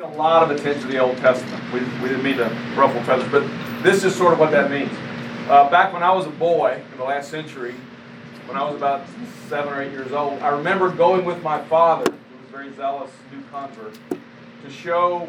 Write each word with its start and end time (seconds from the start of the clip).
a 0.00 0.06
lot 0.06 0.42
of 0.42 0.50
attention 0.50 0.82
to 0.82 0.88
the 0.88 0.98
Old 0.98 1.16
Testament. 1.18 1.62
We, 1.72 1.80
we 2.02 2.08
didn't 2.08 2.22
mean 2.22 2.38
to 2.38 2.48
ruffle 2.76 3.02
feathers, 3.02 3.30
but 3.30 3.42
this 3.82 4.04
is 4.04 4.14
sort 4.14 4.32
of 4.32 4.38
what 4.38 4.50
that 4.52 4.70
means. 4.70 4.90
Uh, 5.48 5.68
back 5.70 5.92
when 5.92 6.02
I 6.02 6.12
was 6.12 6.26
a 6.26 6.30
boy 6.30 6.82
in 6.92 6.98
the 6.98 7.04
last 7.04 7.30
century, 7.30 7.74
when 8.46 8.56
I 8.56 8.64
was 8.64 8.76
about 8.76 9.06
seven 9.48 9.72
or 9.72 9.82
eight 9.82 9.92
years 9.92 10.12
old, 10.12 10.40
I 10.40 10.48
remember 10.48 10.90
going 10.90 11.24
with 11.24 11.42
my 11.42 11.62
father, 11.64 12.10
who 12.10 12.36
was 12.38 12.48
a 12.48 12.52
very 12.52 12.72
zealous 12.74 13.10
new 13.32 13.42
convert, 13.50 13.98
to 14.64 14.70
show 14.70 15.28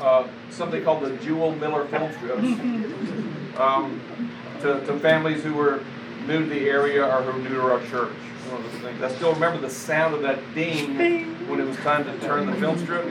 uh, 0.00 0.26
something 0.50 0.82
called 0.82 1.02
the 1.02 1.16
Jule 1.18 1.54
Miller 1.56 1.84
film 1.86 2.12
strips 2.14 3.58
um, 3.58 4.00
to, 4.62 4.84
to 4.86 4.98
families 5.00 5.42
who 5.42 5.54
were 5.54 5.82
new 6.26 6.40
to 6.40 6.46
the 6.46 6.68
area 6.68 7.04
or 7.04 7.22
who 7.22 7.42
were 7.42 7.48
new 7.48 7.56
to 7.56 7.62
our 7.62 7.86
church. 7.88 8.12
One 8.52 8.62
of 8.62 8.70
those 8.70 8.82
things. 8.82 9.02
I 9.02 9.10
still 9.14 9.32
remember 9.32 9.60
the 9.60 9.70
sound 9.70 10.14
of 10.14 10.20
that 10.22 10.38
ding 10.54 11.48
when 11.48 11.58
it 11.58 11.66
was 11.66 11.76
time 11.78 12.04
to 12.04 12.18
turn 12.20 12.46
the 12.46 12.54
film 12.56 12.78
strip. 12.78 13.06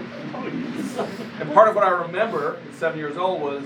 And 1.40 1.54
part 1.54 1.68
of 1.68 1.73
what 1.73 1.84
I 1.84 1.90
remember 1.90 2.58
at 2.58 2.76
seven 2.76 3.00
years 3.00 3.17
old 3.17 3.41
was 3.41 3.64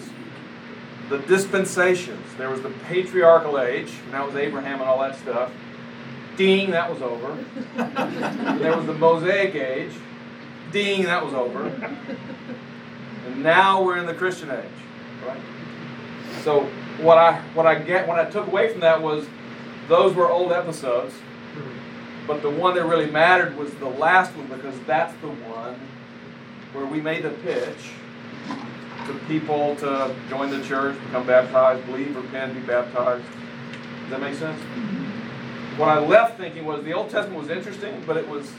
the 1.10 1.18
dispensations. 1.20 2.26
There 2.38 2.50
was 2.50 2.62
the 2.62 2.70
patriarchal 2.70 3.60
age, 3.60 3.92
and 4.06 4.14
that 4.14 4.26
was 4.26 4.36
Abraham 4.38 4.80
and 4.80 4.90
all 4.90 5.00
that 5.02 5.18
stuff. 5.18 5.52
Ding, 6.38 6.72
that 6.72 6.90
was 6.90 7.02
over. 7.02 7.44
there 7.76 8.78
was 8.78 8.86
the 8.86 8.94
Mosaic 8.94 9.56
age. 9.56 9.92
Ding, 10.72 11.04
that 11.04 11.26
was 11.26 11.34
over. 11.34 11.68
And 13.26 13.44
now 13.44 13.84
we're 13.84 13.98
in 13.98 14.06
the 14.06 14.14
Christian 14.14 14.50
age, 14.50 14.66
right? 15.26 15.42
So 16.44 16.70
what 17.02 17.18
I 17.18 17.42
what 17.54 17.66
I 17.66 17.76
get 17.76 18.08
what 18.08 18.18
I 18.18 18.30
took 18.30 18.48
away 18.48 18.72
from 18.72 18.82
that 18.82 19.02
was 19.02 19.26
those 19.88 20.16
were 20.16 20.30
old 20.30 20.52
episodes, 20.52 21.14
but 22.28 22.42
the 22.42 22.50
one 22.50 22.76
that 22.76 22.86
really 22.86 23.10
mattered 23.10 23.58
was 23.58 23.74
the 23.76 23.90
last 23.90 24.36
one 24.36 24.48
because 24.48 24.78
that's 24.82 25.14
the 25.22 25.28
one 25.28 25.80
where 26.74 26.86
we 26.86 27.00
made 27.00 27.24
the 27.24 27.30
pitch 27.30 27.92
to 29.06 29.14
people 29.28 29.76
to 29.78 30.16
join 30.30 30.50
the 30.50 30.64
church, 30.66 30.98
become 31.06 31.28
baptized, 31.28 31.86
believe, 31.86 32.16
repent, 32.16 32.54
be 32.54 32.62
baptized. 32.62 33.24
Does 34.02 34.10
that 34.10 34.22
make 34.22 34.36
sense? 34.36 34.60
Mm-hmm. 34.60 35.80
What 35.80 35.90
I 35.90 36.00
left 36.00 36.38
thinking 36.38 36.66
was 36.66 36.84
the 36.84 36.94
Old 36.94 37.10
Testament 37.10 37.42
was 37.42 37.50
interesting, 37.50 38.02
but 38.08 38.18
it 38.18 38.28
was 38.28 38.52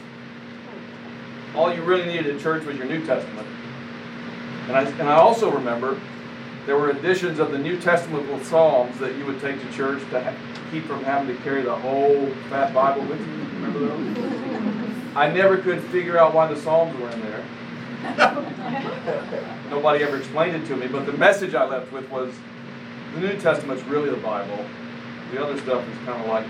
all 1.54 1.74
you 1.74 1.82
really 1.82 2.06
needed 2.06 2.26
in 2.26 2.38
church 2.38 2.64
was 2.64 2.76
your 2.76 2.86
New 2.86 3.04
Testament. 3.06 3.46
And 4.68 4.76
I, 4.76 4.82
and 4.82 5.08
I 5.08 5.14
also 5.14 5.50
remember 5.50 5.98
there 6.66 6.76
were 6.76 6.90
editions 6.90 7.38
of 7.38 7.52
the 7.52 7.58
New 7.58 7.80
Testament 7.80 8.30
with 8.30 8.46
Psalms 8.46 8.98
that 8.98 9.16
you 9.16 9.24
would 9.24 9.40
take 9.40 9.60
to 9.60 9.72
church 9.72 10.00
to 10.10 10.22
ha- 10.22 10.34
keep 10.70 10.84
from 10.84 11.02
having 11.04 11.34
to 11.34 11.42
carry 11.42 11.62
the 11.62 11.74
whole 11.74 12.28
fat 12.50 12.74
Bible 12.74 13.04
with 13.06 13.20
you. 13.20 13.45
I 15.16 15.30
never 15.32 15.58
could 15.58 15.82
figure 15.84 16.18
out 16.18 16.34
why 16.34 16.46
the 16.52 16.60
Psalms 16.60 16.98
were 16.98 17.10
in 17.10 17.20
there. 17.20 17.44
Nobody 19.70 20.04
ever 20.04 20.18
explained 20.18 20.56
it 20.56 20.66
to 20.66 20.76
me, 20.76 20.86
but 20.86 21.06
the 21.06 21.12
message 21.12 21.54
I 21.54 21.64
left 21.64 21.90
with 21.92 22.08
was 22.10 22.34
the 23.14 23.20
New 23.20 23.36
Testament's 23.38 23.82
really 23.84 24.10
the 24.10 24.16
Bible. 24.16 24.64
The 25.32 25.42
other 25.42 25.58
stuff 25.60 25.88
is 25.88 25.98
kind 26.04 26.22
of 26.22 26.28
like 26.28 26.46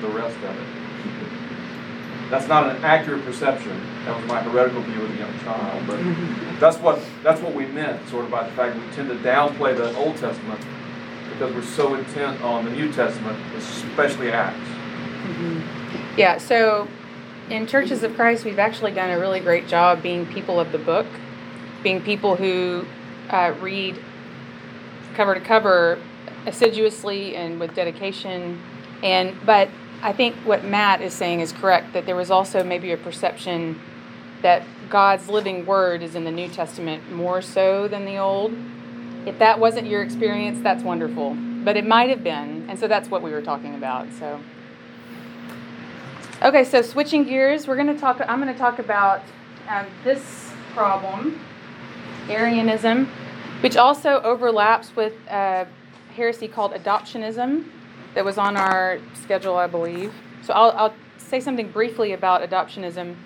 the 0.00 0.08
rest 0.08 0.36
of 0.38 0.56
it. 0.56 2.30
That's 2.30 2.48
not 2.48 2.74
an 2.74 2.82
accurate 2.82 3.24
perception. 3.24 3.78
That 4.06 4.16
was 4.16 4.26
my 4.26 4.42
heretical 4.42 4.82
view 4.82 5.04
as 5.04 5.10
a 5.10 5.16
young 5.16 5.38
child, 5.40 5.86
but 5.86 5.98
that's 6.60 6.78
what 6.78 7.00
that's 7.22 7.40
what 7.40 7.54
we 7.54 7.66
meant, 7.66 8.08
sort 8.08 8.24
of 8.24 8.30
by 8.30 8.44
the 8.44 8.52
fact 8.52 8.76
we 8.76 8.82
tend 8.92 9.08
to 9.08 9.16
downplay 9.16 9.76
the 9.76 9.94
Old 9.96 10.16
Testament 10.16 10.60
because 11.30 11.54
we're 11.54 11.62
so 11.62 11.94
intent 11.94 12.40
on 12.42 12.64
the 12.64 12.70
New 12.70 12.92
Testament, 12.92 13.38
especially 13.56 14.30
Acts. 14.30 14.56
Mm-hmm. 14.58 15.83
Yeah. 16.16 16.38
So 16.38 16.86
in 17.50 17.66
Churches 17.66 18.02
of 18.04 18.14
Christ, 18.14 18.44
we've 18.44 18.58
actually 18.58 18.92
done 18.92 19.10
a 19.10 19.18
really 19.18 19.40
great 19.40 19.66
job 19.66 20.02
being 20.02 20.26
people 20.26 20.60
of 20.60 20.70
the 20.70 20.78
book, 20.78 21.06
being 21.82 22.00
people 22.00 22.36
who 22.36 22.86
uh, 23.30 23.54
read 23.60 23.98
cover 25.14 25.34
to 25.34 25.40
cover 25.40 25.98
assiduously 26.46 27.34
and 27.34 27.58
with 27.58 27.74
dedication. 27.74 28.62
And 29.02 29.34
but 29.44 29.68
I 30.02 30.12
think 30.12 30.36
what 30.44 30.64
Matt 30.64 31.02
is 31.02 31.14
saying 31.14 31.40
is 31.40 31.52
correct 31.52 31.92
that 31.94 32.06
there 32.06 32.16
was 32.16 32.30
also 32.30 32.62
maybe 32.62 32.92
a 32.92 32.96
perception 32.96 33.80
that 34.42 34.62
God's 34.90 35.28
living 35.28 35.66
word 35.66 36.02
is 36.02 36.14
in 36.14 36.24
the 36.24 36.30
New 36.30 36.48
Testament 36.48 37.10
more 37.10 37.42
so 37.42 37.88
than 37.88 38.04
the 38.04 38.18
Old. 38.18 38.54
If 39.26 39.38
that 39.38 39.58
wasn't 39.58 39.86
your 39.88 40.02
experience, 40.02 40.60
that's 40.62 40.82
wonderful. 40.84 41.36
But 41.64 41.76
it 41.76 41.86
might 41.86 42.10
have 42.10 42.22
been, 42.22 42.66
and 42.68 42.78
so 42.78 42.86
that's 42.86 43.10
what 43.10 43.22
we 43.22 43.32
were 43.32 43.40
talking 43.40 43.74
about. 43.74 44.06
So 44.18 44.38
Okay, 46.44 46.62
so 46.62 46.82
switching 46.82 47.24
gears, 47.24 47.66
we're 47.66 47.74
going 47.74 47.86
to 47.86 47.98
talk. 47.98 48.20
I'm 48.28 48.38
going 48.38 48.52
to 48.52 48.58
talk 48.58 48.78
about 48.78 49.22
um, 49.66 49.86
this 50.04 50.50
problem, 50.74 51.40
Arianism, 52.28 53.06
which 53.62 53.78
also 53.78 54.20
overlaps 54.20 54.94
with 54.94 55.14
a 55.30 55.66
heresy 56.14 56.46
called 56.46 56.72
adoptionism 56.72 57.64
that 58.12 58.26
was 58.26 58.36
on 58.36 58.58
our 58.58 58.98
schedule, 59.14 59.56
I 59.56 59.66
believe. 59.66 60.12
So 60.42 60.52
I'll, 60.52 60.72
I'll 60.72 60.94
say 61.16 61.40
something 61.40 61.70
briefly 61.70 62.12
about 62.12 62.46
adoptionism. 62.46 63.16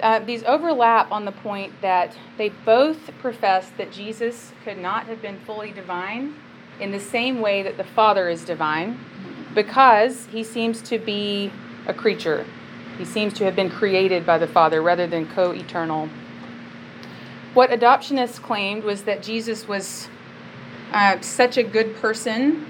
Uh, 0.00 0.20
these 0.20 0.44
overlap 0.44 1.10
on 1.10 1.24
the 1.24 1.32
point 1.32 1.72
that 1.80 2.16
they 2.38 2.50
both 2.50 3.10
profess 3.18 3.72
that 3.76 3.90
Jesus 3.90 4.52
could 4.62 4.78
not 4.78 5.06
have 5.08 5.20
been 5.20 5.40
fully 5.40 5.72
divine 5.72 6.36
in 6.78 6.92
the 6.92 7.00
same 7.00 7.40
way 7.40 7.64
that 7.64 7.76
the 7.76 7.82
Father 7.82 8.28
is 8.28 8.44
divine 8.44 9.00
because 9.52 10.26
he 10.26 10.44
seems 10.44 10.80
to 10.82 11.00
be 11.00 11.50
a 11.86 11.94
creature. 11.94 12.46
He 12.98 13.04
seems 13.04 13.34
to 13.34 13.44
have 13.44 13.54
been 13.54 13.70
created 13.70 14.24
by 14.24 14.38
the 14.38 14.46
Father 14.46 14.82
rather 14.82 15.06
than 15.06 15.26
co 15.26 15.50
eternal. 15.52 16.08
What 17.54 17.70
adoptionists 17.70 18.40
claimed 18.40 18.84
was 18.84 19.04
that 19.04 19.22
Jesus 19.22 19.66
was 19.66 20.08
uh, 20.92 21.20
such 21.20 21.56
a 21.56 21.62
good 21.62 21.96
person 21.96 22.66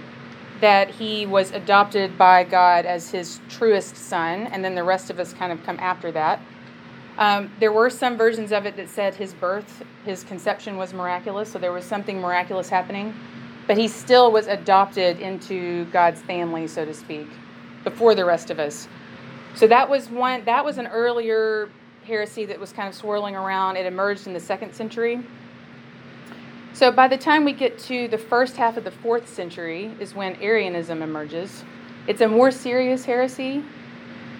that 0.60 0.90
he 0.90 1.26
was 1.26 1.50
adopted 1.52 2.16
by 2.16 2.44
God 2.44 2.86
as 2.86 3.10
his 3.10 3.40
truest 3.48 3.96
son, 3.96 4.46
and 4.46 4.64
then 4.64 4.74
the 4.74 4.84
rest 4.84 5.10
of 5.10 5.18
us 5.18 5.32
kind 5.32 5.52
of 5.52 5.62
come 5.64 5.78
after 5.80 6.10
that. 6.12 6.40
Um, 7.18 7.50
there 7.60 7.72
were 7.72 7.90
some 7.90 8.16
versions 8.16 8.52
of 8.52 8.66
it 8.66 8.76
that 8.76 8.88
said 8.88 9.14
his 9.14 9.32
birth, 9.34 9.82
his 10.04 10.22
conception 10.24 10.76
was 10.76 10.92
miraculous, 10.92 11.50
so 11.50 11.58
there 11.58 11.72
was 11.72 11.84
something 11.84 12.20
miraculous 12.20 12.68
happening, 12.68 13.14
but 13.66 13.76
he 13.76 13.88
still 13.88 14.30
was 14.32 14.46
adopted 14.46 15.20
into 15.20 15.84
God's 15.86 16.22
family, 16.22 16.66
so 16.66 16.84
to 16.84 16.94
speak, 16.94 17.28
before 17.84 18.14
the 18.14 18.24
rest 18.24 18.50
of 18.50 18.58
us. 18.58 18.88
So 19.56 19.66
that 19.66 19.88
was 19.88 20.10
one. 20.10 20.44
That 20.44 20.64
was 20.64 20.76
an 20.76 20.86
earlier 20.86 21.70
heresy 22.04 22.44
that 22.44 22.60
was 22.60 22.72
kind 22.72 22.88
of 22.88 22.94
swirling 22.94 23.34
around. 23.34 23.76
It 23.76 23.86
emerged 23.86 24.26
in 24.26 24.34
the 24.34 24.40
second 24.40 24.74
century. 24.74 25.24
So 26.74 26.92
by 26.92 27.08
the 27.08 27.16
time 27.16 27.46
we 27.46 27.54
get 27.54 27.78
to 27.80 28.06
the 28.06 28.18
first 28.18 28.56
half 28.56 28.76
of 28.76 28.84
the 28.84 28.90
fourth 28.90 29.32
century, 29.32 29.92
is 29.98 30.14
when 30.14 30.36
Arianism 30.42 31.00
emerges. 31.00 31.64
It's 32.06 32.20
a 32.20 32.28
more 32.28 32.50
serious 32.50 33.06
heresy. 33.06 33.64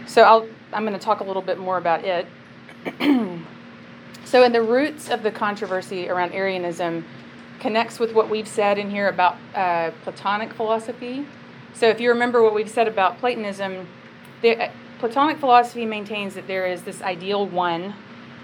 So 0.07 0.23
I'll, 0.23 0.47
I'm 0.71 0.85
going 0.85 0.93
to 0.93 1.03
talk 1.03 1.21
a 1.21 1.25
little 1.25 1.41
bit 1.41 1.59
more 1.59 1.79
about 1.79 2.05
it. 2.05 2.27
so 4.27 4.45
in 4.45 4.53
the 4.53 4.63
roots 4.63 5.09
of 5.09 5.23
the 5.23 5.31
controversy 5.31 6.11
around 6.11 6.33
Arianism 6.33 7.07
connects 7.59 7.99
with 7.99 8.13
what 8.13 8.29
we've 8.29 8.47
said 8.47 8.77
in 8.77 8.91
here 8.91 9.09
about 9.09 9.37
uh, 9.55 9.93
Platonic 10.03 10.53
philosophy. 10.53 11.27
So 11.73 11.89
if 11.89 12.01
you 12.01 12.11
remember 12.11 12.43
what 12.43 12.55
we've 12.55 12.71
said 12.71 12.87
about 12.87 13.19
Platonism, 13.19 13.89
there, 14.43 14.71
Platonic 15.07 15.39
philosophy 15.39 15.87
maintains 15.87 16.35
that 16.35 16.49
there 16.49 16.67
is 16.67 16.83
this 16.83 17.01
ideal 17.01 17.47
one 17.47 17.95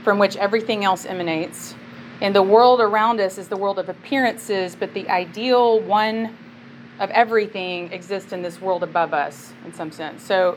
from 0.04 0.20
which 0.20 0.36
everything 0.36 0.84
else 0.84 1.04
emanates. 1.04 1.74
And 2.20 2.36
the 2.36 2.42
world 2.42 2.80
around 2.80 3.18
us 3.18 3.36
is 3.36 3.48
the 3.48 3.56
world 3.56 3.80
of 3.80 3.88
appearances, 3.88 4.76
but 4.76 4.94
the 4.94 5.08
ideal 5.08 5.80
one 5.80 6.36
of 7.00 7.10
everything 7.10 7.92
exists 7.92 8.32
in 8.32 8.42
this 8.42 8.60
world 8.60 8.84
above 8.84 9.12
us 9.12 9.52
in 9.64 9.74
some 9.74 9.90
sense. 9.90 10.22
So 10.22 10.56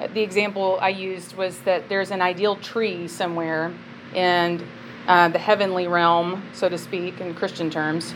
uh, 0.00 0.06
the 0.14 0.22
example 0.22 0.78
I 0.80 0.88
used 0.88 1.36
was 1.36 1.58
that 1.60 1.90
there's 1.90 2.10
an 2.10 2.22
ideal 2.22 2.56
tree 2.56 3.06
somewhere 3.06 3.70
in 4.14 4.66
uh, 5.06 5.28
the 5.28 5.38
heavenly 5.38 5.88
realm, 5.88 6.42
so 6.54 6.70
to 6.70 6.78
speak, 6.78 7.20
in 7.20 7.34
Christian 7.34 7.68
terms. 7.68 8.14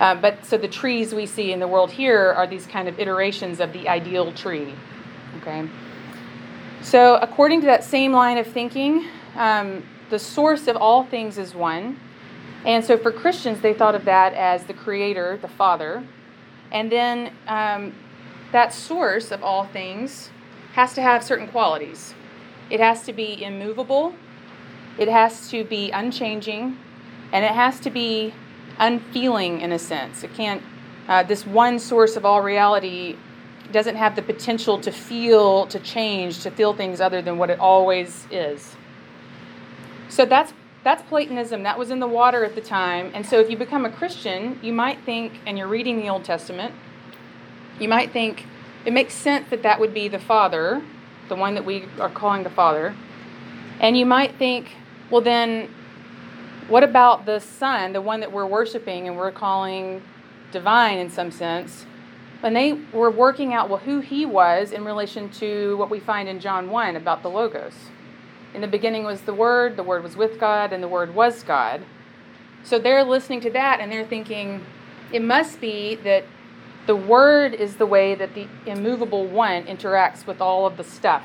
Uh, 0.00 0.14
but 0.14 0.42
so 0.46 0.56
the 0.56 0.68
trees 0.68 1.14
we 1.14 1.26
see 1.26 1.52
in 1.52 1.60
the 1.60 1.68
world 1.68 1.90
here 1.90 2.32
are 2.32 2.46
these 2.46 2.66
kind 2.66 2.88
of 2.88 2.98
iterations 2.98 3.60
of 3.60 3.74
the 3.74 3.90
ideal 3.90 4.32
tree. 4.32 4.72
Okay. 5.42 5.68
So, 6.82 7.14
according 7.22 7.60
to 7.60 7.66
that 7.66 7.84
same 7.84 8.12
line 8.12 8.38
of 8.38 8.46
thinking, 8.46 9.06
um, 9.36 9.84
the 10.10 10.18
source 10.18 10.66
of 10.66 10.76
all 10.76 11.04
things 11.04 11.38
is 11.38 11.54
one. 11.54 11.98
And 12.66 12.84
so, 12.84 12.98
for 12.98 13.12
Christians, 13.12 13.60
they 13.60 13.72
thought 13.72 13.94
of 13.94 14.04
that 14.04 14.34
as 14.34 14.64
the 14.64 14.74
Creator, 14.74 15.38
the 15.40 15.48
Father. 15.48 16.02
And 16.72 16.90
then 16.90 17.32
um, 17.46 17.94
that 18.50 18.74
source 18.74 19.30
of 19.30 19.44
all 19.44 19.64
things 19.64 20.30
has 20.72 20.92
to 20.94 21.02
have 21.02 21.22
certain 21.22 21.46
qualities. 21.46 22.14
It 22.68 22.80
has 22.80 23.04
to 23.04 23.12
be 23.12 23.42
immovable, 23.42 24.14
it 24.98 25.08
has 25.08 25.48
to 25.50 25.62
be 25.64 25.90
unchanging, 25.92 26.76
and 27.32 27.44
it 27.44 27.52
has 27.52 27.78
to 27.80 27.90
be 27.90 28.34
unfeeling 28.78 29.60
in 29.60 29.70
a 29.70 29.78
sense. 29.78 30.24
It 30.24 30.34
can't, 30.34 30.62
uh, 31.06 31.22
this 31.22 31.46
one 31.46 31.78
source 31.78 32.16
of 32.16 32.24
all 32.24 32.42
reality 32.42 33.16
doesn't 33.72 33.96
have 33.96 34.16
the 34.16 34.22
potential 34.22 34.78
to 34.80 34.92
feel, 34.92 35.66
to 35.66 35.78
change, 35.80 36.40
to 36.40 36.50
feel 36.50 36.74
things 36.74 37.00
other 37.00 37.22
than 37.22 37.38
what 37.38 37.50
it 37.50 37.58
always 37.58 38.26
is. 38.30 38.76
So 40.08 40.24
that's 40.24 40.52
that's 40.84 41.02
Platonism. 41.02 41.62
That 41.62 41.78
was 41.78 41.90
in 41.90 42.00
the 42.00 42.08
water 42.08 42.44
at 42.44 42.54
the 42.54 42.60
time. 42.60 43.12
And 43.14 43.24
so 43.24 43.38
if 43.38 43.48
you 43.48 43.56
become 43.56 43.84
a 43.84 43.90
Christian, 43.90 44.58
you 44.62 44.72
might 44.72 45.00
think, 45.04 45.34
and 45.46 45.56
you're 45.56 45.68
reading 45.68 46.00
the 46.00 46.08
Old 46.08 46.24
Testament, 46.24 46.74
you 47.78 47.88
might 47.88 48.12
think 48.12 48.46
it 48.84 48.92
makes 48.92 49.14
sense 49.14 49.48
that 49.50 49.62
that 49.62 49.78
would 49.78 49.94
be 49.94 50.08
the 50.08 50.18
Father, 50.18 50.82
the 51.28 51.36
one 51.36 51.54
that 51.54 51.64
we 51.64 51.84
are 52.00 52.10
calling 52.10 52.42
the 52.42 52.50
Father. 52.50 52.96
And 53.78 53.96
you 53.96 54.04
might 54.04 54.36
think, 54.36 54.72
well, 55.08 55.20
then 55.20 55.68
what 56.68 56.82
about 56.82 57.26
the 57.26 57.38
Son, 57.38 57.92
the 57.92 58.00
one 58.00 58.20
that 58.20 58.32
we're 58.32 58.46
worshiping 58.46 59.06
and 59.06 59.16
we're 59.16 59.32
calling 59.32 60.02
divine 60.50 60.98
in 60.98 61.10
some 61.10 61.30
sense? 61.30 61.86
And 62.42 62.56
they 62.56 62.72
were 62.92 63.10
working 63.10 63.54
out 63.54 63.68
well 63.68 63.78
who 63.78 64.00
he 64.00 64.26
was 64.26 64.72
in 64.72 64.84
relation 64.84 65.30
to 65.30 65.76
what 65.76 65.90
we 65.90 66.00
find 66.00 66.28
in 66.28 66.40
John 66.40 66.70
1 66.70 66.96
about 66.96 67.22
the 67.22 67.30
Logos. 67.30 67.74
In 68.54 68.60
the 68.60 68.66
beginning 68.66 69.04
was 69.04 69.22
the 69.22 69.34
Word, 69.34 69.76
the 69.76 69.82
Word 69.82 70.02
was 70.02 70.16
with 70.16 70.38
God, 70.40 70.72
and 70.72 70.82
the 70.82 70.88
Word 70.88 71.14
was 71.14 71.42
God. 71.42 71.82
So 72.64 72.78
they're 72.78 73.04
listening 73.04 73.40
to 73.42 73.50
that 73.50 73.80
and 73.80 73.90
they're 73.90 74.06
thinking, 74.06 74.64
it 75.12 75.22
must 75.22 75.60
be 75.60 75.96
that 75.96 76.24
the 76.86 76.96
Word 76.96 77.54
is 77.54 77.76
the 77.76 77.86
way 77.86 78.14
that 78.14 78.34
the 78.34 78.48
immovable 78.66 79.26
one 79.26 79.64
interacts 79.64 80.26
with 80.26 80.40
all 80.40 80.66
of 80.66 80.76
the 80.76 80.84
stuff, 80.84 81.24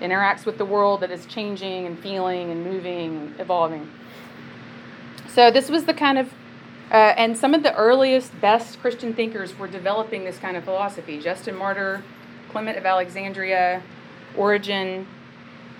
interacts 0.00 0.44
with 0.44 0.58
the 0.58 0.64
world 0.64 1.00
that 1.00 1.10
is 1.10 1.26
changing 1.26 1.86
and 1.86 1.98
feeling 1.98 2.50
and 2.50 2.64
moving 2.64 3.16
and 3.16 3.40
evolving. 3.40 3.90
So 5.28 5.50
this 5.50 5.70
was 5.70 5.84
the 5.84 5.94
kind 5.94 6.18
of, 6.18 6.32
uh, 6.90 7.14
and 7.16 7.36
some 7.36 7.54
of 7.54 7.62
the 7.62 7.74
earliest, 7.76 8.38
best 8.40 8.80
Christian 8.80 9.14
thinkers 9.14 9.58
were 9.58 9.68
developing 9.68 10.24
this 10.24 10.38
kind 10.38 10.56
of 10.56 10.64
philosophy. 10.64 11.20
Justin 11.20 11.54
Martyr, 11.54 12.02
Clement 12.50 12.76
of 12.76 12.84
Alexandria, 12.84 13.82
Origen, 14.36 15.06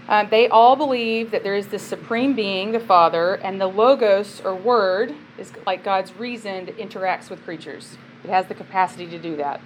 uh, 0.09 0.25
they 0.25 0.49
all 0.49 0.77
believe 0.77 1.31
that 1.31 1.43
there 1.43 1.55
is 1.55 1.69
this 1.69 1.83
supreme 1.83 2.35
being, 2.35 2.73
the 2.73 2.81
Father, 2.81 3.35
and 3.35 3.61
the 3.61 3.67
Logos 3.67 4.41
or 4.45 4.55
Word 4.55 5.15
is 5.39 5.53
like 5.67 5.85
God's 5.85 6.15
reason 6.17 6.67
that 6.67 6.77
interacts 6.79 7.31
with 7.31 7.45
creatures. 7.45 7.97
It 8.25 8.31
has 8.31 8.47
the 8.47 8.55
capacity 8.55 9.07
to 9.09 9.19
do 9.19 9.37
that 9.37 9.61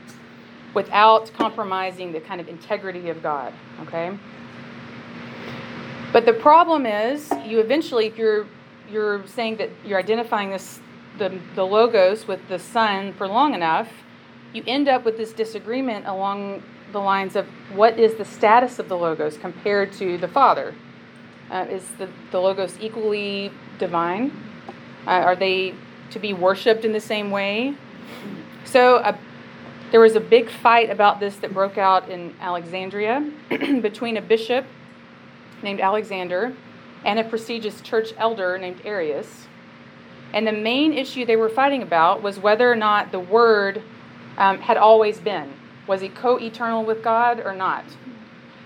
without 0.74 1.32
compromising 1.34 2.12
the 2.12 2.20
kind 2.20 2.40
of 2.40 2.48
integrity 2.48 3.08
of 3.08 3.22
God. 3.22 3.52
Okay? 3.82 4.16
But 6.12 6.26
the 6.26 6.32
problem 6.32 6.84
is, 6.86 7.32
you 7.46 7.60
eventually, 7.60 8.06
if 8.06 8.18
you're 8.18 8.46
you're 8.90 9.26
saying 9.26 9.56
that 9.56 9.70
you're 9.84 9.98
identifying 9.98 10.50
this 10.50 10.80
the, 11.18 11.38
the 11.54 11.64
logos 11.64 12.26
with 12.26 12.48
the 12.48 12.58
Son 12.58 13.12
for 13.12 13.26
long 13.26 13.54
enough, 13.54 13.88
you 14.52 14.62
end 14.66 14.88
up 14.88 15.04
with 15.04 15.16
this 15.16 15.32
disagreement 15.32 16.06
along 16.06 16.62
the 16.92 16.98
lines 17.00 17.36
of 17.36 17.46
what 17.72 17.98
is 17.98 18.14
the 18.14 18.24
status 18.24 18.78
of 18.78 18.88
the 18.88 18.96
logos 18.96 19.36
compared 19.36 19.92
to 19.92 20.16
the 20.18 20.28
Father? 20.28 20.74
Uh, 21.50 21.66
is 21.68 21.84
the, 21.98 22.08
the 22.30 22.40
logos 22.40 22.78
equally 22.80 23.50
divine? 23.78 24.32
Uh, 25.06 25.10
are 25.10 25.36
they 25.36 25.74
to 26.10 26.18
be 26.18 26.32
worshipped 26.32 26.84
in 26.84 26.92
the 26.92 27.00
same 27.00 27.30
way? 27.30 27.74
So 28.64 28.96
uh, 28.96 29.16
there 29.90 30.00
was 30.00 30.16
a 30.16 30.20
big 30.20 30.50
fight 30.50 30.90
about 30.90 31.20
this 31.20 31.36
that 31.36 31.52
broke 31.52 31.78
out 31.78 32.08
in 32.08 32.34
Alexandria 32.40 33.30
between 33.48 34.16
a 34.16 34.22
bishop 34.22 34.64
named 35.62 35.80
Alexander 35.80 36.54
and 37.04 37.18
a 37.18 37.24
prestigious 37.24 37.80
church 37.80 38.14
elder 38.16 38.56
named 38.56 38.80
Arius. 38.84 39.46
And 40.34 40.48
the 40.48 40.52
main 40.52 40.92
issue 40.92 41.24
they 41.24 41.36
were 41.36 41.48
fighting 41.48 41.80
about 41.80 42.20
was 42.20 42.40
whether 42.40 42.70
or 42.70 42.74
not 42.74 43.12
the 43.12 43.20
Word 43.20 43.80
um, 44.36 44.58
had 44.58 44.76
always 44.76 45.20
been. 45.20 45.52
Was 45.86 46.00
he 46.00 46.08
co-eternal 46.08 46.84
with 46.84 47.04
God 47.04 47.40
or 47.40 47.54
not? 47.54 47.84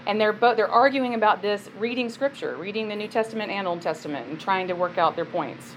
And 0.07 0.19
they're 0.19 0.33
both 0.33 0.57
they're 0.57 0.67
arguing 0.67 1.13
about 1.13 1.43
this 1.43 1.69
reading 1.79 2.09
scripture, 2.09 2.57
reading 2.57 2.89
the 2.89 2.97
New 2.97 3.07
Testament 3.07 3.53
and 3.53 3.67
Old 3.67 3.83
Testament 3.83 4.29
and 4.29 4.41
trying 4.41 4.67
to 4.69 4.73
work 4.75 4.97
out 4.97 5.15
their 5.15 5.27
points. 5.27 5.75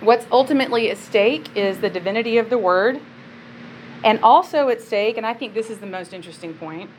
What's 0.00 0.26
ultimately 0.30 0.90
at 0.90 0.98
stake 0.98 1.56
is 1.56 1.80
the 1.80 1.88
divinity 1.88 2.36
of 2.36 2.50
the 2.50 2.58
word. 2.58 3.00
And 4.04 4.20
also 4.22 4.68
at 4.68 4.82
stake, 4.82 5.16
and 5.16 5.24
I 5.24 5.32
think 5.32 5.54
this 5.54 5.70
is 5.70 5.78
the 5.78 5.86
most 5.86 6.12
interesting 6.12 6.52
point, 6.52 6.90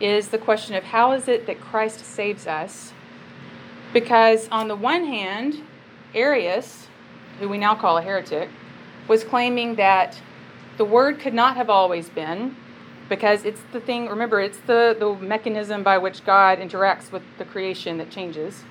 is 0.00 0.28
the 0.28 0.38
question 0.38 0.74
of 0.74 0.84
how 0.84 1.12
is 1.12 1.28
it 1.28 1.46
that 1.46 1.60
Christ 1.60 2.02
saves 2.02 2.46
us? 2.46 2.94
Because 3.92 4.48
on 4.48 4.68
the 4.68 4.74
one 4.74 5.04
hand, 5.04 5.62
Arius, 6.14 6.88
who 7.40 7.48
we 7.48 7.58
now 7.58 7.74
call 7.74 7.98
a 7.98 8.02
heretic, 8.02 8.48
was 9.06 9.24
claiming 9.24 9.76
that 9.76 10.20
the 10.76 10.84
word 10.84 11.18
could 11.18 11.34
not 11.34 11.56
have 11.56 11.70
always 11.70 12.08
been 12.08 12.56
because 13.08 13.44
it's 13.44 13.62
the 13.72 13.80
thing, 13.80 14.08
remember, 14.08 14.40
it's 14.40 14.58
the, 14.66 14.96
the 14.98 15.14
mechanism 15.14 15.82
by 15.82 15.98
which 15.98 16.24
God 16.24 16.58
interacts 16.58 17.10
with 17.10 17.22
the 17.38 17.44
creation 17.44 17.98
that 17.98 18.10
changes. 18.10 18.64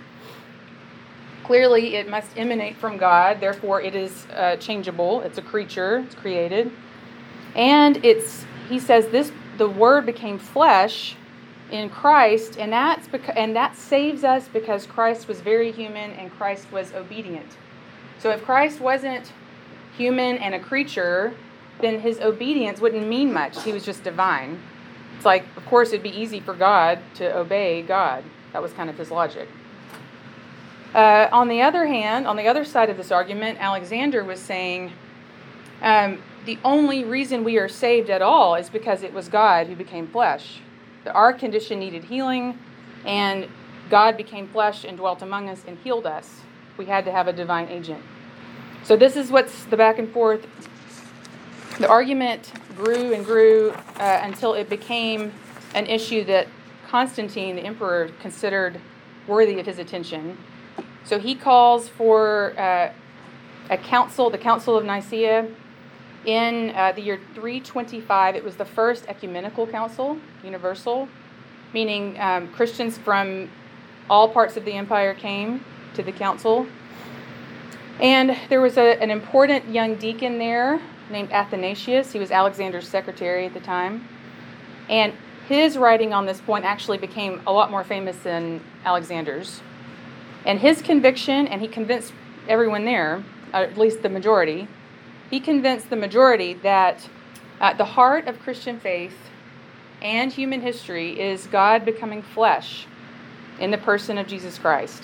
Clearly, 1.44 1.96
it 1.96 2.10
must 2.10 2.38
emanate 2.38 2.76
from 2.76 2.98
God, 2.98 3.40
therefore, 3.40 3.82
it 3.82 3.96
is 3.96 4.28
uh, 4.34 4.58
changeable. 4.58 5.22
It's 5.22 5.38
a 5.38 5.42
creature, 5.42 6.00
it's 6.00 6.16
created. 6.16 6.72
And 7.56 8.04
it's, 8.06 8.46
he 8.70 8.80
says, 8.80 9.08
this 9.08 9.32
the 9.58 9.68
word 9.68 10.06
became 10.06 10.38
flesh 10.38 11.16
in 11.72 11.90
Christ, 11.90 12.58
and 12.58 12.72
that's 12.72 13.08
because, 13.08 13.36
and 13.36 13.56
that 13.56 13.76
saves 13.76 14.24
us 14.24 14.48
because 14.48 14.86
Christ 14.86 15.28
was 15.28 15.42
very 15.42 15.72
human 15.72 16.12
and 16.12 16.32
Christ 16.32 16.72
was 16.72 16.94
obedient. 16.94 17.58
So 18.20 18.32
if 18.32 18.44
Christ 18.44 18.80
wasn't 18.80 19.32
human 19.98 20.38
and 20.38 20.56
a 20.56 20.60
creature, 20.60 21.34
then 21.82 22.00
his 22.00 22.20
obedience 22.20 22.80
wouldn't 22.80 23.08
mean 23.08 23.34
much. 23.34 23.62
He 23.64 23.74
was 23.74 23.86
just 23.86 24.04
divine. 24.04 24.60
It's 25.16 25.26
like, 25.26 25.46
of 25.56 25.66
course, 25.66 25.90
it'd 25.90 26.04
be 26.04 26.10
easy 26.10 26.40
for 26.40 26.54
God 26.54 27.00
to 27.16 27.36
obey 27.38 27.82
God. 27.82 28.24
That 28.54 28.62
was 28.62 28.72
kind 28.74 28.90
of 28.90 28.98
his 28.98 29.12
logic. 29.12 29.50
Uh, 30.94 31.28
on 31.32 31.48
the 31.48 31.62
other 31.62 31.86
hand, 31.86 32.26
on 32.26 32.38
the 32.38 32.48
other 32.48 32.64
side 32.64 32.90
of 32.90 32.98
this 32.98 33.12
argument, 33.12 33.60
Alexander 33.60 34.24
was 34.24 34.40
saying 34.40 34.92
um, 35.82 36.20
the 36.46 36.58
only 36.64 37.04
reason 37.04 37.44
we 37.44 37.58
are 37.58 37.68
saved 37.68 38.10
at 38.10 38.22
all 38.22 38.56
is 38.56 38.70
because 38.70 39.04
it 39.04 39.14
was 39.14 39.28
God 39.28 39.68
who 39.68 39.76
became 39.76 40.08
flesh. 40.08 40.62
Our 41.08 41.34
condition 41.34 41.80
needed 41.80 42.06
healing, 42.06 42.58
and 43.06 43.48
God 43.90 44.18
became 44.18 44.48
flesh 44.48 44.84
and 44.84 44.98
dwelt 44.98 45.22
among 45.22 45.50
us 45.50 45.64
and 45.68 45.78
healed 45.80 46.06
us. 46.06 46.42
We 46.78 46.86
had 46.86 47.06
to 47.06 47.12
have 47.12 47.28
a 47.28 47.34
divine 47.34 47.70
agent. 47.70 48.04
So, 48.84 48.96
this 48.96 49.16
is 49.16 49.32
what's 49.32 49.66
the 49.66 49.78
back 49.78 49.98
and 50.00 50.12
forth 50.12 50.48
the 51.80 51.88
argument 51.88 52.52
grew 52.76 53.14
and 53.14 53.24
grew 53.24 53.72
uh, 54.00 54.20
until 54.24 54.54
it 54.56 54.68
became 54.68 55.32
an 55.76 55.86
issue 55.86 56.24
that 56.24 56.48
Constantine, 56.88 57.56
the 57.56 57.62
emperor, 57.62 58.10
considered 58.20 58.80
worthy 59.28 59.60
of 59.60 59.66
his 59.66 59.78
attention. 59.78 60.38
So 61.04 61.20
he 61.20 61.36
calls 61.36 61.88
for 61.88 62.58
uh, 62.58 62.92
a 63.70 63.78
council, 63.78 64.30
the 64.30 64.38
Council 64.40 64.76
of 64.76 64.86
Nicaea, 64.86 65.48
in 66.28 66.72
uh, 66.76 66.92
the 66.92 67.02
year 67.02 67.20
325. 67.34 68.36
It 68.36 68.44
was 68.44 68.58
the 68.58 68.66
first 68.66 69.06
ecumenical 69.08 69.66
council, 69.66 70.18
universal, 70.44 71.08
meaning 71.74 72.20
um, 72.20 72.50
Christians 72.50 72.98
from 72.98 73.50
all 74.10 74.30
parts 74.30 74.58
of 74.58 74.66
the 74.66 74.74
empire 74.74 75.14
came 75.14 75.64
to 75.96 76.04
the 76.04 76.12
council. 76.12 76.68
And 78.00 78.38
there 78.50 78.62
was 78.62 78.78
a, 78.78 79.02
an 79.02 79.10
important 79.10 79.70
young 79.70 79.96
deacon 79.96 80.38
there 80.38 80.80
named 81.10 81.32
Athanasius. 81.32 82.12
He 82.12 82.20
was 82.20 82.30
Alexander's 82.30 82.88
secretary 82.88 83.46
at 83.46 83.54
the 83.54 83.62
time. 83.62 84.08
And 84.90 85.14
his 85.48 85.78
writing 85.78 86.14
on 86.14 86.26
this 86.26 86.42
point 86.42 86.66
actually 86.66 86.98
became 86.98 87.42
a 87.48 87.54
lot 87.54 87.72
more 87.72 87.86
famous 87.86 88.18
than 88.18 88.62
Alexander's. 88.84 89.62
And 90.46 90.60
his 90.60 90.82
conviction, 90.82 91.48
and 91.48 91.62
he 91.62 91.70
convinced 91.70 92.14
everyone 92.50 92.84
there, 92.84 93.24
at 93.54 93.78
least 93.78 94.02
the 94.02 94.10
majority, 94.10 94.68
he 95.30 95.40
convinced 95.40 95.90
the 95.90 95.96
majority 95.96 96.54
that 96.54 97.10
uh, 97.60 97.74
the 97.74 97.86
heart 97.86 98.28
of 98.28 98.40
Christian 98.40 98.80
faith 98.80 99.18
and 100.02 100.32
human 100.32 100.62
history 100.62 101.20
is 101.20 101.48
God 101.48 101.84
becoming 101.84 102.22
flesh 102.22 102.88
in 103.60 103.72
the 103.72 103.78
person 103.78 104.18
of 104.18 104.28
Jesus 104.28 104.58
Christ. 104.58 105.04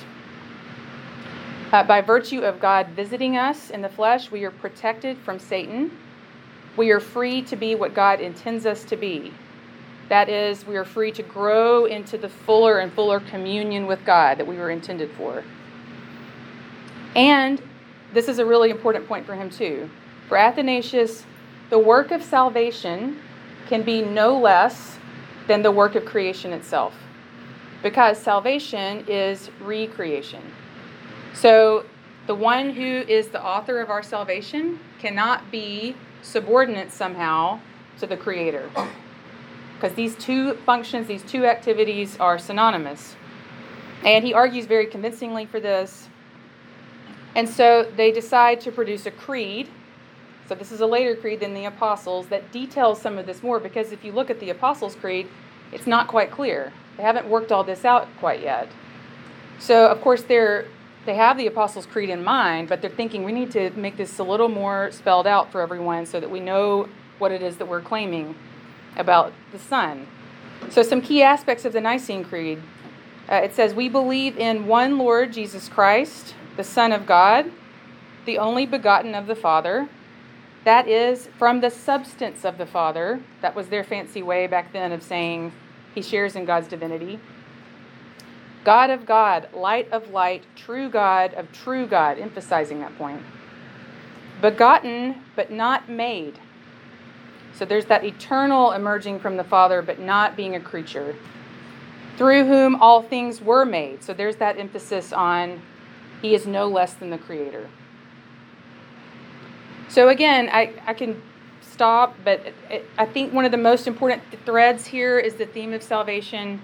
Uh, 1.71 1.83
by 1.83 2.01
virtue 2.01 2.41
of 2.41 2.59
God 2.59 2.89
visiting 2.89 3.35
us 3.35 3.71
in 3.71 3.81
the 3.81 3.89
flesh, 3.89 4.29
we 4.29 4.43
are 4.43 4.51
protected 4.51 5.17
from 5.17 5.39
Satan. 5.39 5.97
We 6.77 6.91
are 6.91 6.99
free 6.99 7.41
to 7.43 7.55
be 7.55 7.73
what 7.73 7.95
God 7.95 8.19
intends 8.19 8.67
us 8.67 8.83
to 8.85 8.95
be. 8.95 9.33
That 10.09 10.29
is, 10.29 10.67
we 10.67 10.75
are 10.75 10.85
free 10.85 11.11
to 11.13 11.23
grow 11.23 11.85
into 11.85 12.17
the 12.17 12.29
fuller 12.29 12.77
and 12.79 12.93
fuller 12.93 13.19
communion 13.19 13.87
with 13.87 14.05
God 14.05 14.37
that 14.37 14.45
we 14.45 14.57
were 14.57 14.69
intended 14.69 15.09
for. 15.17 15.43
And 17.15 17.61
this 18.13 18.27
is 18.27 18.37
a 18.37 18.45
really 18.45 18.69
important 18.69 19.07
point 19.07 19.25
for 19.25 19.33
him, 19.33 19.49
too. 19.49 19.89
For 20.33 20.39
Athanasius, 20.39 21.27
the 21.69 21.77
work 21.77 22.09
of 22.09 22.23
salvation 22.23 23.19
can 23.67 23.83
be 23.83 24.01
no 24.01 24.35
less 24.35 24.97
than 25.45 25.61
the 25.61 25.69
work 25.69 25.93
of 25.93 26.05
creation 26.05 26.51
itself, 26.53 26.95
because 27.83 28.17
salvation 28.17 29.05
is 29.07 29.51
recreation. 29.61 30.41
So 31.35 31.85
the 32.25 32.33
one 32.33 32.71
who 32.71 32.81
is 32.81 33.27
the 33.27 33.45
author 33.45 33.79
of 33.79 33.91
our 33.91 34.01
salvation 34.01 34.79
cannot 34.97 35.51
be 35.51 35.95
subordinate 36.23 36.91
somehow 36.91 37.59
to 37.99 38.07
the 38.07 38.17
creator. 38.17 38.71
Because 39.75 39.95
these 39.95 40.15
two 40.15 40.55
functions, 40.65 41.05
these 41.05 41.21
two 41.21 41.45
activities 41.45 42.17
are 42.19 42.39
synonymous. 42.39 43.15
And 44.03 44.25
he 44.25 44.33
argues 44.33 44.65
very 44.65 44.87
convincingly 44.87 45.45
for 45.45 45.59
this. 45.59 46.09
And 47.35 47.47
so 47.47 47.83
they 47.95 48.11
decide 48.11 48.61
to 48.61 48.71
produce 48.71 49.05
a 49.05 49.11
creed. 49.11 49.69
So 50.47 50.55
this 50.55 50.71
is 50.71 50.81
a 50.81 50.85
later 50.85 51.15
creed 51.15 51.39
than 51.39 51.53
the 51.53 51.65
Apostles 51.65 52.27
that 52.27 52.51
details 52.51 53.01
some 53.01 53.17
of 53.17 53.25
this 53.25 53.41
more 53.43 53.59
because 53.59 53.91
if 53.91 54.03
you 54.03 54.11
look 54.11 54.29
at 54.29 54.39
the 54.39 54.49
Apostles' 54.49 54.95
creed, 54.95 55.27
it's 55.71 55.87
not 55.87 56.07
quite 56.07 56.31
clear. 56.31 56.73
They 56.97 57.03
haven't 57.03 57.27
worked 57.27 57.51
all 57.51 57.63
this 57.63 57.85
out 57.85 58.07
quite 58.19 58.41
yet. 58.41 58.69
So 59.59 59.87
of 59.87 60.01
course 60.01 60.23
they're 60.23 60.67
they 61.05 61.15
have 61.15 61.37
the 61.37 61.47
Apostles' 61.47 61.85
Creed 61.85 62.09
in 62.09 62.23
mind, 62.23 62.69
but 62.69 62.81
they're 62.81 62.89
thinking 62.89 63.25
we 63.25 63.33
need 63.33 63.51
to 63.51 63.71
make 63.71 63.97
this 63.97 64.19
a 64.19 64.23
little 64.23 64.47
more 64.47 64.89
spelled 64.91 65.27
out 65.27 65.51
for 65.51 65.59
everyone 65.59 66.05
so 66.05 66.19
that 66.21 66.31
we 66.31 66.39
know 66.39 66.87
what 67.17 67.33
it 67.33 67.41
is 67.41 67.57
that 67.57 67.67
we're 67.67 67.81
claiming 67.81 68.35
about 68.95 69.33
the 69.51 69.59
Son. 69.59 70.07
So, 70.69 70.81
some 70.81 71.01
key 71.01 71.21
aspects 71.21 71.65
of 71.65 71.73
the 71.73 71.81
Nicene 71.81 72.23
Creed 72.23 72.61
uh, 73.29 73.35
it 73.35 73.53
says, 73.53 73.73
We 73.73 73.89
believe 73.89 74.37
in 74.37 74.67
one 74.67 74.97
Lord 74.97 75.33
Jesus 75.33 75.69
Christ, 75.69 76.35
the 76.57 76.63
Son 76.63 76.91
of 76.91 77.05
God, 77.05 77.51
the 78.25 78.37
only 78.37 78.65
begotten 78.65 79.15
of 79.15 79.27
the 79.27 79.35
Father. 79.35 79.87
That 80.63 80.87
is 80.87 81.27
from 81.37 81.59
the 81.59 81.69
substance 81.69 82.45
of 82.45 82.57
the 82.57 82.65
Father. 82.65 83.21
That 83.41 83.55
was 83.55 83.67
their 83.67 83.83
fancy 83.83 84.23
way 84.23 84.47
back 84.47 84.71
then 84.71 84.91
of 84.91 85.03
saying 85.03 85.51
he 85.93 86.01
shares 86.01 86.35
in 86.35 86.45
God's 86.45 86.67
divinity. 86.67 87.19
God 88.63 88.89
of 88.89 89.05
God, 89.05 89.49
light 89.53 89.91
of 89.91 90.11
light, 90.11 90.43
true 90.55 90.89
God 90.89 91.33
of 91.33 91.51
true 91.51 91.85
God, 91.85 92.17
emphasizing 92.17 92.79
that 92.79 92.97
point. 92.97 93.21
Begotten, 94.41 95.21
but 95.35 95.51
not 95.51 95.89
made. 95.89 96.39
So 97.53 97.65
there's 97.65 97.85
that 97.85 98.05
eternal 98.05 98.71
emerging 98.71 99.19
from 99.19 99.35
the 99.35 99.43
Father, 99.43 99.81
but 99.81 99.99
not 99.99 100.37
being 100.37 100.55
a 100.55 100.59
creature. 100.61 101.15
Through 102.17 102.45
whom 102.45 102.75
all 102.75 103.01
things 103.01 103.41
were 103.41 103.65
made. 103.65 104.01
So 104.01 104.13
there's 104.13 104.37
that 104.37 104.57
emphasis 104.57 105.11
on 105.11 105.61
he 106.21 106.33
is 106.33 106.47
no 106.47 106.67
less 106.67 106.93
than 106.93 107.09
the 107.09 107.17
Creator. 107.17 107.67
So 109.93 110.09
again, 110.09 110.49
I, 110.51 110.73
I 110.87 110.95
can 110.95 111.21
stop, 111.61 112.15
but 112.25 112.39
it, 112.39 112.55
it, 112.71 112.85
I 112.97 113.05
think 113.05 113.31
one 113.31 113.45
of 113.45 113.51
the 113.51 113.59
most 113.59 113.85
important 113.85 114.23
threads 114.43 114.87
here 114.87 115.19
is 115.19 115.35
the 115.35 115.45
theme 115.45 115.71
of 115.71 115.83
salvation. 115.83 116.59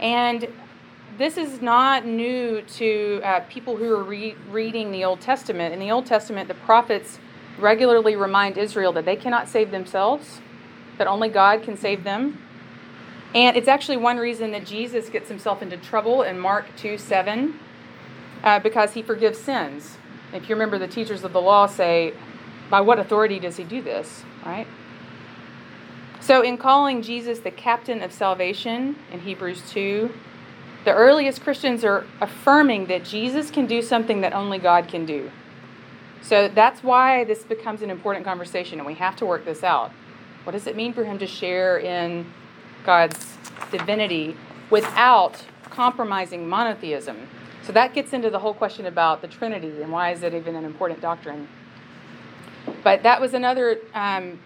And 0.00 0.48
this 1.18 1.36
is 1.36 1.62
not 1.62 2.04
new 2.04 2.62
to 2.62 3.20
uh, 3.22 3.40
people 3.48 3.76
who 3.76 3.94
are 3.94 4.02
re- 4.02 4.34
reading 4.50 4.90
the 4.90 5.04
Old 5.04 5.20
Testament. 5.20 5.72
In 5.72 5.78
the 5.78 5.92
Old 5.92 6.06
Testament, 6.06 6.48
the 6.48 6.54
prophets 6.54 7.20
regularly 7.60 8.16
remind 8.16 8.58
Israel 8.58 8.92
that 8.94 9.04
they 9.04 9.14
cannot 9.14 9.48
save 9.48 9.70
themselves, 9.70 10.40
that 10.96 11.06
only 11.06 11.28
God 11.28 11.62
can 11.62 11.76
save 11.76 12.02
them. 12.02 12.42
And 13.36 13.56
it's 13.56 13.68
actually 13.68 13.98
one 13.98 14.16
reason 14.16 14.50
that 14.50 14.66
Jesus 14.66 15.08
gets 15.08 15.28
himself 15.28 15.62
into 15.62 15.76
trouble 15.76 16.22
in 16.22 16.40
Mark 16.40 16.66
2 16.76 16.98
7, 16.98 17.56
uh, 18.42 18.58
because 18.58 18.94
he 18.94 19.02
forgives 19.02 19.38
sins. 19.38 19.96
If 20.32 20.48
you 20.48 20.56
remember, 20.56 20.76
the 20.76 20.88
teachers 20.88 21.22
of 21.22 21.32
the 21.32 21.40
law 21.40 21.66
say, 21.66 22.14
by 22.70 22.80
what 22.80 22.98
authority 22.98 23.38
does 23.38 23.56
he 23.56 23.64
do 23.64 23.82
this, 23.82 24.22
right? 24.44 24.66
So, 26.20 26.42
in 26.42 26.58
calling 26.58 27.02
Jesus 27.02 27.38
the 27.38 27.50
captain 27.50 28.02
of 28.02 28.12
salvation 28.12 28.96
in 29.12 29.20
Hebrews 29.20 29.62
2, 29.70 30.12
the 30.84 30.92
earliest 30.92 31.42
Christians 31.42 31.84
are 31.84 32.06
affirming 32.20 32.86
that 32.86 33.04
Jesus 33.04 33.50
can 33.50 33.66
do 33.66 33.82
something 33.82 34.20
that 34.20 34.32
only 34.32 34.58
God 34.58 34.88
can 34.88 35.06
do. 35.06 35.30
So 36.22 36.48
that's 36.48 36.82
why 36.82 37.24
this 37.24 37.44
becomes 37.44 37.82
an 37.82 37.90
important 37.90 38.24
conversation, 38.24 38.78
and 38.78 38.86
we 38.86 38.94
have 38.94 39.16
to 39.16 39.26
work 39.26 39.44
this 39.44 39.62
out. 39.62 39.92
What 40.44 40.52
does 40.52 40.66
it 40.66 40.76
mean 40.76 40.92
for 40.92 41.04
him 41.04 41.18
to 41.18 41.26
share 41.26 41.78
in 41.78 42.26
God's 42.84 43.36
divinity 43.70 44.36
without 44.70 45.44
compromising 45.64 46.48
monotheism? 46.48 47.28
So 47.62 47.72
that 47.72 47.92
gets 47.94 48.12
into 48.12 48.30
the 48.30 48.38
whole 48.38 48.54
question 48.54 48.86
about 48.86 49.20
the 49.20 49.28
Trinity 49.28 49.82
and 49.82 49.92
why 49.92 50.12
is 50.12 50.22
it 50.22 50.32
even 50.32 50.56
an 50.56 50.64
important 50.64 51.00
doctrine. 51.00 51.48
But 52.82 53.02
that 53.02 53.20
was 53.20 53.34
another 53.34 53.78
um, 53.94 54.38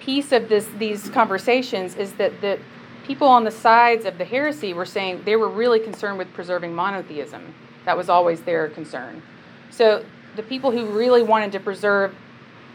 piece 0.00 0.32
of 0.32 0.48
this 0.48 0.66
these 0.78 1.08
conversations 1.10 1.96
is 1.96 2.12
that 2.14 2.40
the 2.40 2.58
people 3.06 3.26
on 3.26 3.44
the 3.44 3.50
sides 3.50 4.04
of 4.04 4.18
the 4.18 4.24
heresy 4.24 4.74
were 4.74 4.86
saying 4.86 5.22
they 5.24 5.36
were 5.36 5.48
really 5.48 5.80
concerned 5.80 6.18
with 6.18 6.32
preserving 6.34 6.74
monotheism. 6.74 7.54
That 7.84 7.96
was 7.96 8.08
always 8.08 8.42
their 8.42 8.68
concern. 8.68 9.22
So 9.70 10.04
the 10.36 10.42
people 10.42 10.70
who 10.70 10.86
really 10.86 11.22
wanted 11.22 11.52
to 11.52 11.60
preserve 11.60 12.14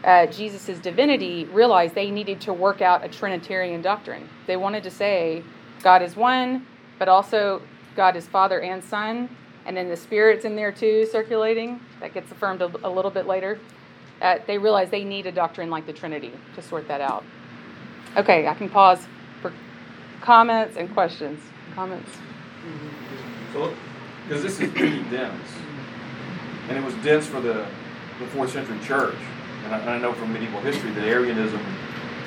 uh, 0.04 0.26
Jesus' 0.26 0.78
divinity 0.80 1.46
realized 1.46 1.94
they 1.94 2.10
needed 2.10 2.40
to 2.42 2.52
work 2.52 2.82
out 2.82 3.04
a 3.04 3.08
Trinitarian 3.08 3.80
doctrine. 3.80 4.28
They 4.46 4.56
wanted 4.56 4.82
to 4.82 4.90
say 4.90 5.42
God 5.82 6.02
is 6.02 6.16
one, 6.16 6.66
but 6.98 7.08
also 7.08 7.62
God 7.96 8.16
is 8.16 8.26
Father 8.26 8.60
and 8.60 8.82
Son, 8.82 9.28
and 9.66 9.76
then 9.76 9.88
the 9.88 9.96
Spirit's 9.96 10.44
in 10.44 10.56
there 10.56 10.72
too, 10.72 11.06
circulating. 11.06 11.80
That 12.00 12.12
gets 12.12 12.30
affirmed 12.30 12.60
a, 12.60 12.70
a 12.86 12.90
little 12.90 13.10
bit 13.10 13.26
later. 13.26 13.58
Uh, 14.20 14.38
they 14.46 14.58
realize 14.58 14.90
they 14.90 15.04
need 15.04 15.26
a 15.26 15.32
doctrine 15.32 15.70
like 15.70 15.86
the 15.86 15.92
Trinity 15.92 16.32
to 16.54 16.62
sort 16.62 16.88
that 16.88 17.00
out. 17.00 17.24
Okay, 18.16 18.46
I 18.46 18.54
can 18.54 18.68
pause 18.68 19.06
for 19.42 19.52
comments 20.20 20.76
and 20.76 20.92
questions. 20.94 21.40
Comments? 21.74 22.08
So, 23.52 23.74
because 24.26 24.42
this 24.42 24.60
is 24.60 24.70
pretty 24.72 25.02
dense, 25.10 25.48
and 26.68 26.78
it 26.78 26.84
was 26.84 26.94
dense 27.04 27.26
for 27.26 27.40
the, 27.40 27.66
the 28.20 28.26
fourth 28.28 28.52
century 28.52 28.78
church. 28.84 29.16
And 29.64 29.74
I, 29.74 29.78
and 29.80 29.90
I 29.90 29.98
know 29.98 30.12
from 30.12 30.32
medieval 30.32 30.60
history 30.60 30.90
that 30.92 31.04
Arianism 31.04 31.60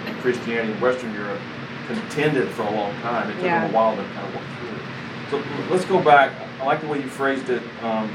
and 0.05 0.17
Christianity 0.17 0.73
in 0.73 0.81
Western 0.81 1.13
Europe 1.13 1.39
contended 1.87 2.49
for 2.49 2.63
a 2.63 2.71
long 2.71 2.93
time. 3.01 3.29
It 3.29 3.35
took 3.35 3.43
Yeah. 3.43 3.61
them 3.61 3.71
a 3.71 3.75
while 3.75 3.95
to 3.95 4.03
kind 4.03 4.27
of 4.27 4.35
work 4.35 4.43
through 4.59 5.39
it. 5.39 5.43
So 5.47 5.73
let's 5.73 5.85
go 5.85 6.01
back. 6.01 6.31
I 6.61 6.65
like 6.65 6.81
the 6.81 6.87
way 6.87 6.99
you 7.01 7.07
phrased 7.07 7.49
it. 7.49 7.61
Um, 7.81 8.09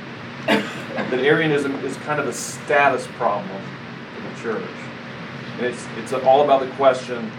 that 0.47 1.19
Arianism 1.21 1.75
is 1.85 1.97
kind 1.99 2.21
of 2.21 2.27
a 2.29 2.33
status 2.33 3.07
problem 3.19 3.61
in 4.17 4.33
the 4.35 4.41
church. 4.41 4.71
And 5.57 5.67
it's, 5.67 5.87
it's 5.99 6.13
all 6.13 6.43
about 6.43 6.61
the 6.61 6.71
question 6.77 7.31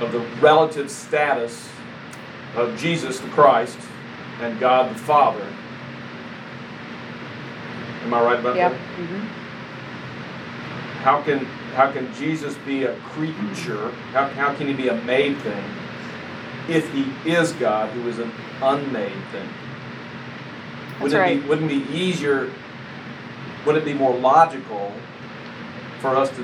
of 0.00 0.12
the 0.12 0.20
relative 0.40 0.90
status 0.90 1.68
of 2.56 2.76
Jesus 2.78 3.20
the 3.20 3.28
Christ 3.28 3.78
and 4.40 4.58
God 4.58 4.94
the 4.94 4.98
Father. 4.98 5.46
Am 8.04 8.14
I 8.14 8.22
right 8.22 8.40
about 8.40 8.56
Yep. 8.56 8.72
that? 8.72 8.78
hmm 8.78 9.26
How 11.04 11.22
can 11.22 11.46
how 11.76 11.92
can 11.92 12.12
Jesus 12.14 12.56
be 12.66 12.84
a 12.84 12.94
creature? 13.12 13.90
How, 14.12 14.26
how 14.30 14.52
can 14.54 14.66
he 14.66 14.72
be 14.72 14.88
a 14.88 14.94
made 15.02 15.36
thing 15.38 15.64
if 16.68 16.90
he 16.92 17.06
is 17.24 17.52
God 17.52 17.90
who 17.90 18.08
is 18.08 18.18
an 18.18 18.32
unmade 18.60 19.12
thing? 19.30 19.48
That's 21.00 21.12
Wouldn't 21.14 21.14
it 21.14 21.18
right. 21.34 21.42
be 21.42 21.48
wouldn't 21.48 21.72
it 21.72 21.88
be 21.90 21.96
easier 21.96 22.50
wouldn't 23.66 23.86
it 23.86 23.92
be 23.92 23.98
more 23.98 24.14
logical 24.16 24.92
for 26.00 26.16
us 26.16 26.30
to, 26.30 26.36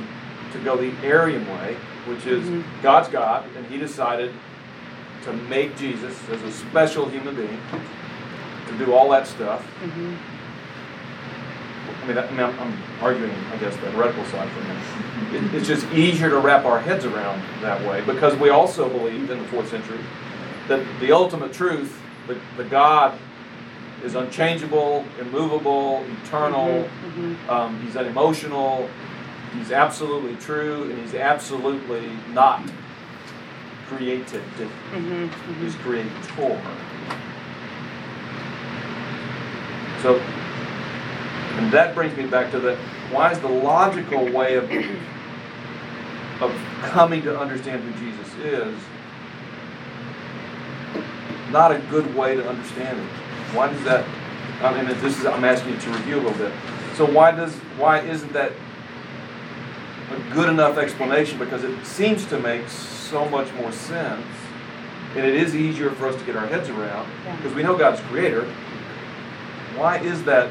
to 0.52 0.58
go 0.64 0.76
the 0.76 0.92
Arian 1.06 1.46
way, 1.48 1.76
which 2.06 2.26
is 2.26 2.46
Mhm. 2.46 2.62
God's 2.82 3.08
God, 3.08 3.44
and 3.56 3.64
he 3.66 3.78
decided 3.78 4.32
to 5.24 5.32
make 5.32 5.76
Jesus 5.76 6.14
as 6.30 6.42
a 6.42 6.52
special 6.52 7.08
human 7.08 7.34
being 7.34 7.58
to 8.68 8.84
do 8.84 8.92
all 8.92 9.08
that 9.10 9.26
stuff. 9.26 9.62
hmm 9.82 10.14
I 12.02 12.06
mean, 12.08 12.18
I 12.18 12.30
mean 12.30 12.40
I'm, 12.40 12.60
I'm 12.60 12.72
arguing, 13.02 13.32
I 13.52 13.56
guess, 13.56 13.74
the 13.76 13.90
heretical 13.90 14.24
side 14.26 14.48
for 14.50 14.60
a 14.60 14.64
minute. 14.64 15.52
It, 15.52 15.54
it's 15.56 15.66
just 15.66 15.86
easier 15.92 16.30
to 16.30 16.38
wrap 16.38 16.64
our 16.64 16.78
heads 16.80 17.04
around 17.04 17.42
that 17.62 17.84
way 17.88 18.02
because 18.02 18.36
we 18.36 18.50
also 18.50 18.88
believed 18.88 19.30
in 19.30 19.38
the 19.38 19.48
fourth 19.48 19.68
century 19.70 19.98
that 20.68 20.84
the 21.00 21.10
ultimate 21.12 21.52
truth, 21.52 21.98
the, 22.28 22.36
the 22.56 22.64
God, 22.64 23.18
is 24.06 24.14
unchangeable, 24.14 25.04
immovable, 25.20 26.04
eternal. 26.22 26.84
hmm 26.84 27.50
Um, 27.50 27.80
he's 27.82 27.96
unemotional. 27.96 28.88
He's 29.58 29.72
absolutely 29.72 30.36
true, 30.36 30.84
and 30.84 30.98
he's 31.00 31.14
absolutely 31.14 32.08
not 32.32 32.62
created. 33.88 34.42
hmm 34.42 35.26
He's 35.60 35.74
creator. 35.76 36.08
So, 40.02 40.20
and 41.58 41.72
that 41.72 41.94
brings 41.94 42.16
me 42.16 42.26
back 42.26 42.50
to 42.52 42.60
the 42.60 42.76
why 43.10 43.32
is 43.32 43.40
the 43.40 43.48
logical 43.48 44.30
way 44.30 44.54
of 44.54 44.64
of 46.42 46.52
coming 46.82 47.22
to 47.22 47.38
understand 47.38 47.82
who 47.82 47.92
Jesus 48.04 48.34
is 48.36 48.74
not 51.50 51.72
a 51.72 51.78
good 51.90 52.14
way 52.14 52.34
to 52.36 52.46
understand 52.48 52.98
it? 52.98 53.25
Why 53.56 53.68
does 53.72 53.82
that? 53.84 54.04
I 54.62 54.74
mean, 54.74 54.86
this 55.00 55.18
is 55.18 55.26
I'm 55.26 55.44
asking 55.44 55.72
you 55.74 55.80
to 55.80 55.90
review 55.90 56.16
a 56.16 56.22
little 56.22 56.38
bit. 56.38 56.52
So 56.96 57.04
why 57.04 57.30
does 57.30 57.54
why 57.78 58.00
isn't 58.00 58.32
that 58.32 58.52
a 60.10 60.34
good 60.34 60.48
enough 60.48 60.78
explanation? 60.78 61.38
Because 61.38 61.64
it 61.64 61.84
seems 61.84 62.24
to 62.26 62.38
make 62.38 62.68
so 62.68 63.28
much 63.28 63.52
more 63.54 63.72
sense, 63.72 64.26
and 65.14 65.24
it 65.26 65.34
is 65.34 65.54
easier 65.54 65.90
for 65.90 66.08
us 66.08 66.16
to 66.16 66.24
get 66.24 66.36
our 66.36 66.46
heads 66.46 66.68
around 66.68 67.08
Yeah. 67.24 67.36
because 67.36 67.54
we 67.54 67.62
know 67.62 67.76
God's 67.76 68.00
creator. 68.02 68.44
Why 69.76 69.98
is 69.98 70.22
that 70.24 70.50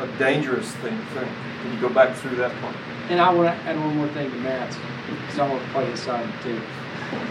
a 0.00 0.06
dangerous 0.18 0.70
thing 0.76 0.96
to 0.96 1.04
think? 1.20 1.30
Can 1.62 1.74
you 1.74 1.80
go 1.80 1.88
back 1.88 2.14
through 2.16 2.36
that 2.36 2.52
part? 2.60 2.74
And 3.08 3.20
I 3.20 3.32
want 3.32 3.48
to 3.48 3.64
add 3.66 3.78
one 3.80 3.96
more 3.96 4.08
thing 4.08 4.30
to 4.30 4.36
Matt's, 4.38 4.76
because 5.10 5.38
I 5.38 5.48
want 5.48 5.62
to 5.64 5.70
play 5.70 5.86
his 5.90 6.00
side 6.00 6.28
too. 6.42 6.60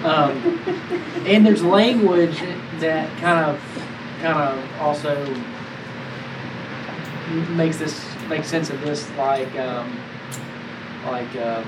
Um, 0.03 0.59
and 1.27 1.45
there's 1.45 1.63
language 1.63 2.39
that 2.79 3.15
kind 3.19 3.45
of, 3.45 3.61
kind 4.21 4.39
of 4.39 4.81
also 4.81 5.15
makes 7.55 7.77
this 7.77 8.05
make 8.29 8.43
sense 8.43 8.69
of 8.69 8.79
this 8.81 9.09
like 9.11 9.53
um, 9.59 9.99
like 11.05 11.35
um, 11.37 11.63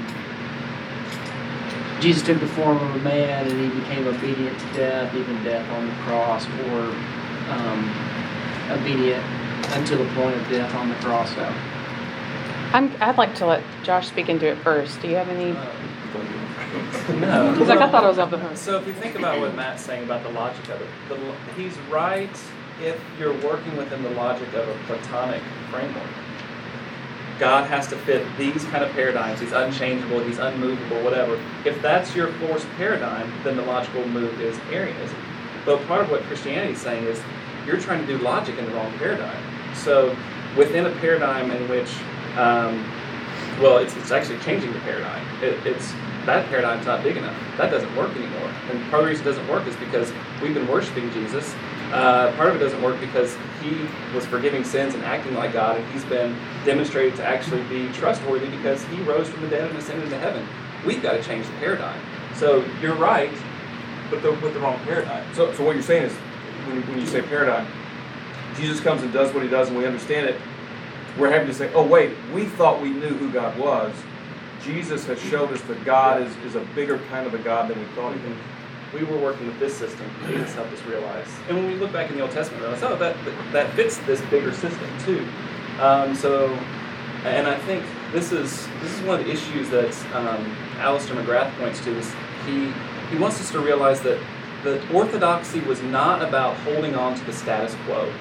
Jesus 2.00 2.24
took 2.24 2.40
the 2.40 2.48
form 2.48 2.78
of 2.78 2.96
a 2.96 3.00
man 3.00 3.48
and 3.48 3.60
he 3.60 3.80
became 3.80 4.08
obedient 4.08 4.58
to 4.58 4.66
death, 4.74 5.14
even 5.16 5.44
death 5.44 5.70
on 5.72 5.86
the 5.86 5.94
cross, 6.04 6.46
or 6.46 6.96
um, 7.52 7.92
obedient 8.72 9.24
until 9.74 10.04
the 10.04 10.10
point 10.14 10.36
of 10.36 10.50
death 10.50 10.74
on 10.76 10.90
the 10.90 10.96
cross. 10.96 11.34
So, 11.36 11.44
I'm, 12.72 12.92
I'd 13.02 13.18
like 13.18 13.36
to 13.36 13.46
let 13.46 13.64
Josh 13.84 14.08
speak 14.08 14.30
into 14.30 14.48
it 14.48 14.58
first. 14.60 15.02
Do 15.02 15.10
you 15.10 15.16
have 15.16 15.30
any? 15.30 15.52
No. 17.20 17.54
He's 17.58 17.68
like, 17.68 17.80
I 17.80 17.90
thought 17.90 18.04
I 18.04 18.10
was 18.10 18.20
off 18.20 18.32
the 18.32 18.38
hook. 18.38 18.56
So 18.56 18.80
if 18.80 18.88
you 18.88 18.94
think 18.94 19.16
about 19.16 19.40
what 19.40 19.56
Matt's 19.56 19.84
saying 19.84 20.04
about 20.04 20.24
the 20.24 20.30
logic 20.30 20.64
of 20.70 20.82
it, 20.82 20.88
the, 21.08 21.16
he's 21.56 21.78
right 21.90 22.30
if 22.82 23.02
you're 23.18 23.34
working 23.42 23.76
within 23.76 24.04
the 24.04 24.12
logic 24.12 24.48
of 24.54 24.68
a 24.68 24.74
Platonic 24.86 25.42
framework. 25.70 26.10
God 27.40 27.68
has 27.70 27.88
to 27.88 27.96
fit 27.96 28.26
these 28.38 28.66
kind 28.66 28.84
of 28.84 28.92
paradigms. 28.92 29.40
He's 29.40 29.54
unchangeable, 29.54 30.20
he's 30.20 30.40
unmovable, 30.40 31.02
whatever. 31.04 31.42
If 31.66 31.82
that's 31.82 32.14
your 32.14 32.28
forced 32.34 32.68
paradigm, 32.78 33.32
then 33.44 33.56
the 33.56 33.64
logical 33.64 34.06
move 34.08 34.42
is 34.42 34.60
Arianism. 34.72 35.18
But 35.66 35.86
part 35.88 36.02
of 36.02 36.12
what 36.12 36.22
Christianity 36.24 36.74
is 36.74 36.82
saying 36.82 37.06
is 37.06 37.22
you're 37.66 37.80
trying 37.80 38.06
to 38.06 38.08
do 38.08 38.22
logic 38.22 38.58
in 38.58 38.66
the 38.66 38.72
wrong 38.72 38.92
paradigm. 38.98 39.42
So 39.74 40.16
within 40.58 40.86
a 40.86 40.92
paradigm 40.98 41.52
in 41.52 41.68
which, 41.70 41.90
um, 42.38 42.84
well, 43.62 43.78
it's, 43.78 43.96
it's 43.96 44.12
actually 44.12 44.40
changing 44.40 44.74
the 44.74 44.80
paradigm. 44.80 45.26
It, 45.42 45.66
it's 45.66 45.94
that 46.26 46.48
paradigm's 46.50 46.86
not 46.86 47.04
big 47.04 47.18
enough. 47.18 47.36
That 47.58 47.72
doesn't 47.72 47.96
work 47.96 48.16
anymore. 48.16 48.52
And 48.70 48.82
part 48.90 49.02
of 49.02 49.06
the 49.06 49.12
reason 49.12 49.28
it 49.28 49.32
doesn't 49.32 49.48
work 49.48 49.68
is 49.68 49.76
because 49.78 50.12
we've 50.42 50.54
been 50.54 50.68
worshiping 50.68 51.12
Jesus. 51.12 51.56
Uh, 51.92 52.32
part 52.36 52.50
of 52.50 52.56
it 52.56 52.60
doesn't 52.60 52.82
work 52.82 53.00
because 53.00 53.36
he 53.64 53.88
was 54.14 54.26
forgiving 54.26 54.64
sins 54.64 54.94
and 54.94 55.04
acting 55.04 55.34
like 55.34 55.54
God, 55.54 55.78
and 55.78 55.92
he's 55.92 56.06
been 56.06 56.36
demonstrated 56.66 57.16
to 57.16 57.26
actually 57.26 57.64
be 57.64 57.92
trustworthy 57.94 58.48
because 58.50 58.84
he 58.86 59.02
rose 59.02 59.28
from 59.28 59.42
the 59.42 59.48
dead 59.48 59.70
and 59.70 59.78
ascended 59.78 60.06
into 60.06 60.20
heaven. 60.20 60.48
We've 60.86 61.02
got 61.02 61.14
to 61.14 61.24
change 61.24 61.48
the 61.48 61.54
paradigm. 61.54 62.00
So 62.36 62.64
you're 62.82 62.96
right, 62.96 63.32
but 64.10 64.22
the, 64.22 64.32
with 64.34 64.54
the 64.54 64.60
wrong 64.60 64.80
paradigm. 64.86 65.26
So, 65.34 65.52
so 65.54 65.66
what 65.66 65.76
you're 65.76 65.84
saying 65.84 66.04
is, 66.04 66.14
when 66.68 66.76
you, 66.76 66.82
when 66.84 67.00
you 67.00 67.08
say 67.08 67.22
paradigm, 67.22 67.68
Jesus 68.56 68.80
comes 68.80 69.02
and 69.02 69.12
does 69.12 69.34
what 69.34 69.44
he 69.44 69.50
does, 69.50 69.70
and 69.70 69.78
we 69.78 69.86
understand 69.86 70.28
it. 70.28 70.40
We're 71.18 71.32
having 71.32 71.48
to 71.48 71.54
say, 71.54 71.74
oh 71.74 71.86
wait, 71.86 72.16
we 72.34 72.46
thought 72.46 72.82
we 72.82 72.90
knew 72.92 73.10
who 73.10 73.32
God 73.32 73.58
was. 73.58 73.94
Jesus 74.64 75.06
has 75.06 75.22
showed 75.22 75.52
us 75.52 75.62
that 75.62 75.84
God 75.86 76.22
is, 76.22 76.36
is 76.38 76.56
a 76.56 76.62
bigger 76.76 77.00
kind 77.10 77.26
of 77.26 77.34
a 77.34 77.40
God 77.40 77.70
than 77.70 77.80
we 77.80 77.86
thought 77.96 78.14
he 78.16 78.28
was. 78.28 78.38
we 78.94 79.04
were 79.04 79.22
working 79.22 79.48
with 79.48 79.60
this 79.60 79.76
system. 79.78 80.06
Jesus 80.28 80.54
helped 80.54 80.74
us 80.74 80.82
realize. 80.84 81.28
And 81.48 81.58
when 81.58 81.68
we 81.68 81.76
look 81.76 81.94
back 81.94 82.10
in 82.10 82.18
the 82.18 82.22
Old 82.22 82.32
Testament, 82.32 82.64
we 82.64 82.70
realize, 82.70 82.84
oh, 82.84 82.96
that, 82.98 83.16
that 83.54 83.74
fits 83.74 83.98
this 84.00 84.22
bigger 84.30 84.52
system 84.52 84.90
too. 85.06 85.26
Um, 85.80 86.14
so, 86.14 86.50
and 87.24 87.48
I 87.48 87.58
think 87.60 87.84
this 88.12 88.32
is 88.32 88.68
this 88.82 88.94
is 88.94 89.02
one 89.02 89.20
of 89.20 89.26
the 89.26 89.32
issues 89.32 89.70
that 89.70 89.94
um, 90.14 90.56
Alister 90.78 91.14
McGrath 91.14 91.56
points 91.58 91.84
to. 91.86 91.98
Is 91.98 92.14
he 92.46 92.72
he 93.10 93.18
wants 93.18 93.40
us 93.40 93.52
to 93.52 93.60
realize 93.60 94.02
that 94.02 94.20
the 94.64 94.82
orthodoxy 94.94 95.62
was 95.62 95.82
not 95.82 96.22
about 96.22 96.56
holding 96.58 96.96
on 96.96 97.16
to 97.16 97.26
the 97.26 97.34
status 97.34 97.76
quo. 97.86 98.12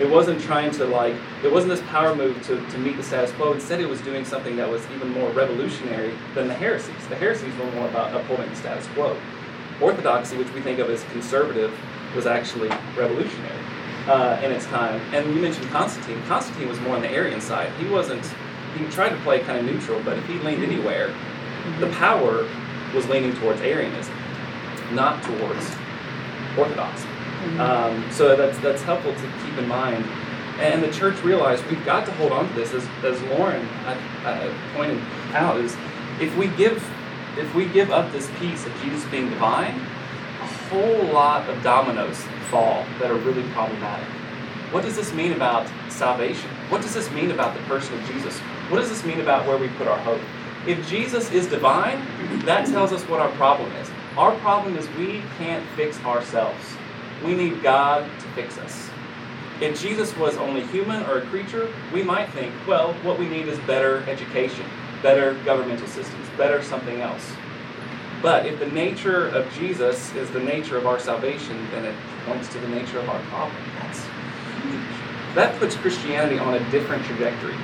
It 0.00 0.08
wasn't 0.08 0.40
trying 0.40 0.70
to 0.72 0.84
like 0.84 1.16
it 1.42 1.50
wasn't 1.50 1.70
this 1.70 1.82
power 1.88 2.14
move 2.14 2.40
to, 2.46 2.64
to 2.70 2.78
meet 2.78 2.96
the 2.96 3.02
status 3.02 3.32
quo. 3.32 3.52
Instead, 3.52 3.80
it 3.80 3.88
was 3.88 4.00
doing 4.02 4.24
something 4.24 4.56
that 4.56 4.68
was 4.68 4.82
even 4.94 5.08
more 5.10 5.30
revolutionary 5.30 6.14
than 6.34 6.46
the 6.46 6.54
heresies. 6.54 7.06
The 7.08 7.16
heresies 7.16 7.54
were 7.56 7.70
more 7.72 7.88
about 7.88 8.14
upholding 8.14 8.48
the 8.48 8.56
status 8.56 8.86
quo. 8.94 9.16
Orthodoxy, 9.80 10.36
which 10.36 10.52
we 10.52 10.60
think 10.60 10.78
of 10.78 10.88
as 10.90 11.02
conservative, 11.04 11.76
was 12.14 12.26
actually 12.26 12.68
revolutionary 12.96 13.62
uh, 14.06 14.40
in 14.42 14.52
its 14.52 14.66
time. 14.66 15.00
And 15.12 15.34
you 15.34 15.40
mentioned 15.40 15.68
Constantine. 15.70 16.20
Constantine 16.26 16.68
was 16.68 16.80
more 16.80 16.96
on 16.96 17.02
the 17.02 17.10
Arian 17.10 17.40
side. 17.40 17.70
He 17.80 17.88
wasn't. 17.88 18.24
He 18.76 18.84
tried 18.86 19.10
to 19.10 19.16
play 19.18 19.40
kind 19.40 19.58
of 19.58 19.64
neutral, 19.64 20.00
but 20.04 20.16
if 20.18 20.26
he 20.26 20.34
leaned 20.40 20.62
anywhere, 20.62 21.12
the 21.80 21.88
power 21.90 22.46
was 22.94 23.08
leaning 23.08 23.34
towards 23.36 23.60
Arianism, 23.60 24.14
not 24.92 25.22
towards 25.22 25.74
Orthodoxy. 26.56 27.08
Um, 27.60 28.10
so 28.10 28.36
that's 28.36 28.58
that's 28.58 28.82
helpful 28.82 29.12
to 29.12 29.32
keep 29.44 29.58
in 29.58 29.68
mind. 29.68 30.04
And 30.58 30.82
the 30.82 30.90
church 30.90 31.22
realized 31.22 31.64
we've 31.66 31.84
got 31.84 32.04
to 32.06 32.12
hold 32.12 32.32
on 32.32 32.48
to 32.48 32.54
this, 32.54 32.74
as, 32.74 32.84
as 33.04 33.22
Lauren 33.30 33.66
pointed 34.74 35.00
out, 35.32 35.56
is 35.58 35.76
if 36.20 36.36
we 36.36 36.48
give 36.48 36.82
if 37.36 37.54
we 37.54 37.66
give 37.66 37.90
up 37.90 38.10
this 38.10 38.28
piece 38.38 38.66
of 38.66 38.72
Jesus 38.82 39.08
being 39.10 39.30
divine, 39.30 39.74
a 40.40 40.46
whole 40.68 41.04
lot 41.12 41.48
of 41.48 41.62
dominoes 41.62 42.20
fall 42.50 42.84
that 42.98 43.10
are 43.10 43.18
really 43.18 43.48
problematic. 43.50 44.08
What 44.72 44.82
does 44.82 44.96
this 44.96 45.12
mean 45.14 45.32
about 45.32 45.70
salvation? 45.88 46.50
What 46.68 46.82
does 46.82 46.92
this 46.92 47.10
mean 47.12 47.30
about 47.30 47.56
the 47.56 47.62
person 47.62 47.96
of 47.98 48.04
Jesus? 48.06 48.38
What 48.68 48.80
does 48.80 48.88
this 48.88 49.04
mean 49.04 49.20
about 49.20 49.46
where 49.46 49.56
we 49.56 49.68
put 49.68 49.86
our 49.86 49.98
hope? 49.98 50.20
If 50.66 50.86
Jesus 50.88 51.30
is 51.30 51.46
divine, 51.46 52.04
that 52.44 52.66
tells 52.66 52.92
us 52.92 53.02
what 53.04 53.20
our 53.20 53.30
problem 53.32 53.70
is. 53.76 53.88
Our 54.16 54.34
problem 54.40 54.76
is 54.76 54.88
we 54.90 55.22
can't 55.38 55.64
fix 55.76 55.98
ourselves. 56.04 56.62
We 57.24 57.34
need 57.34 57.62
God 57.62 58.04
to 58.20 58.26
fix 58.28 58.58
us. 58.58 58.90
If 59.60 59.80
Jesus 59.80 60.16
was 60.16 60.36
only 60.36 60.64
human 60.66 61.02
or 61.06 61.18
a 61.18 61.22
creature, 61.26 61.68
we 61.92 62.02
might 62.02 62.28
think, 62.30 62.54
well, 62.66 62.92
what 63.02 63.18
we 63.18 63.28
need 63.28 63.48
is 63.48 63.58
better 63.60 64.08
education, 64.08 64.64
better 65.02 65.34
governmental 65.44 65.88
systems, 65.88 66.28
better 66.36 66.62
something 66.62 67.00
else. 67.00 67.32
But 68.22 68.46
if 68.46 68.58
the 68.58 68.66
nature 68.66 69.28
of 69.28 69.52
Jesus 69.54 70.14
is 70.14 70.30
the 70.30 70.40
nature 70.40 70.76
of 70.76 70.86
our 70.86 70.98
salvation, 70.98 71.56
then 71.72 71.84
it 71.84 71.94
points 72.24 72.48
to 72.52 72.58
the 72.58 72.68
nature 72.68 72.98
of 72.98 73.08
our 73.08 73.20
problem. 73.22 73.56
That's 73.80 74.00
huge. 74.62 75.34
That 75.34 75.58
puts 75.58 75.76
Christianity 75.76 76.38
on 76.38 76.54
a 76.54 76.70
different 76.70 77.04
trajectory. 77.04 77.56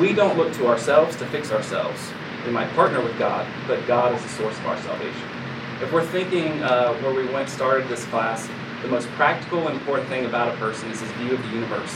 We 0.00 0.12
don't 0.12 0.36
look 0.36 0.52
to 0.54 0.66
ourselves 0.66 1.16
to 1.16 1.26
fix 1.26 1.50
ourselves. 1.52 2.12
We 2.44 2.52
might 2.52 2.68
partner 2.74 3.00
with 3.00 3.18
God, 3.18 3.46
but 3.66 3.84
God 3.86 4.14
is 4.14 4.22
the 4.22 4.28
source 4.28 4.56
of 4.58 4.66
our 4.66 4.80
salvation. 4.82 5.28
If 5.82 5.92
we're 5.92 6.06
thinking 6.06 6.62
uh, 6.62 6.94
where 6.94 7.14
we 7.14 7.26
went 7.32 7.48
started 7.48 7.88
this 7.88 8.04
class, 8.06 8.48
the 8.86 8.92
most 8.92 9.08
practical 9.10 9.66
and 9.66 9.76
important 9.76 10.08
thing 10.08 10.26
about 10.26 10.54
a 10.54 10.56
person 10.58 10.88
is 10.90 11.00
his 11.00 11.10
view 11.12 11.34
of 11.34 11.42
the 11.42 11.48
universe. 11.48 11.92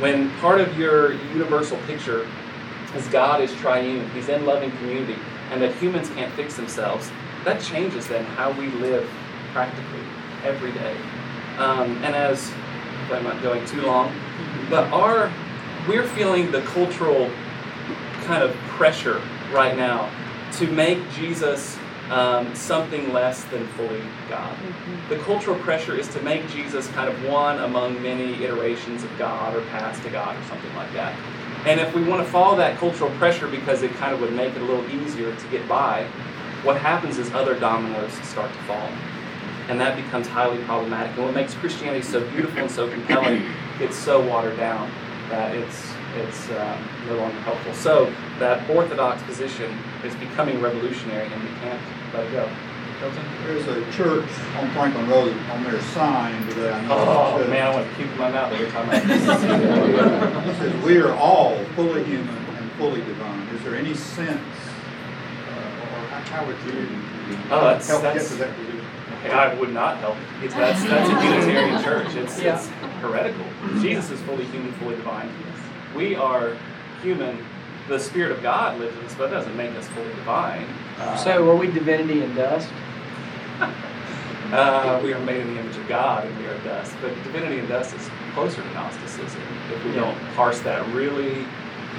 When 0.00 0.30
part 0.38 0.60
of 0.60 0.76
your 0.76 1.12
universal 1.12 1.78
picture 1.86 2.26
is 2.96 3.06
God 3.08 3.40
is 3.40 3.54
triune, 3.56 4.08
He's 4.10 4.28
in 4.28 4.44
loving 4.44 4.72
community, 4.78 5.16
and 5.50 5.62
that 5.62 5.74
humans 5.76 6.08
can't 6.10 6.32
fix 6.34 6.56
themselves, 6.56 7.10
that 7.44 7.62
changes 7.62 8.08
then 8.08 8.24
how 8.24 8.50
we 8.52 8.68
live 8.68 9.08
practically 9.52 10.00
every 10.44 10.72
day. 10.72 10.96
Um, 11.58 11.96
and 12.04 12.14
as 12.16 12.52
I'm 13.12 13.24
not 13.24 13.40
going 13.40 13.64
too 13.66 13.82
long, 13.82 14.12
but 14.68 14.92
our 14.92 15.32
we're 15.86 16.06
feeling 16.06 16.50
the 16.50 16.62
cultural 16.62 17.30
kind 18.24 18.42
of 18.42 18.54
pressure 18.76 19.22
right 19.52 19.76
now 19.76 20.10
to 20.54 20.66
make 20.66 20.98
Jesus 21.12 21.77
um, 22.10 22.54
something 22.54 23.12
less 23.12 23.44
than 23.44 23.66
fully 23.68 24.02
God. 24.28 24.56
The 25.08 25.18
cultural 25.18 25.58
pressure 25.60 25.94
is 25.94 26.08
to 26.08 26.22
make 26.22 26.48
Jesus 26.48 26.88
kind 26.88 27.08
of 27.08 27.24
one 27.24 27.58
among 27.60 28.02
many 28.02 28.42
iterations 28.44 29.04
of 29.04 29.18
God 29.18 29.54
or 29.54 29.60
paths 29.66 30.00
to 30.00 30.10
God 30.10 30.36
or 30.36 30.42
something 30.46 30.74
like 30.74 30.92
that. 30.94 31.18
And 31.66 31.80
if 31.80 31.94
we 31.94 32.02
want 32.02 32.24
to 32.24 32.30
follow 32.30 32.56
that 32.56 32.78
cultural 32.78 33.10
pressure 33.12 33.48
because 33.48 33.82
it 33.82 33.92
kind 33.94 34.14
of 34.14 34.20
would 34.20 34.32
make 34.32 34.54
it 34.54 34.62
a 34.62 34.64
little 34.64 34.88
easier 34.90 35.34
to 35.34 35.48
get 35.48 35.68
by, 35.68 36.04
what 36.62 36.80
happens 36.80 37.18
is 37.18 37.32
other 37.32 37.58
dominoes 37.58 38.12
start 38.26 38.52
to 38.52 38.58
fall. 38.60 38.90
And 39.68 39.78
that 39.80 39.96
becomes 39.96 40.26
highly 40.26 40.62
problematic. 40.64 41.14
And 41.16 41.26
what 41.26 41.34
makes 41.34 41.52
Christianity 41.54 42.02
so 42.02 42.26
beautiful 42.30 42.60
and 42.60 42.70
so 42.70 42.90
compelling, 42.90 43.42
it's 43.80 43.96
so 43.96 44.26
watered 44.26 44.56
down 44.56 44.90
that 45.28 45.54
it's 45.54 45.92
it's 46.16 46.50
um, 46.50 46.88
no 47.06 47.16
longer 47.16 47.38
helpful. 47.40 47.74
So 47.74 48.12
that 48.38 48.68
orthodox 48.70 49.22
position 49.24 49.70
is 50.04 50.14
becoming 50.16 50.60
revolutionary, 50.60 51.30
and 51.30 51.42
we 51.42 51.50
can't 51.60 51.80
let 52.14 52.26
it 52.26 52.32
go. 52.32 52.48
There's 53.46 53.66
a 53.68 53.92
church 53.92 54.28
on 54.58 54.68
Franklin 54.72 55.08
Road 55.08 55.36
on 55.52 55.62
their 55.62 55.80
sign 55.94 56.34
today. 56.48 56.72
I 56.72 56.82
know 56.86 56.94
Oh 56.98 57.38
says- 57.38 57.48
man, 57.50 57.66
I 57.68 57.74
want 57.74 57.88
to 57.88 57.94
puke 57.96 58.10
in 58.10 58.18
my 58.18 58.30
mouth 58.30 58.52
every 58.52 58.70
time 58.70 58.90
I. 58.90 58.96
It 60.50 60.56
says, 60.56 60.84
"We 60.84 60.98
are 60.98 61.14
all 61.14 61.56
fully 61.76 62.02
human 62.04 62.28
and 62.56 62.72
fully 62.72 63.00
divine." 63.02 63.46
Is 63.54 63.62
there 63.62 63.76
any 63.76 63.94
sense, 63.94 64.40
uh, 64.40 65.60
or 65.60 66.08
how- 66.08 66.36
how 66.38 66.44
would 66.46 66.56
you 66.66 66.88
Oh, 67.52 67.60
that's- 67.60 67.86
help 67.88 68.02
get 68.02 68.14
that's- 68.14 68.30
to 68.30 68.36
that 68.36 68.56
position? 68.56 68.74
I 69.30 69.54
would 69.54 69.72
not 69.74 69.98
help. 69.98 70.16
It's, 70.42 70.54
that's 70.54 70.82
that's 70.84 71.08
a 71.10 71.12
Unitarian 71.12 71.82
church. 71.82 72.14
It's, 72.14 72.40
Yeah. 72.40 72.56
it's 72.56 72.68
heretical. 73.00 73.44
Jesus 73.80 74.10
is 74.10 74.20
fully 74.22 74.44
human, 74.46 74.72
fully 74.74 74.96
divine. 74.96 75.28
We 75.94 76.14
are 76.16 76.52
human. 77.02 77.38
The 77.88 77.98
Spirit 77.98 78.32
of 78.32 78.42
God 78.42 78.78
lives 78.78 78.96
in 78.98 79.04
us, 79.04 79.14
but 79.14 79.30
that 79.30 79.36
doesn't 79.38 79.56
make 79.56 79.70
us 79.76 79.86
fully 79.88 80.08
divine. 80.10 80.66
Uh, 80.98 81.16
so 81.16 81.50
are 81.50 81.56
we 81.56 81.68
divinity 81.70 82.22
and 82.22 82.34
dust? 82.34 82.68
uh, 84.52 85.00
we 85.02 85.12
are 85.12 85.20
made 85.20 85.40
in 85.40 85.54
the 85.54 85.60
image 85.60 85.76
of 85.76 85.86
God, 85.88 86.26
and 86.26 86.36
we 86.38 86.46
are 86.46 86.58
dust. 86.58 86.94
But 87.00 87.14
divinity 87.24 87.58
and 87.58 87.68
dust 87.68 87.94
is 87.94 88.08
closer 88.34 88.62
to 88.62 88.70
Gnosticism 88.74 89.40
if 89.72 89.84
we 89.84 89.92
don't 89.92 90.16
parse 90.34 90.60
that 90.60 90.86
really, 90.94 91.44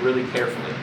really 0.01 0.25
carefully. 0.31 0.73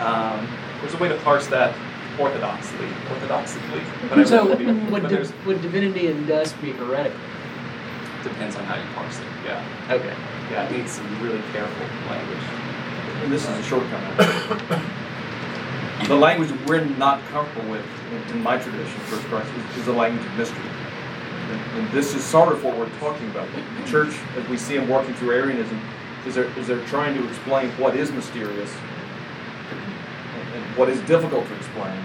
Um, 0.00 0.46
there's 0.80 0.94
a 0.94 0.98
way 0.98 1.08
to 1.08 1.16
parse 1.18 1.46
that 1.48 1.74
orthodoxly, 2.18 2.88
orthodoxically. 3.10 3.80
whatever 3.80 4.26
So 4.26 4.46
would 4.46 4.58
be. 4.58 4.66
would, 4.66 5.02
But 5.02 5.08
di- 5.08 5.32
would 5.46 5.62
divinity 5.62 6.06
and 6.08 6.26
dust 6.26 6.60
be 6.60 6.72
heretical? 6.72 7.18
depends 8.24 8.56
on 8.56 8.64
how 8.64 8.74
you 8.74 8.82
parse 8.94 9.18
it. 9.20 9.26
Yeah. 9.44 9.64
Okay. 9.90 10.14
Yeah, 10.50 10.68
it 10.68 10.76
needs 10.76 10.90
some 10.92 11.06
really 11.22 11.40
careful 11.52 11.86
language. 12.10 12.38
And 13.22 13.32
this 13.32 13.48
is 13.48 13.58
a 13.58 13.62
shortcoming. 13.62 14.82
the 16.06 16.14
language 16.14 16.50
we're 16.66 16.84
not 16.84 17.22
comfortable 17.28 17.70
with 17.70 17.84
in, 18.12 18.36
in 18.36 18.42
my 18.42 18.58
tradition, 18.58 19.00
First 19.02 19.24
Christ, 19.24 19.50
is, 19.52 19.78
is 19.78 19.84
the 19.86 19.92
language 19.92 20.24
of 20.24 20.32
mystery. 20.34 20.62
And, 21.50 21.78
and 21.78 21.90
this 21.92 22.14
is 22.14 22.22
sort 22.22 22.52
of 22.52 22.62
what 22.62 22.76
we're 22.76 22.90
talking 22.98 23.28
about. 23.30 23.48
The 23.52 23.90
church, 23.90 24.14
as 24.36 24.46
we 24.48 24.56
see 24.56 24.76
them 24.76 24.88
working 24.88 25.14
through 25.14 25.32
Arianism, 25.32 25.80
is 26.26 26.34
they're, 26.34 26.58
is 26.58 26.66
they're 26.66 26.84
trying 26.86 27.14
to 27.14 27.26
explain 27.28 27.70
what 27.72 27.96
is 27.96 28.12
mysterious 28.12 28.72
and, 29.70 30.54
and 30.54 30.76
what 30.76 30.88
is 30.88 31.00
difficult 31.02 31.46
to 31.46 31.56
explain, 31.56 31.96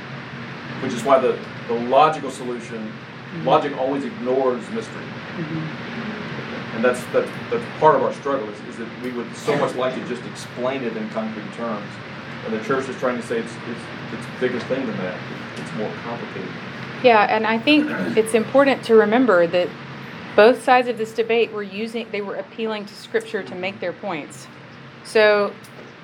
which 0.82 0.94
is 0.94 1.04
why 1.04 1.20
the, 1.20 1.38
the 1.68 1.74
logical 1.74 2.32
solution, 2.32 2.88
mm-hmm. 2.88 3.48
logic 3.48 3.78
always 3.78 4.04
ignores 4.06 4.68
mystery. 4.72 5.04
Mm-hmm. 5.04 6.76
And 6.76 6.84
that's, 6.84 7.04
that's, 7.14 7.30
that's 7.52 7.80
part 7.80 7.96
of 7.96 8.02
our 8.02 8.14
struggle 8.14 8.50
is, 8.50 8.60
is 8.62 8.78
that 8.78 8.90
we 9.04 9.12
would 9.12 9.36
so 9.36 9.56
much 9.58 9.76
like 9.76 9.94
to 9.94 10.08
just 10.08 10.26
explain 10.26 10.84
it 10.84 10.98
in 10.98 11.08
concrete 11.10 11.52
terms. 11.54 11.88
And 12.46 12.54
the 12.54 12.64
church 12.64 12.88
is 12.90 12.96
trying 12.98 13.18
to 13.18 13.24
say 13.26 13.40
it's, 13.40 13.54
it's, 13.68 13.82
it's 14.14 14.26
a 14.26 14.40
bigger 14.40 14.60
thing 14.62 14.86
than 14.86 14.98
that. 14.98 15.18
It's 15.58 15.74
more 15.74 15.92
complicated. 16.04 16.50
Yeah, 17.04 17.24
and 17.24 17.46
I 17.46 17.58
think 17.58 17.90
it's 18.18 18.34
important 18.34 18.84
to 18.86 18.96
remember 18.96 19.46
that 19.48 19.70
both 20.36 20.64
sides 20.64 20.88
of 20.88 20.98
this 20.98 21.14
debate 21.14 21.52
were 21.52 21.64
using, 21.64 22.08
they 22.12 22.22
were 22.22 22.36
appealing 22.36 22.86
to 22.86 22.94
Scripture 22.94 23.44
to 23.44 23.56
make 23.56 23.80
their 23.80 23.94
points. 23.94 24.48
So, 25.04 25.54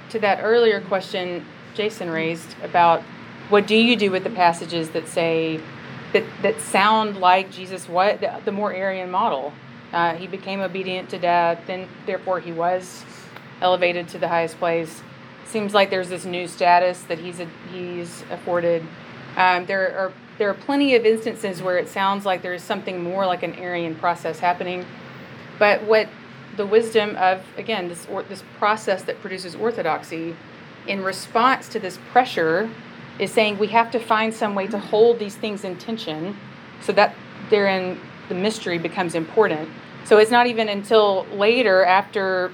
to 0.10 0.19
that 0.19 0.41
earlier 0.43 0.82
question 0.82 1.45
Jason 1.73 2.10
raised 2.10 2.56
about 2.62 3.02
what 3.49 3.65
do 3.65 3.75
you 3.75 3.95
do 3.95 4.12
with 4.12 4.23
the 4.23 4.30
passages 4.30 4.89
that 4.89 5.08
say, 5.08 5.60
that, 6.13 6.23
that 6.41 6.60
sound 6.60 7.17
like 7.17 7.52
Jesus, 7.52 7.88
what 7.88 8.19
the, 8.21 8.41
the 8.45 8.52
more 8.52 8.73
Arian 8.73 9.10
model? 9.10 9.54
Uh, 9.93 10.15
he 10.15 10.28
became 10.28 10.60
obedient 10.60 11.10
to 11.10 11.17
death, 11.17 11.60
then 11.65 11.88
therefore 12.06 12.39
he 12.39 12.52
was 12.52 13.04
elevated 13.62 14.08
to 14.10 14.19
the 14.19 14.28
highest 14.28 14.58
place. 14.60 15.02
Seems 15.49 15.73
like 15.73 15.89
there's 15.89 16.09
this 16.09 16.25
new 16.25 16.47
status 16.47 17.01
that 17.03 17.17
he's 17.17 17.39
a, 17.39 17.47
he's 17.73 18.23
afforded. 18.29 18.85
Um, 19.35 19.65
there 19.65 19.97
are 19.97 20.13
there 20.38 20.49
are 20.49 20.53
plenty 20.53 20.93
of 20.95 21.05
instances 21.05 21.62
where 21.62 21.77
it 21.77 21.89
sounds 21.89 22.23
like 22.23 22.43
there 22.43 22.53
is 22.53 22.63
something 22.63 23.03
more 23.03 23.25
like 23.25 23.41
an 23.41 23.55
Arian 23.55 23.95
process 23.95 24.39
happening, 24.39 24.85
but 25.57 25.83
what 25.83 26.07
the 26.55 26.67
wisdom 26.67 27.15
of 27.15 27.43
again 27.57 27.89
this 27.89 28.05
or, 28.12 28.21
this 28.23 28.43
process 28.59 29.01
that 29.03 29.19
produces 29.21 29.55
orthodoxy, 29.55 30.35
in 30.85 31.03
response 31.03 31.67
to 31.69 31.79
this 31.79 31.97
pressure, 32.12 32.69
is 33.17 33.33
saying 33.33 33.57
we 33.57 33.67
have 33.69 33.89
to 33.89 33.99
find 33.99 34.31
some 34.31 34.53
way 34.53 34.67
to 34.67 34.77
hold 34.77 35.17
these 35.17 35.35
things 35.35 35.63
in 35.63 35.75
tension, 35.77 36.38
so 36.79 36.91
that 36.93 37.15
therein 37.49 37.99
the 38.29 38.35
mystery 38.35 38.77
becomes 38.77 39.15
important. 39.15 39.67
So 40.05 40.19
it's 40.19 40.31
not 40.31 40.45
even 40.45 40.69
until 40.69 41.25
later, 41.33 41.83
after 41.83 42.51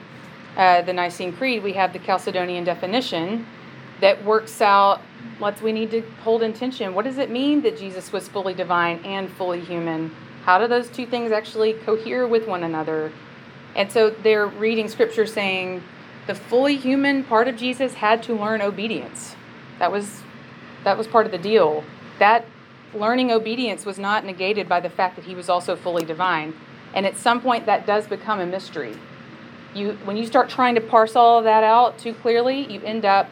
uh, 0.55 0.81
the 0.81 0.93
Nicene 0.93 1.33
Creed, 1.33 1.63
we 1.63 1.73
have 1.73 1.93
the 1.93 1.99
Chalcedonian 1.99 2.65
definition 2.65 3.45
that 4.01 4.23
works 4.23 4.61
out. 4.61 5.01
Let's 5.39 5.61
we 5.61 5.71
need 5.71 5.91
to 5.91 6.01
hold 6.23 6.43
in 6.43 6.53
tension. 6.53 6.93
What 6.93 7.05
does 7.05 7.17
it 7.17 7.29
mean 7.29 7.61
that 7.63 7.77
Jesus 7.77 8.11
was 8.11 8.27
fully 8.27 8.53
divine 8.53 8.99
and 9.03 9.29
fully 9.29 9.61
human? 9.61 10.15
How 10.43 10.59
do 10.59 10.67
those 10.67 10.89
two 10.89 11.05
things 11.05 11.31
actually 11.31 11.73
cohere 11.73 12.27
with 12.27 12.47
one 12.47 12.63
another? 12.63 13.11
And 13.75 13.91
so 13.91 14.09
they're 14.09 14.47
reading 14.47 14.87
scripture 14.87 15.25
saying 15.25 15.83
the 16.27 16.35
fully 16.35 16.77
human 16.77 17.23
part 17.23 17.47
of 17.47 17.57
Jesus 17.57 17.95
had 17.95 18.23
to 18.23 18.33
learn 18.33 18.61
obedience. 18.61 19.35
That 19.79 19.91
was 19.91 20.21
that 20.83 20.97
was 20.97 21.07
part 21.07 21.25
of 21.25 21.31
the 21.31 21.37
deal. 21.37 21.83
That 22.19 22.45
learning 22.93 23.31
obedience 23.31 23.85
was 23.85 23.99
not 23.99 24.23
negated 24.23 24.69
by 24.69 24.79
the 24.79 24.89
fact 24.89 25.15
that 25.17 25.25
he 25.25 25.35
was 25.35 25.49
also 25.49 25.75
fully 25.75 26.05
divine. 26.05 26.53
And 26.93 27.05
at 27.05 27.17
some 27.17 27.41
point, 27.41 27.65
that 27.65 27.85
does 27.85 28.07
become 28.07 28.39
a 28.39 28.45
mystery. 28.45 28.95
You, 29.75 29.91
when 30.05 30.17
you 30.17 30.25
start 30.25 30.49
trying 30.49 30.75
to 30.75 30.81
parse 30.81 31.15
all 31.15 31.37
of 31.37 31.43
that 31.43 31.63
out 31.63 31.99
too 31.99 32.13
clearly, 32.13 32.71
you 32.71 32.81
end 32.81 33.05
up 33.05 33.29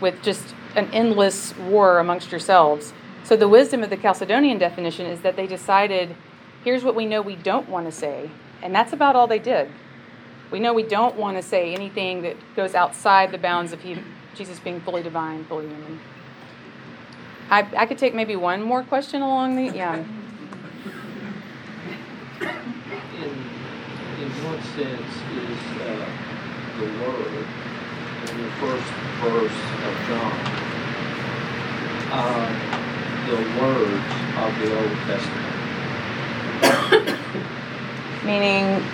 with 0.00 0.22
just 0.22 0.54
an 0.74 0.88
endless 0.92 1.56
war 1.58 1.98
amongst 1.98 2.30
yourselves. 2.30 2.94
So, 3.24 3.36
the 3.36 3.48
wisdom 3.48 3.82
of 3.82 3.90
the 3.90 3.96
Chalcedonian 3.96 4.58
definition 4.58 5.06
is 5.06 5.20
that 5.20 5.36
they 5.36 5.46
decided 5.46 6.16
here's 6.64 6.84
what 6.84 6.94
we 6.94 7.04
know 7.04 7.20
we 7.20 7.36
don't 7.36 7.68
want 7.68 7.86
to 7.86 7.92
say. 7.92 8.30
And 8.62 8.74
that's 8.74 8.92
about 8.92 9.16
all 9.16 9.26
they 9.26 9.38
did. 9.38 9.70
We 10.50 10.60
know 10.60 10.72
we 10.72 10.82
don't 10.82 11.16
want 11.16 11.36
to 11.36 11.42
say 11.42 11.74
anything 11.74 12.22
that 12.22 12.36
goes 12.54 12.74
outside 12.74 13.32
the 13.32 13.38
bounds 13.38 13.72
of 13.72 13.80
he, 13.80 13.98
Jesus 14.34 14.60
being 14.60 14.80
fully 14.80 15.02
divine, 15.02 15.44
fully 15.46 15.66
human. 15.66 16.00
I, 17.50 17.66
I 17.76 17.86
could 17.86 17.98
take 17.98 18.14
maybe 18.14 18.36
one 18.36 18.62
more 18.62 18.82
question 18.82 19.22
along 19.22 19.56
the 19.56 19.74
yeah. 19.76 19.96
In, 19.96 20.04
in 24.20 24.30
what 24.44 24.51
sense 24.74 25.14
is 25.36 25.62
uh, 25.82 26.06
the 26.78 26.86
word 27.04 27.46
in 28.30 28.36
the 28.42 28.50
first 28.60 28.90
verse 29.20 29.58
of 29.86 29.94
John 30.08 30.62
uh, 32.12 32.72
the 33.26 33.36
words 33.60 34.12
of 34.36 34.50
the 34.60 34.68
Old 34.78 34.96
Testament? 35.06 35.48
Meaning, 38.24 38.84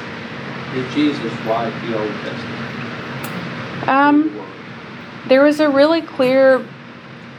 Did 0.72 0.90
Jesus 0.92 1.32
write 1.44 1.74
the 1.86 1.98
Old 1.98 2.12
Testament? 2.22 3.88
um, 3.88 4.40
The 5.24 5.28
there 5.28 5.42
was 5.42 5.58
a 5.60 5.68
really 5.68 6.00
clear 6.00 6.64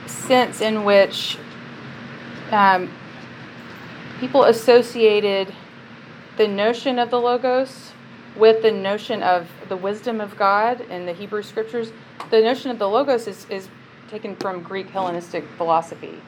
sense 0.06 0.60
in 0.60 0.84
which 0.84 1.38
um, 2.52 2.92
people 4.20 4.44
associated 4.44 5.54
the 6.38 6.48
notion 6.48 7.00
of 7.00 7.10
the 7.10 7.20
Logos 7.20 7.94
with 8.36 8.62
the 8.62 8.72
notion 8.72 9.24
of 9.24 9.48
the 9.68 9.78
wisdom 9.78 10.22
of 10.22 10.38
God 10.38 10.82
in 10.82 11.06
the 11.06 11.13
Hebrew 11.13 11.44
scriptures. 11.44 11.92
The 12.30 12.42
notion 12.42 12.72
of 12.72 12.80
the 12.80 12.88
Logos 12.88 13.28
is, 13.28 13.46
is 13.50 13.68
taken 14.10 14.36
from 14.36 14.62
Greek 14.62 14.89
Hellenistic 14.89 15.46
philosophy. 15.58 16.22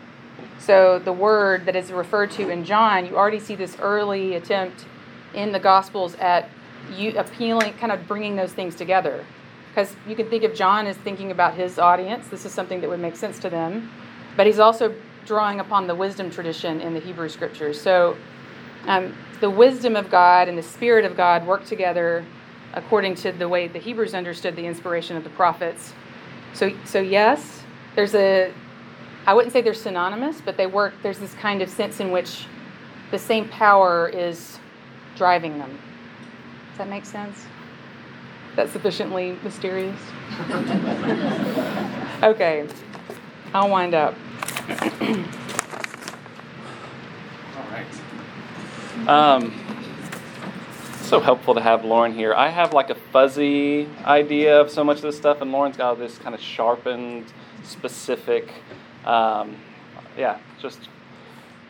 So 0.59 0.99
the 0.99 1.13
word 1.13 1.65
that 1.65 1.75
is 1.75 1.91
referred 1.91 2.31
to 2.31 2.49
in 2.49 2.65
John, 2.65 3.05
you 3.05 3.17
already 3.17 3.39
see 3.39 3.55
this 3.55 3.77
early 3.79 4.35
attempt 4.35 4.85
in 5.33 5.51
the 5.51 5.59
Gospels 5.59 6.15
at 6.15 6.49
you 6.95 7.17
appealing, 7.17 7.73
kind 7.73 7.91
of 7.91 8.07
bringing 8.07 8.35
those 8.35 8.53
things 8.53 8.75
together. 8.75 9.25
Because 9.69 9.95
you 10.07 10.15
can 10.15 10.29
think 10.29 10.43
of 10.43 10.53
John 10.53 10.85
as 10.87 10.97
thinking 10.97 11.31
about 11.31 11.53
his 11.53 11.79
audience. 11.79 12.27
This 12.27 12.45
is 12.45 12.51
something 12.51 12.81
that 12.81 12.89
would 12.89 12.99
make 12.99 13.15
sense 13.15 13.39
to 13.39 13.49
them. 13.49 13.89
But 14.35 14.45
he's 14.45 14.59
also 14.59 14.93
drawing 15.25 15.59
upon 15.59 15.87
the 15.87 15.95
wisdom 15.95 16.29
tradition 16.29 16.81
in 16.81 16.93
the 16.93 16.99
Hebrew 16.99 17.29
scriptures. 17.29 17.79
So 17.79 18.17
um, 18.87 19.15
the 19.41 19.49
wisdom 19.49 19.95
of 19.95 20.09
God 20.09 20.47
and 20.47 20.57
the 20.57 20.63
Spirit 20.63 21.03
of 21.03 21.17
God 21.17 21.45
work 21.45 21.65
together 21.65 22.23
according 22.73 23.15
to 23.15 23.31
the 23.31 23.49
way 23.49 23.67
the 23.67 23.79
Hebrews 23.79 24.13
understood 24.13 24.55
the 24.55 24.65
inspiration 24.65 25.17
of 25.17 25.23
the 25.23 25.31
prophets. 25.31 25.93
So, 26.53 26.71
so 26.85 27.01
yes, 27.01 27.63
there's 27.95 28.15
a, 28.15 28.53
I 29.25 29.33
wouldn't 29.33 29.51
say 29.51 29.61
they're 29.61 29.73
synonymous, 29.73 30.39
but 30.41 30.57
they 30.57 30.67
work, 30.67 30.93
there's 31.01 31.19
this 31.19 31.33
kind 31.33 31.61
of 31.61 31.69
sense 31.69 31.99
in 31.99 32.11
which 32.11 32.45
the 33.09 33.19
same 33.19 33.49
power 33.49 34.07
is 34.09 34.59
driving 35.17 35.57
them. 35.57 35.77
Does 36.69 36.77
that 36.77 36.87
make 36.87 37.05
sense? 37.05 37.45
That's 38.55 38.71
sufficiently 38.71 39.37
mysterious? 39.43 39.99
okay, 42.23 42.67
I'll 43.53 43.69
wind 43.69 43.93
up. 43.93 44.15
All 44.69 44.77
right. 47.71 47.85
Um, 49.07 49.53
so 51.01 51.19
helpful 51.19 51.55
to 51.55 51.61
have 51.61 51.83
Lauren 51.83 52.13
here. 52.13 52.33
I 52.33 52.49
have 52.49 52.73
like 52.73 52.89
a 52.89 52.95
fuzzy 52.95 53.87
idea 54.05 54.61
of 54.61 54.69
so 54.69 54.83
much 54.83 54.97
of 54.97 55.03
this 55.03 55.17
stuff, 55.17 55.41
and 55.41 55.51
Lauren's 55.51 55.75
got 55.75 55.97
this 55.97 56.17
kind 56.17 56.33
of 56.35 56.41
sharpened, 56.41 57.25
specific. 57.63 58.51
Um, 59.03 59.57
yeah, 60.17 60.39
just 60.61 60.79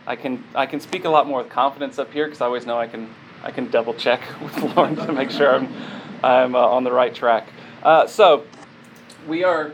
I 0.06 0.16
can 0.16 0.44
I 0.54 0.66
can 0.66 0.80
speak 0.80 1.06
a 1.06 1.10
lot 1.10 1.26
more 1.26 1.42
with 1.42 1.50
confidence 1.50 2.00
up 2.00 2.12
here 2.12 2.26
because 2.26 2.42
I 2.42 2.46
always 2.46 2.66
know 2.66 2.78
I 2.78 2.88
can 2.88 3.10
I 3.44 3.52
can 3.52 3.70
double 3.72 3.94
check 3.94 4.22
with 4.42 4.76
Lauren 4.76 4.96
to 4.98 5.12
make 5.12 5.32
sure 5.32 5.56
I'm 5.56 5.74
I'm 6.24 6.56
uh, 6.56 6.60
on 6.60 6.84
the 6.84 6.92
right 6.92 7.14
track. 7.14 7.48
Uh, 7.82 8.06
so 8.06 8.46
we 9.28 9.44
are 9.44 9.74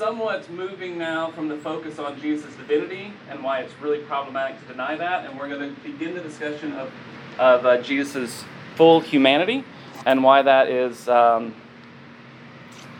somewhat 0.00 0.50
moving 0.50 0.96
now 0.96 1.30
from 1.30 1.46
the 1.46 1.58
focus 1.58 1.98
on 1.98 2.18
Jesus' 2.18 2.54
divinity 2.54 3.12
and 3.28 3.44
why 3.44 3.60
it's 3.60 3.74
really 3.82 3.98
problematic 3.98 4.58
to 4.58 4.64
deny 4.72 4.96
that, 4.96 5.26
and 5.26 5.38
we're 5.38 5.46
going 5.46 5.74
to 5.74 5.80
begin 5.82 6.14
the 6.14 6.22
discussion 6.22 6.72
of, 6.72 6.90
of 7.38 7.66
uh, 7.66 7.82
Jesus' 7.82 8.42
full 8.76 9.00
humanity 9.00 9.62
and 10.06 10.24
why 10.24 10.40
that 10.40 10.70
is, 10.70 11.06
um, 11.06 11.54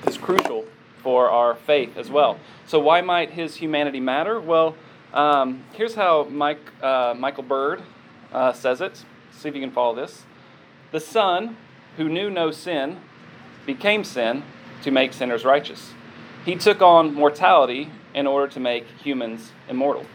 is 0.07 0.19
crucial 0.19 0.67
for 1.03 1.31
our 1.31 1.55
faith 1.55 1.97
as 1.97 2.11
well. 2.11 2.39
So, 2.67 2.79
why 2.79 3.01
might 3.01 3.31
his 3.31 3.57
humanity 3.57 3.99
matter? 3.99 4.39
Well, 4.39 4.77
um, 5.15 5.65
here's 5.73 5.95
how 5.95 6.25
Mike, 6.25 6.61
uh, 6.83 7.15
Michael 7.17 7.45
Bird 7.45 7.81
uh, 8.31 8.53
says 8.53 8.83
it. 8.83 9.03
See 9.33 9.49
if 9.49 9.55
you 9.55 9.63
can 9.63 9.71
follow 9.71 9.95
this. 9.95 10.25
The 10.93 11.01
Son, 11.01 11.57
who 11.97 12.11
knew 12.11 12.29
no 12.29 12.51
sin, 12.51 13.01
became 13.65 14.05
sin 14.05 14.43
to 14.83 14.91
make 14.91 15.15
sinners 15.15 15.47
righteous. 15.47 15.95
He 16.45 16.57
took 16.57 16.83
on 16.83 17.15
mortality 17.15 17.91
in 18.15 18.27
order 18.27 18.51
to 18.53 18.61
make 18.61 18.87
humans 19.03 19.53
immortal. 19.69 20.07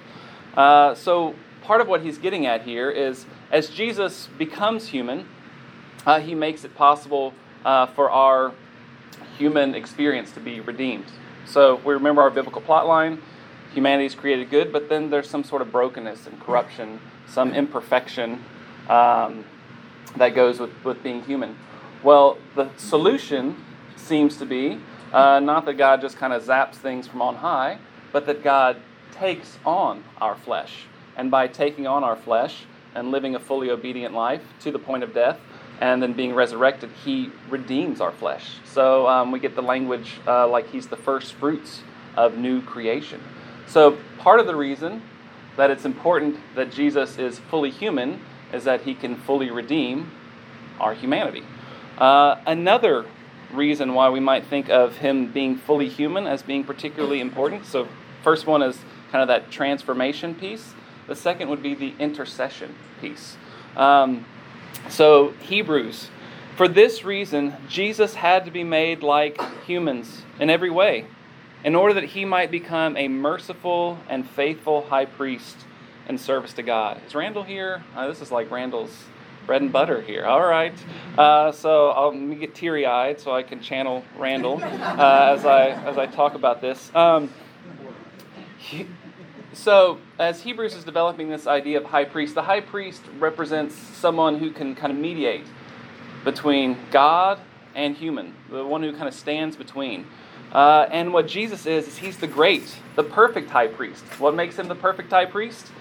Uh, 0.56 0.96
so, 0.96 1.36
part 1.62 1.82
of 1.82 1.88
what 1.88 2.02
he's 2.02 2.18
getting 2.18 2.46
at 2.46 2.64
here 2.64 2.90
is 2.90 3.26
as 3.52 3.70
Jesus 3.70 4.28
becomes 4.38 4.88
human, 4.88 5.28
uh, 6.06 6.20
he 6.20 6.36
makes 6.36 6.64
it 6.64 6.76
possible 6.76 7.34
uh, 7.64 7.88
for 7.88 8.10
our 8.10 8.54
human 9.38 9.76
experience 9.76 10.32
to 10.32 10.40
be 10.40 10.60
redeemed. 10.60 11.06
So 11.46 11.76
we 11.86 11.94
remember 11.94 12.22
our 12.22 12.30
biblical 12.30 12.62
plot 12.62 12.88
line 12.88 13.22
humanity 13.74 14.06
is 14.06 14.16
created 14.16 14.50
good, 14.50 14.72
but 14.72 14.88
then 14.88 15.10
there's 15.10 15.30
some 15.30 15.44
sort 15.44 15.62
of 15.62 15.70
brokenness 15.70 16.26
and 16.28 16.40
corruption, 16.40 17.00
some 17.28 17.54
imperfection 17.54 18.42
um, 18.88 19.44
that 20.16 20.30
goes 20.30 20.62
with, 20.62 20.72
with 20.86 21.04
being 21.04 21.22
human. 21.24 21.58
Well, 22.02 22.38
the 22.56 22.70
solution 22.78 23.62
seems 23.98 24.38
to 24.38 24.46
be 24.46 24.80
uh, 25.15 25.39
not 25.39 25.65
that 25.65 25.75
God 25.75 26.01
just 26.01 26.17
kind 26.17 26.34
of 26.34 26.43
zaps 26.43 26.75
things 26.75 27.08
from 27.08 27.21
on 27.21 27.36
high, 27.36 27.80
but 28.12 28.25
that 28.25 28.43
God 28.43 28.78
takes 29.12 29.58
on 29.65 30.04
our 30.19 30.36
flesh. 30.36 30.86
And 31.15 31.32
by 31.32 31.47
taking 31.47 31.88
on 31.88 32.04
our 32.04 32.17
flesh 32.17 32.65
and 32.93 33.12
living 33.12 33.36
a 33.36 33.39
fully 33.39 33.69
obedient 33.69 34.13
life 34.13 34.41
to 34.62 34.71
the 34.71 34.80
point 34.80 35.04
of 35.04 35.13
death, 35.13 35.39
and 35.80 36.01
then 36.01 36.13
being 36.13 36.34
resurrected, 36.34 36.89
he 37.04 37.32
redeems 37.49 38.01
our 38.01 38.12
flesh. 38.12 38.58
So 38.65 39.08
um, 39.08 39.32
we 39.32 39.39
get 39.39 39.56
the 39.56 39.62
language 39.62 40.19
uh, 40.28 40.47
like 40.47 40.69
he's 40.69 40.88
the 40.88 40.97
first 40.97 41.34
fruits 41.34 41.82
of 42.15 42.38
new 42.38 42.62
creation. 42.62 43.21
So 43.67 43.97
part 44.17 44.39
of 44.39 44.47
the 44.47 44.56
reason 44.56 45.01
that 45.58 45.71
it's 45.71 45.86
important 45.86 46.38
that 46.56 46.71
Jesus 46.71 47.17
is 47.17 47.39
fully 47.39 47.71
human 47.71 48.21
is 48.54 48.63
that 48.65 48.82
he 48.82 48.93
can 48.93 49.15
fully 49.15 49.49
redeem 49.49 50.12
our 50.80 50.93
humanity. 50.93 51.43
Uh, 51.97 52.36
another 52.45 53.06
reason 53.52 53.94
why 53.94 54.10
we 54.10 54.20
might 54.20 54.46
think 54.46 54.70
of 54.70 54.98
him 54.98 55.32
being 55.32 55.58
fully 55.58 55.90
human 55.90 56.28
as 56.28 56.44
being 56.44 56.64
particularly 56.64 57.20
important. 57.20 57.66
So, 57.66 57.88
first 58.24 58.48
one 58.48 58.62
is 58.62 58.78
kind 59.12 59.22
of 59.22 59.28
that 59.28 59.52
transformation 59.52 60.36
piece. 60.36 60.74
The 61.08 61.16
second 61.16 61.50
would 61.50 61.62
be 61.62 61.76
the 61.76 61.94
intercession 62.00 62.76
piece. 63.02 63.38
Um, 63.76 64.26
so, 64.90 65.32
Hebrews. 65.42 66.10
For 66.56 66.70
this 66.70 67.04
reason, 67.04 67.54
Jesus 67.68 68.16
had 68.16 68.46
to 68.46 68.52
be 68.52 68.64
made 68.64 69.04
like 69.04 69.42
humans 69.66 70.22
in 70.40 70.50
every 70.50 70.70
way, 70.70 71.06
in 71.66 71.76
order 71.76 71.94
that 71.96 72.06
he 72.06 72.24
might 72.24 72.50
become 72.50 72.96
a 72.96 73.10
merciful 73.10 73.98
and 74.08 74.28
faithful 74.30 74.84
high 74.84 75.06
priest 75.06 75.58
in 76.08 76.18
service 76.18 76.54
to 76.54 76.64
God. 76.64 77.02
Is 77.06 77.14
Randall 77.14 77.44
here? 77.44 77.84
Uh, 77.94 78.08
this 78.08 78.22
is 78.22 78.32
like 78.32 78.50
Randall's 78.52 79.04
bread 79.46 79.62
and 79.62 79.72
butter 79.72 80.02
here. 80.02 80.26
All 80.26 80.46
right. 80.46 80.74
Uh, 81.18 81.52
so 81.52 81.90
I'll, 81.90 82.10
let 82.10 82.20
me 82.20 82.36
get 82.36 82.56
teary 82.56 82.86
eyed 82.86 83.20
so 83.20 83.34
I 83.34 83.44
can 83.44 83.62
channel 83.62 84.04
Randall 84.18 84.60
uh, 84.64 85.36
as, 85.38 85.46
I, 85.46 85.70
as 85.70 85.98
I 85.98 86.06
talk 86.08 86.36
about 86.36 86.62
this. 86.62 86.94
Um, 86.96 87.30
he, 88.58 88.88
so, 89.54 90.00
as 90.20 90.42
Hebrews 90.42 90.76
is 90.76 90.84
developing 90.84 91.30
this 91.30 91.48
idea 91.48 91.78
of 91.78 91.86
high 91.86 92.04
priest, 92.04 92.36
the 92.36 92.42
high 92.42 92.60
priest 92.60 93.02
represents 93.20 93.74
someone 93.74 94.38
who 94.38 94.52
can 94.52 94.76
kind 94.76 94.92
of 94.92 95.00
mediate 95.00 95.46
between 96.26 96.78
God 96.92 97.40
and 97.74 97.96
human, 97.96 98.34
the 98.50 98.66
one 98.66 98.84
who 98.84 98.92
kind 98.92 99.08
of 99.08 99.14
stands 99.14 99.56
between. 99.56 100.08
Uh, 100.52 100.88
and 100.92 101.14
what 101.14 101.28
Jesus 101.28 101.66
is, 101.66 101.88
is 101.88 101.98
he's 101.98 102.18
the 102.18 102.28
great, 102.28 102.76
the 102.96 103.04
perfect 103.04 103.50
high 103.50 103.68
priest. 103.68 104.04
What 104.20 104.36
makes 104.36 104.58
him 104.58 104.68
the 104.68 104.76
perfect 104.76 105.12
high 105.12 105.26
priest? 105.26 105.72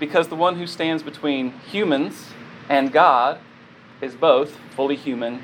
Because 0.00 0.28
the 0.28 0.36
one 0.36 0.56
who 0.56 0.66
stands 0.66 1.02
between 1.02 1.52
humans 1.70 2.32
and 2.68 2.92
God 2.92 3.40
is 4.00 4.14
both 4.14 4.56
fully 4.74 4.96
human 4.96 5.42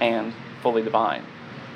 and 0.00 0.32
fully 0.62 0.82
divine. 0.82 1.24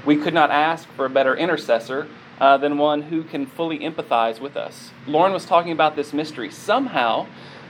We 0.04 0.16
could 0.16 0.34
not 0.34 0.50
ask 0.50 0.88
for 0.90 1.06
a 1.06 1.10
better 1.10 1.34
intercessor 1.34 2.08
uh, 2.40 2.56
than 2.58 2.78
one 2.78 3.02
who 3.02 3.24
can 3.24 3.46
fully 3.46 3.80
empathize 3.80 4.40
with 4.40 4.56
us. 4.56 4.90
Lauren 5.06 5.32
was 5.32 5.44
talking 5.44 5.72
about 5.72 5.96
this 5.96 6.12
mystery. 6.12 6.50
Somehow, 6.50 7.26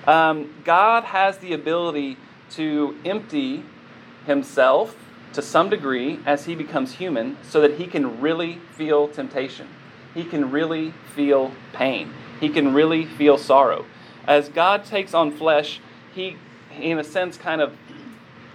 um, 0.06 0.54
God 0.64 1.04
has 1.04 1.38
the 1.38 1.52
ability 1.52 2.16
to 2.50 2.96
empty 3.04 3.64
himself 4.26 4.96
to 5.32 5.42
some 5.42 5.68
degree 5.68 6.18
as 6.26 6.46
he 6.46 6.54
becomes 6.54 6.92
human 6.94 7.36
so 7.42 7.60
that 7.60 7.74
he 7.74 7.86
can 7.86 8.20
really 8.20 8.58
feel 8.72 9.08
temptation. 9.08 9.68
He 10.14 10.24
can 10.24 10.50
really 10.50 10.94
feel 11.14 11.52
pain. 11.72 12.12
He 12.40 12.48
can 12.48 12.72
really 12.72 13.04
feel 13.04 13.38
sorrow. 13.38 13.84
As 14.26 14.48
God 14.48 14.84
takes 14.84 15.14
on 15.14 15.30
flesh, 15.30 15.80
he 16.14 16.36
in 16.82 16.98
a 16.98 17.04
sense, 17.04 17.36
kind 17.36 17.60
of 17.60 17.76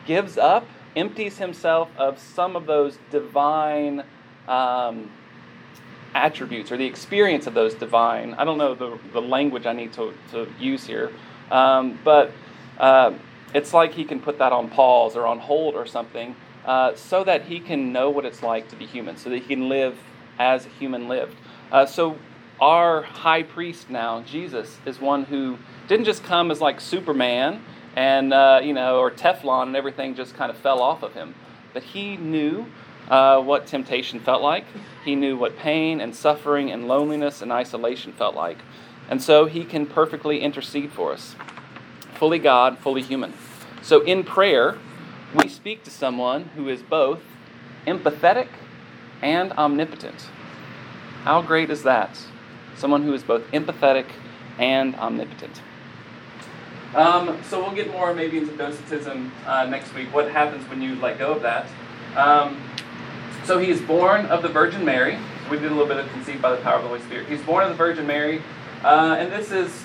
gives 0.06 0.38
up, 0.38 0.66
empties 0.96 1.38
himself 1.38 1.90
of 1.98 2.20
some 2.20 2.56
of 2.56 2.66
those 2.66 2.98
divine 3.12 4.04
um, 4.48 5.10
attributes 6.14 6.72
or 6.72 6.78
the 6.78 6.86
experience 6.86 7.48
of 7.48 7.54
those 7.54 7.74
divine. 7.74 8.34
I 8.34 8.44
don't 8.44 8.58
know 8.58 8.76
the, 8.76 8.98
the 9.14 9.22
language 9.22 9.66
I 9.66 9.74
need 9.74 9.94
to, 9.94 10.14
to 10.32 10.48
use 10.60 10.86
here, 10.86 11.12
um, 11.50 12.00
but 12.04 12.32
uh, 12.78 13.14
it's 13.54 13.74
like 13.74 13.94
he 13.94 14.04
can 14.04 14.20
put 14.20 14.38
that 14.40 14.52
on 14.52 14.70
pause 14.70 15.16
or 15.16 15.26
on 15.26 15.40
hold 15.40 15.76
or 15.76 15.86
something 15.86 16.36
uh, 16.66 16.96
so 16.96 17.24
that 17.24 17.44
he 17.44 17.60
can 17.60 17.92
know 17.92 18.10
what 18.10 18.26
it's 18.26 18.44
like 18.44 18.70
to 18.70 18.76
be 18.76 18.86
human, 18.86 19.18
so 19.18 19.30
that 19.30 19.40
he 19.40 19.56
can 19.56 19.70
live 19.70 19.98
as 20.40 20.66
a 20.66 20.70
human 20.70 21.08
lived. 21.08 21.36
Uh, 21.72 21.86
so, 21.86 22.18
our 22.60 23.02
high 23.02 23.42
priest 23.42 23.90
now, 23.90 24.22
Jesus, 24.22 24.78
is 24.86 25.02
one 25.02 25.24
who 25.24 25.58
didn't 25.88 26.06
just 26.06 26.24
come 26.24 26.52
as 26.52 26.62
like 26.62 26.80
Superman 26.80 27.64
and 27.96 28.34
uh, 28.34 28.62
you 28.64 28.74
know, 28.74 29.00
or 29.00 29.12
Teflon 29.12 29.68
and 29.68 29.76
everything 29.76 30.16
just 30.16 30.36
kind 30.36 30.50
of 30.50 30.58
fell 30.58 30.82
off 30.82 31.04
of 31.04 31.14
him. 31.14 31.36
But 31.74 31.84
he 31.84 32.18
knew 32.18 32.68
uh, 33.10 33.42
what 33.42 33.68
temptation 33.68 34.20
felt 34.20 34.42
like. 34.42 34.66
He 35.04 35.16
knew 35.16 35.38
what 35.38 35.58
pain 35.58 36.00
and 36.00 36.16
suffering 36.16 36.72
and 36.72 36.88
loneliness 36.88 37.42
and 37.42 37.52
isolation 37.52 38.14
felt 38.14 38.36
like. 38.36 38.60
And 39.10 39.22
so 39.22 39.46
he 39.46 39.66
can 39.66 39.86
perfectly 39.86 40.40
intercede 40.42 40.92
for 40.92 41.12
us. 41.12 41.36
Fully 42.16 42.40
God, 42.40 42.78
fully 42.78 43.02
human. 43.02 43.34
So 43.82 44.02
in 44.02 44.24
prayer, 44.24 44.78
we 45.34 45.50
speak 45.50 45.84
to 45.84 45.92
someone 45.92 46.46
who 46.56 46.70
is 46.70 46.82
both 46.82 47.22
empathetic 47.88 48.48
and 49.22 49.52
omnipotent. 49.54 50.30
How 51.24 51.42
great 51.42 51.70
is 51.70 51.84
that? 51.84 52.26
Someone 52.76 53.04
who 53.04 53.14
is 53.14 53.24
both 53.24 53.44
empathetic 53.52 54.06
and 54.58 54.96
omnipotent. 54.96 55.62
Um, 56.94 57.42
so 57.44 57.62
we'll 57.62 57.76
get 57.76 57.90
more 57.92 58.14
maybe 58.14 58.38
into 58.38 58.56
docetism 58.58 59.32
uh, 59.46 59.66
next 59.66 59.94
week. 59.96 60.14
What 60.14 60.30
happens 60.30 60.68
when 60.70 60.82
you 60.82 60.96
let 60.96 61.18
go 61.18 61.32
of 61.32 61.42
that? 61.42 61.68
Um, 62.16 62.62
so 63.46 63.58
he 63.58 63.72
is 63.72 63.82
born 63.82 64.26
of 64.26 64.42
the 64.42 64.50
Virgin 64.50 64.84
Mary. 64.84 65.18
We 65.50 65.58
did 65.58 65.72
a 65.72 65.76
little 65.76 65.88
bit 65.88 65.98
of 65.98 66.12
conceived 66.12 66.42
by 66.42 66.52
the 66.52 66.62
power 66.62 66.76
of 66.76 66.84
the 66.84 66.90
Holy 66.90 67.02
Spirit. 67.02 67.28
He's 67.28 67.42
born 67.42 67.64
of 67.64 67.70
the 67.70 67.76
Virgin 67.76 68.06
Mary, 68.06 68.42
uh, 68.84 69.16
and 69.18 69.32
this 69.32 69.52
is, 69.52 69.84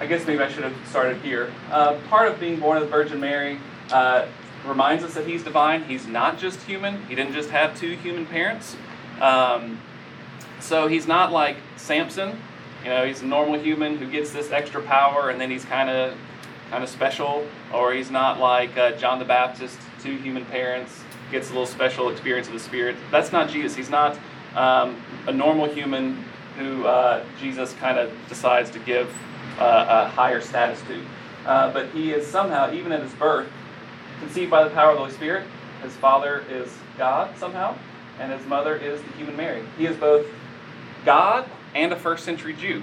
I 0.00 0.06
guess 0.06 0.26
maybe 0.26 0.42
I 0.42 0.50
should 0.50 0.64
have 0.64 0.74
started 0.88 1.20
here. 1.22 1.52
Uh, 1.70 1.94
part 2.08 2.28
of 2.28 2.40
being 2.40 2.58
born 2.58 2.76
of 2.76 2.84
the 2.84 2.90
Virgin 2.90 3.20
Mary 3.20 3.58
uh, 3.92 4.26
reminds 4.66 5.04
us 5.04 5.14
that 5.14 5.26
he's 5.26 5.44
divine. 5.44 5.84
He's 5.84 6.06
not 6.06 6.38
just 6.38 6.60
human. 6.62 7.04
He 7.06 7.14
didn't 7.14 7.34
just 7.34 7.50
have 7.50 7.78
two 7.78 7.96
human 7.96 8.26
parents. 8.26 8.76
Um, 9.20 9.80
so 10.60 10.88
he's 10.88 11.06
not 11.06 11.32
like 11.32 11.56
Samson. 11.76 12.40
You 12.82 12.90
know, 12.90 13.06
he's 13.06 13.22
a 13.22 13.26
normal 13.26 13.60
human 13.60 13.96
who 13.96 14.10
gets 14.10 14.32
this 14.32 14.50
extra 14.50 14.82
power, 14.82 15.30
and 15.30 15.40
then 15.40 15.50
he's 15.50 15.64
kind 15.64 15.88
of 15.88 16.16
kind 16.72 16.82
of 16.82 16.88
special, 16.88 17.46
or 17.74 17.92
he's 17.92 18.10
not 18.10 18.40
like 18.40 18.74
uh, 18.78 18.92
John 18.92 19.18
the 19.18 19.26
Baptist, 19.26 19.78
two 20.02 20.16
human 20.16 20.46
parents, 20.46 21.02
gets 21.30 21.50
a 21.50 21.52
little 21.52 21.66
special 21.66 22.08
experience 22.08 22.46
of 22.46 22.54
the 22.54 22.60
Spirit. 22.60 22.96
That's 23.10 23.30
not 23.30 23.50
Jesus. 23.50 23.76
He's 23.76 23.90
not 23.90 24.18
um, 24.56 24.96
a 25.26 25.32
normal 25.32 25.68
human 25.68 26.24
who 26.56 26.86
uh, 26.86 27.26
Jesus 27.38 27.74
kind 27.74 27.98
of 27.98 28.10
decides 28.26 28.70
to 28.70 28.78
give 28.78 29.14
uh, 29.58 30.06
a 30.06 30.08
higher 30.08 30.40
status 30.40 30.80
to. 30.88 31.04
Uh, 31.44 31.70
but 31.74 31.90
he 31.90 32.12
is 32.12 32.26
somehow, 32.26 32.72
even 32.72 32.90
at 32.90 33.02
his 33.02 33.12
birth, 33.12 33.50
conceived 34.20 34.50
by 34.50 34.64
the 34.64 34.70
power 34.70 34.92
of 34.92 34.96
the 34.96 35.00
Holy 35.00 35.12
Spirit. 35.12 35.46
His 35.82 35.92
father 35.96 36.42
is 36.48 36.74
God 36.96 37.36
somehow, 37.36 37.76
and 38.18 38.32
his 38.32 38.46
mother 38.46 38.76
is 38.76 39.02
the 39.02 39.12
human 39.12 39.36
Mary. 39.36 39.62
He 39.76 39.84
is 39.84 39.96
both 39.98 40.24
God 41.04 41.46
and 41.74 41.92
a 41.92 41.96
first 41.96 42.24
century 42.24 42.54
Jew. 42.54 42.82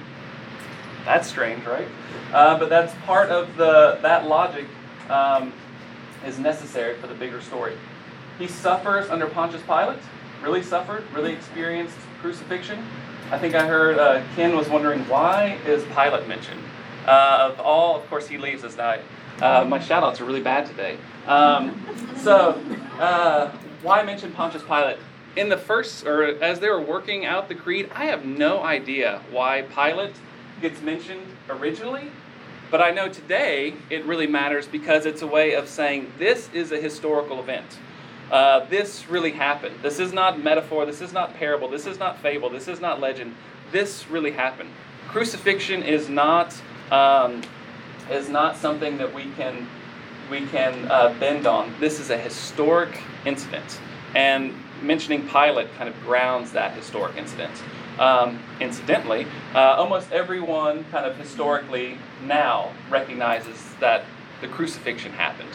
That's 1.10 1.28
strange, 1.28 1.66
right? 1.66 1.88
Uh, 2.32 2.60
but 2.60 2.70
that's 2.70 2.94
part 3.08 3.30
of 3.30 3.58
the 3.58 3.98
that 4.04 4.28
logic 4.28 4.68
um, 5.10 5.52
is 6.24 6.38
necessary 6.38 6.96
for 6.98 7.08
the 7.08 7.16
bigger 7.16 7.42
story. 7.42 7.76
He 8.38 8.46
suffers 8.46 9.10
under 9.10 9.26
Pontius 9.26 9.64
Pilate. 9.64 9.98
Really 10.44 10.62
suffered. 10.62 11.04
Really 11.12 11.34
experienced 11.34 11.98
crucifixion. 12.22 12.86
I 13.32 13.40
think 13.40 13.56
I 13.56 13.66
heard 13.66 13.98
uh, 13.98 14.22
Ken 14.36 14.56
was 14.56 14.70
wondering 14.70 15.00
why 15.10 15.58
is 15.66 15.84
Pilate 15.96 16.28
mentioned. 16.28 16.62
Uh, 17.08 17.50
of 17.52 17.60
all, 17.60 17.96
of 17.96 18.08
course, 18.08 18.28
he 18.28 18.38
leaves 18.38 18.64
us 18.64 18.78
now. 18.78 18.98
Uh, 19.42 19.66
my 19.66 19.80
shoutouts 19.80 20.22
are 20.22 20.26
really 20.26 20.44
bad 20.44 20.68
today. 20.68 20.96
Um, 21.26 21.84
so, 22.18 22.62
uh, 23.00 23.50
why 23.82 24.04
mention 24.04 24.32
Pontius 24.32 24.62
Pilate? 24.62 24.98
In 25.36 25.50
the 25.50 25.58
first, 25.58 26.06
or 26.06 26.24
as 26.44 26.60
they 26.60 26.70
were 26.70 26.82
working 26.82 27.26
out 27.26 27.50
the 27.50 27.56
creed, 27.56 27.90
I 27.96 28.06
have 28.06 28.26
no 28.26 28.62
idea 28.62 29.24
why 29.32 29.64
Pilate 29.64 30.14
gets 30.62 30.82
mentioned 30.82 31.26
originally, 31.50 32.12
but 32.72 32.82
I 32.82 32.92
know 32.92 33.10
today 33.10 33.74
it 33.90 34.06
really 34.06 34.28
matters 34.28 34.68
because 34.68 35.06
it's 35.06 35.22
a 35.22 35.28
way 35.28 35.54
of 35.54 35.68
saying 35.68 36.12
this 36.18 36.50
is 36.54 36.72
a 36.72 36.80
historical 36.80 37.40
event. 37.40 37.66
Uh, 38.32 38.66
this 38.66 39.10
really 39.10 39.32
happened. 39.32 39.76
This 39.82 40.00
is 40.00 40.14
not 40.14 40.42
metaphor. 40.42 40.86
This 40.86 41.02
is 41.02 41.12
not 41.12 41.34
parable. 41.34 41.68
This 41.68 41.88
is 41.88 41.98
not 41.98 42.20
fable. 42.22 42.50
This 42.50 42.68
is 42.68 42.80
not 42.80 43.00
legend. 43.00 43.36
This 43.72 44.08
really 44.08 44.32
happened. 44.32 44.70
Crucifixion 45.08 45.82
is 45.82 46.10
not 46.10 46.56
um, 46.92 47.42
is 48.12 48.30
not 48.30 48.56
something 48.56 48.98
that 48.98 49.14
we 49.14 49.32
can 49.32 49.68
we 50.30 50.46
can 50.48 50.90
uh, 50.92 51.14
bend 51.20 51.48
on. 51.48 51.74
This 51.80 52.00
is 52.00 52.12
a 52.12 52.18
historic 52.18 53.02
incident, 53.26 53.80
and 54.14 54.54
mentioning 54.82 55.28
Pilate 55.28 55.74
kind 55.76 55.90
of 55.90 56.00
grounds 56.04 56.52
that 56.52 56.74
historic 56.74 57.18
incident. 57.18 57.52
Um, 58.00 58.40
incidentally, 58.62 59.28
uh, 59.54 59.76
almost 59.76 60.12
everyone 60.12 60.86
kind 60.86 61.06
of 61.06 61.18
historically 61.18 61.98
now 62.26 62.72
recognizes 62.90 63.62
that 63.82 64.06
the 64.40 64.48
crucifixion 64.48 65.12
happened. 65.12 65.50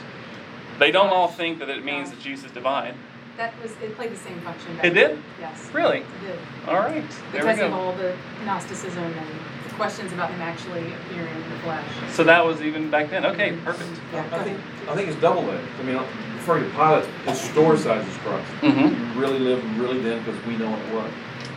They 0.79 0.91
don't 0.91 1.09
all 1.09 1.29
think 1.29 1.59
that 1.61 1.71
it 1.71 1.85
means 1.85 2.11
that 2.11 2.21
Jesus 2.21 2.47
is 2.47 2.51
divine. 2.53 2.95
That 3.39 3.55
was, 3.63 3.73
it 3.83 3.97
played 3.97 4.13
the 4.13 4.17
same 4.17 4.41
function. 4.41 4.77
back 4.77 4.85
It 4.85 4.91
did? 4.91 5.11
then. 5.13 5.23
Yes. 5.41 5.71
Really? 5.73 5.99
It 5.99 6.21
did. 6.21 6.39
All 6.69 6.75
right. 6.77 7.05
There 7.33 7.45
we 7.45 7.53
Because 7.53 7.61
of 7.61 7.73
all 7.73 7.93
the 7.95 8.15
Gnosticism 8.45 9.03
and 9.03 9.29
the 9.67 9.75
questions 9.75 10.13
about 10.13 10.31
him 10.31 10.41
actually 10.43 10.93
appearing 10.93 11.35
in 11.35 11.51
the 11.51 11.59
flesh. 11.61 11.85
So 12.13 12.25
that 12.25 12.45
was 12.45 12.61
even 12.63 12.91
back 12.91 13.11
then. 13.11 13.25
Okay, 13.25 13.57
perfect. 13.65 13.91
Yeah, 14.13 14.29
I 14.31 14.45
think. 14.45 14.61
I 14.89 14.95
think 14.95 15.09
it's 15.09 15.21
double 15.21 15.51
edged. 15.51 15.67
I 15.81 15.83
mean, 15.83 15.97
referring 15.97 16.65
to 16.65 16.71
Pilate, 16.71 17.05
historicizes 17.25 18.13
Christ. 18.23 18.53
Mm-hmm. 18.61 19.13
He 19.15 19.21
really 19.21 19.39
lived 19.39 19.65
and 19.65 19.79
really 19.79 20.01
then 20.01 20.23
because 20.23 20.45
we 20.47 20.57
know 20.57 20.71
what 20.71 20.81
it 20.81 20.95
was. 20.95 21.11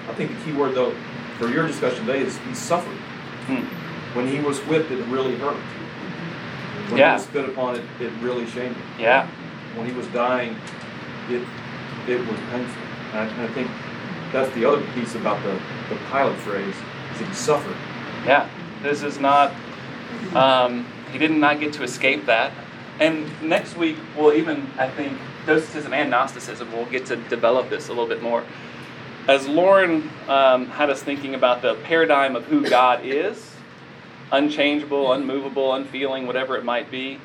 I 0.08 0.14
think 0.14 0.32
the 0.38 0.44
key 0.46 0.54
word, 0.54 0.76
though, 0.76 0.94
for 1.38 1.50
your 1.50 1.68
discussion 1.68 2.06
today 2.06 2.20
is 2.20 2.38
he 2.40 2.54
suffered. 2.54 2.98
Hmm. 3.48 3.66
When 4.18 4.28
he 4.28 4.40
was 4.40 4.60
whipped, 4.62 4.92
it 4.92 5.04
really 5.08 5.36
hurt. 5.38 5.58
When 6.90 6.98
Yeah. 7.00 7.10
he 7.12 7.14
was 7.16 7.24
spit 7.24 7.50
upon, 7.50 7.76
it, 7.76 7.84
it 8.00 8.12
really 8.22 8.46
shamed 8.48 8.76
him. 8.76 8.84
Yeah. 9.00 9.28
When 9.76 9.86
he 9.88 9.94
was 9.94 10.08
dying, 10.08 10.56
it 11.30 11.42
it 12.08 12.20
was 12.20 12.40
painful. 12.52 12.82
And 13.12 13.20
I, 13.20 13.24
and 13.26 13.42
I 13.42 13.48
think 13.54 13.70
that's 14.32 14.54
the 14.56 14.64
other 14.66 14.82
piece 14.94 15.16
about 15.16 15.44
the, 15.44 15.60
the 15.90 16.00
Pilate 16.10 16.38
phrase 16.40 16.76
is 17.14 17.20
that 17.20 17.28
he 17.28 17.34
suffered. 17.34 17.76
Yeah. 18.26 18.48
This 18.82 19.04
is 19.04 19.20
not. 19.20 19.54
Um, 20.34 20.86
he 21.12 21.18
did 21.18 21.32
not 21.32 21.60
get 21.60 21.74
to 21.74 21.84
escape 21.84 22.26
that. 22.26 22.52
And 23.00 23.30
next 23.42 23.76
week 23.78 23.98
we'll 24.18 24.34
even, 24.34 24.68
I 24.78 24.90
think, 24.90 25.18
Docetism 25.46 25.94
and 25.94 26.10
Gnosticism 26.10 26.72
we'll 26.72 26.86
get 26.88 27.06
to 27.08 27.16
develop 27.16 27.70
this 27.70 27.88
a 27.88 27.92
little 27.92 28.08
bit 28.08 28.22
more. 28.24 28.44
As 29.28 29.46
Lauren 29.46 30.10
um, 30.30 30.68
had 30.68 30.90
us 30.90 31.04
thinking 31.04 31.36
about 31.36 31.62
the 31.62 31.76
paradigm 31.84 32.38
of 32.38 32.46
who 32.46 32.68
God 32.70 33.06
is, 33.06 33.52
unchangeable, 34.32 35.12
unmovable, 35.12 35.74
unfeeling, 35.74 36.28
whatever 36.28 36.56
it 36.56 36.64
might 36.64 36.90
be, 36.90 37.20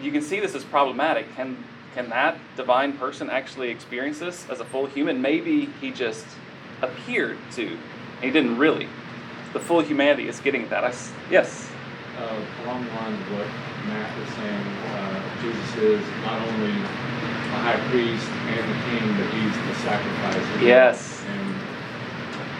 you 0.00 0.12
can 0.12 0.22
see 0.22 0.38
this 0.38 0.54
as 0.54 0.62
problematic. 0.62 1.34
Can 1.34 1.64
can 1.94 2.08
that 2.08 2.38
divine 2.56 2.96
person 2.96 3.28
actually 3.28 3.70
experience 3.70 4.20
this 4.20 4.48
as 4.48 4.60
a 4.60 4.64
full 4.64 4.86
human? 4.86 5.20
Maybe 5.20 5.66
he 5.80 5.90
just 5.90 6.24
appeared 6.80 7.38
to. 7.52 7.76
He 8.22 8.30
didn't 8.30 8.56
really. 8.56 8.88
The 9.52 9.60
full 9.60 9.80
humanity 9.80 10.28
is 10.28 10.40
getting 10.40 10.62
at 10.62 10.70
that. 10.70 10.84
I 10.84 10.94
yes. 11.28 11.70
uh, 12.18 12.64
along 12.64 12.84
the 12.86 12.90
lines 12.92 13.20
of 13.20 13.32
what 13.32 13.46
Matt 13.88 14.18
was 14.18 14.28
saying, 14.30 14.66
uh, 14.94 15.42
Jesus 15.42 15.76
is 15.76 16.06
not 16.24 16.40
only 16.48 16.70
a 16.70 17.58
high 17.60 17.80
priest 17.90 18.28
and 18.30 18.64
the 18.70 18.78
king, 18.88 19.04
but 19.18 19.28
he's 19.34 19.56
the 19.68 19.74
sacrifice. 19.82 20.62
Yes. 20.62 21.21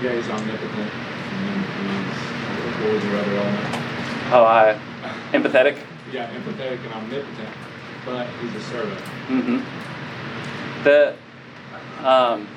Yeah, 0.02 0.14
he's 0.16 0.28
omnipotent, 0.28 0.72
and 0.74 1.48
then 1.48 2.04
he's 2.04 2.82
what 2.82 2.94
was 2.94 3.04
your 3.04 3.16
other 3.16 3.36
element? 3.36 3.66
Oh, 4.32 4.44
I 4.44 4.78
empathetic. 5.32 5.78
Yeah, 6.12 6.28
empathetic 6.34 6.84
and 6.84 6.92
omnipotent, 6.92 7.48
but 8.04 8.26
he's 8.40 8.54
a 8.54 8.60
servant. 8.62 9.00
Mm-hmm. 9.28 10.84
The 10.84 11.16
um, 12.04 12.48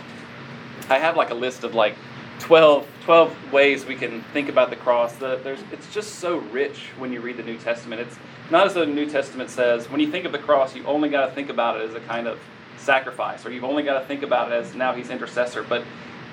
I 0.90 0.98
have 0.98 1.16
like 1.18 1.30
a 1.30 1.36
list 1.36 1.64
of 1.64 1.76
like 1.76 1.96
12, 2.40 2.88
12 3.04 3.54
ways 3.54 3.86
we 3.86 3.96
can 3.96 4.22
think 4.34 4.50
about 4.50 4.70
the 4.70 4.76
cross. 4.76 5.16
The, 5.16 5.40
there's, 5.44 5.60
it's 5.72 5.92
just 5.94 6.16
so 6.16 6.38
rich 6.38 6.90
when 6.98 7.12
you 7.12 7.22
read 7.22 7.38
the 7.38 7.44
New 7.44 7.58
Testament. 7.58 8.02
It's 8.02 8.18
not 8.52 8.66
as 8.68 8.74
though 8.74 8.86
the 8.86 8.92
New 8.92 9.10
Testament 9.10 9.50
says 9.50 9.90
when 9.90 10.00
you 10.00 10.12
think 10.12 10.26
of 10.26 10.32
the 10.32 10.40
cross, 10.40 10.76
you 10.76 10.86
only 10.86 11.10
got 11.10 11.28
to 11.28 11.32
think 11.34 11.50
about 11.50 11.80
it 11.80 11.90
as 11.90 11.96
a 11.96 12.00
kind 12.02 12.28
of 12.28 12.40
sacrifice, 12.78 13.46
or 13.46 13.52
you've 13.52 13.64
only 13.64 13.84
got 13.84 14.00
to 14.00 14.06
think 14.06 14.24
about 14.24 14.52
it 14.52 14.56
as 14.56 14.76
now 14.76 14.94
he's 14.94 15.10
intercessor. 15.10 15.64
But 15.64 15.84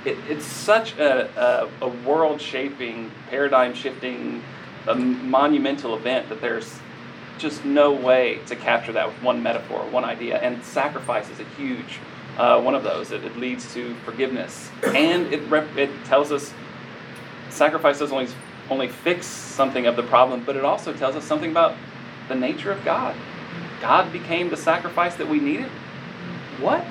it, 0.05 0.19
it's 0.29 0.45
such 0.45 0.99
a, 0.99 1.71
a, 1.81 1.87
a 1.87 1.89
world 1.89 2.41
shaping, 2.41 3.11
paradigm 3.31 3.75
shifting, 3.75 4.43
a 4.87 4.95
monumental 4.95 5.97
event 5.97 6.29
that 6.29 6.41
there's 6.41 6.79
just 7.39 7.65
no 7.65 7.93
way 7.93 8.41
to 8.47 8.57
capture 8.57 8.93
that 8.93 9.07
with 9.07 9.23
one 9.23 9.43
metaphor, 9.43 9.81
one 9.91 10.05
idea. 10.05 10.39
And 10.39 10.63
sacrifice 10.65 11.29
is 11.31 11.41
a 11.41 11.45
huge 11.57 11.99
uh, 12.39 12.61
one 12.61 12.75
of 12.75 12.83
those. 12.83 13.13
It, 13.13 13.25
it 13.25 13.37
leads 13.37 13.73
to 13.75 13.95
forgiveness, 14.05 14.71
and 14.85 15.33
it 15.33 15.41
rep- 15.51 15.77
it 15.77 15.91
tells 16.05 16.33
us 16.33 16.53
sacrifice 17.51 17.99
doesn't 17.99 18.17
only 18.17 18.33
only 18.71 18.89
fix 18.89 19.27
something 19.27 19.87
of 19.87 19.97
the 19.97 20.03
problem, 20.03 20.43
but 20.45 20.57
it 20.57 20.65
also 20.65 20.93
tells 20.93 21.15
us 21.15 21.25
something 21.25 21.51
about 21.51 21.77
the 22.29 22.35
nature 22.35 22.73
of 22.73 22.83
God. 22.85 23.15
God 23.81 24.13
became 24.13 24.49
the 24.49 24.57
sacrifice 24.57 25.17
that 25.17 25.29
we 25.29 25.41
needed. 25.41 25.69
What? 26.61 26.87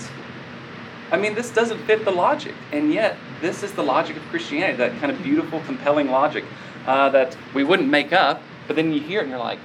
I 1.12 1.18
mean, 1.18 1.36
this 1.36 1.50
doesn't 1.52 1.80
fit 1.86 2.06
the 2.06 2.12
logic, 2.12 2.56
and 2.72 2.94
yet 2.94 3.18
this 3.42 3.64
is 3.64 3.74
the 3.74 3.84
logic 3.84 4.16
of 4.16 4.24
Christianity. 4.24 4.78
That 4.78 4.98
kind 5.00 5.12
of 5.12 5.22
beautiful, 5.22 5.60
compelling 5.62 6.10
logic 6.10 6.46
uh, 6.88 7.10
that 7.10 7.38
we 7.54 7.64
wouldn't 7.64 7.90
make 7.90 8.14
up, 8.14 8.42
but 8.68 8.76
then 8.78 8.94
you 8.94 9.02
hear 9.02 9.20
it 9.20 9.24
and 9.24 9.32
you're 9.32 9.40
like, 9.40 9.60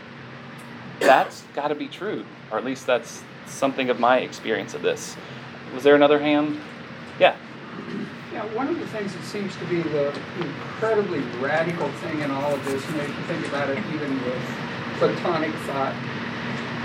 that's 0.98 1.44
got 1.54 1.68
to 1.68 1.74
be 1.74 1.86
true, 1.88 2.24
or 2.50 2.58
at 2.58 2.64
least 2.64 2.86
that's 2.86 3.22
something 3.46 3.90
of 3.90 4.00
my 4.00 4.18
experience 4.18 4.74
of 4.74 4.82
this. 4.82 5.16
Was 5.72 5.84
there 5.84 5.94
another 5.94 6.18
hand? 6.18 6.60
Yeah. 7.20 7.36
Yeah, 8.32 8.44
one 8.54 8.68
of 8.68 8.78
the 8.78 8.86
things 8.88 9.12
that 9.14 9.24
seems 9.24 9.54
to 9.56 9.64
be 9.66 9.82
the 9.82 10.08
incredibly 10.40 11.20
radical 11.40 11.88
thing 11.92 12.20
in 12.20 12.30
all 12.30 12.54
of 12.54 12.64
this, 12.64 12.84
and 12.88 12.96
if 12.96 13.08
you 13.08 13.24
think 13.24 13.46
about 13.46 13.70
it 13.70 13.78
even 13.94 14.22
with 14.24 14.42
Platonic 14.98 15.54
thought, 15.60 15.94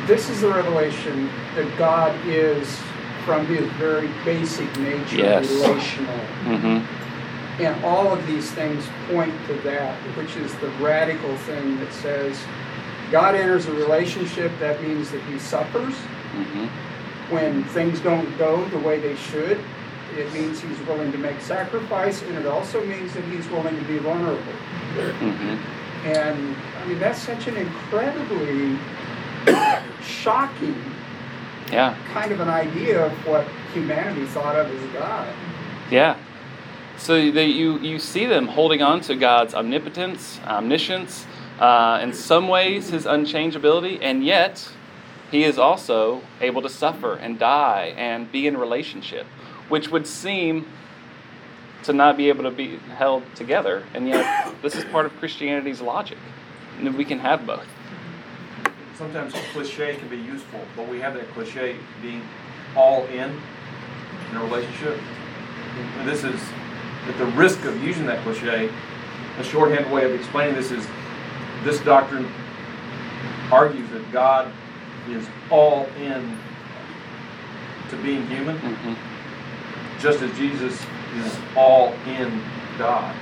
this 0.08 0.30
is 0.30 0.42
the 0.42 0.50
revelation 0.50 1.28
that 1.56 1.78
God 1.78 2.16
is, 2.28 2.80
from 3.26 3.46
his 3.46 3.68
very 3.74 4.10
basic 4.26 4.68
nature, 4.80 5.18
Yes. 5.18 5.50
relational. 5.50 6.20
Mm-hmm. 6.46 7.62
And 7.64 7.86
all 7.86 8.12
of 8.12 8.26
these 8.26 8.50
things 8.52 8.86
point 9.10 9.34
to 9.48 9.54
that, 9.62 9.96
which 10.18 10.36
is 10.36 10.54
the 10.56 10.70
radical 10.84 11.36
thing 11.38 11.78
that 11.80 11.94
says 11.94 12.40
God 13.12 13.36
enters 13.36 13.68
a 13.68 13.74
relationship, 13.74 14.52
that 14.60 14.82
means 14.82 15.12
that 15.12 15.22
he 15.24 15.38
suffers. 15.38 15.94
Mm-hmm. 15.94 16.66
When 17.34 17.64
things 17.66 18.00
don't 18.00 18.38
go 18.38 18.64
the 18.70 18.80
way 18.80 19.00
they 19.00 19.16
should, 19.16 19.60
it 20.18 20.34
means 20.34 20.62
he's 20.62 20.80
willing 20.80 21.12
to 21.12 21.18
make 21.18 21.40
sacrifice, 21.42 22.22
and 22.24 22.38
it 22.38 22.46
also 22.46 22.84
means 22.86 23.14
that 23.14 23.24
he's 23.26 23.48
willing 23.50 23.78
to 23.78 23.86
be 23.86 23.98
vulnerable. 23.98 24.54
Mm-hmm. 24.96 26.08
And 26.08 26.56
I 26.82 26.86
mean, 26.86 27.00
that's 27.00 27.22
such 27.22 27.48
an 27.48 27.58
incredibly 27.58 28.78
shocking 30.04 30.91
Yeah. 31.72 31.96
kind 32.14 32.32
of 32.32 32.40
an 32.40 32.50
idea 32.50 33.06
of 33.06 33.12
what 33.26 33.48
humanity 33.74 34.26
thought 34.26 34.56
of 34.56 34.68
as 34.68 34.94
God. 34.94 35.34
Yeah. 35.90 36.18
So 36.98 37.32
that 37.32 37.48
you, 37.48 37.80
you 37.80 37.98
see 37.98 38.26
them 38.26 38.48
holding 38.48 38.82
on 38.82 39.02
to 39.02 39.16
God's 39.16 39.54
omnipotence, 39.54 40.40
omniscience, 40.46 41.26
uh, 41.60 42.00
in 42.02 42.14
some 42.14 42.48
ways 42.48 42.90
his 42.90 43.06
unchangeability, 43.06 44.00
and 44.02 44.24
yet 44.24 44.70
he 45.32 45.44
is 45.44 45.58
also 45.58 46.22
able 46.42 46.62
to 46.62 46.70
suffer 46.70 47.16
and 47.16 47.40
die 47.40 47.94
and 47.96 48.32
be 48.32 48.48
in 48.48 48.58
relationship, 48.58 49.26
which 49.70 49.90
would 49.90 50.06
seem 50.06 50.68
to 51.84 51.94
not 51.94 52.18
be 52.18 52.30
able 52.30 52.44
to 52.44 52.52
be 52.52 52.78
held 52.98 53.24
together. 53.36 53.84
And 53.94 54.08
yet 54.08 54.54
this 54.62 54.76
is 54.76 54.84
part 54.86 55.06
of 55.06 55.16
Christianity's 55.18 55.82
logic. 55.82 56.18
And 56.78 56.98
we 56.98 57.06
can 57.06 57.20
have 57.20 57.46
both. 57.46 57.68
Sometimes 59.02 59.34
cliche 59.52 59.96
can 59.96 60.10
be 60.10 60.18
useful, 60.18 60.60
but 60.76 60.88
we 60.88 61.00
have 61.00 61.16
that 61.16 61.28
cliche 61.34 61.76
being 62.04 62.22
all 62.76 63.04
in 63.08 63.36
in 64.30 64.38
a 64.38 64.44
relationship. 64.44 64.96
And 65.98 66.08
this 66.08 66.24
is, 66.24 66.40
at 67.08 67.18
the 67.18 67.26
risk 67.26 67.66
of 67.66 67.84
using 67.84 68.06
that 68.06 68.22
cliche, 68.22 68.70
a 69.40 69.44
shorthand 69.44 69.92
way 69.92 70.06
of 70.06 70.12
explaining 70.14 70.54
this 70.54 70.70
is 70.70 70.86
this 71.64 71.80
doctrine 71.80 72.32
argues 73.52 73.90
that 73.90 74.12
God 74.12 74.54
is 75.10 75.26
all 75.50 75.88
in 76.00 76.38
to 77.90 77.96
being 78.04 78.28
human, 78.28 78.56
Mm-hmm. 78.60 80.00
just 80.00 80.22
as 80.22 80.32
Jesus 80.38 80.80
is 81.18 81.38
all 81.58 81.94
in 82.06 82.40
God. 82.78 83.16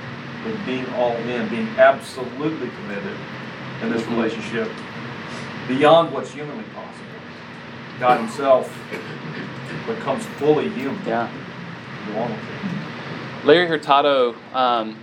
But 0.44 0.62
being 0.66 0.86
all 0.96 1.12
in, 1.16 1.48
being 1.48 1.68
absolutely 1.78 2.68
committed 2.68 3.16
in 3.80 3.90
this 3.90 4.02
Mhm. 4.02 4.10
relationship 4.10 4.70
beyond 5.78 6.12
what's 6.12 6.32
humanly 6.32 6.64
possible. 6.74 7.06
God 8.00 8.18
Himself 8.20 8.76
becomes 9.86 10.26
fully 10.26 10.68
human. 10.70 11.04
Yeah. 11.06 11.30
Larry 13.44 13.68
Hurtado, 13.68 14.34
um, 14.52 14.98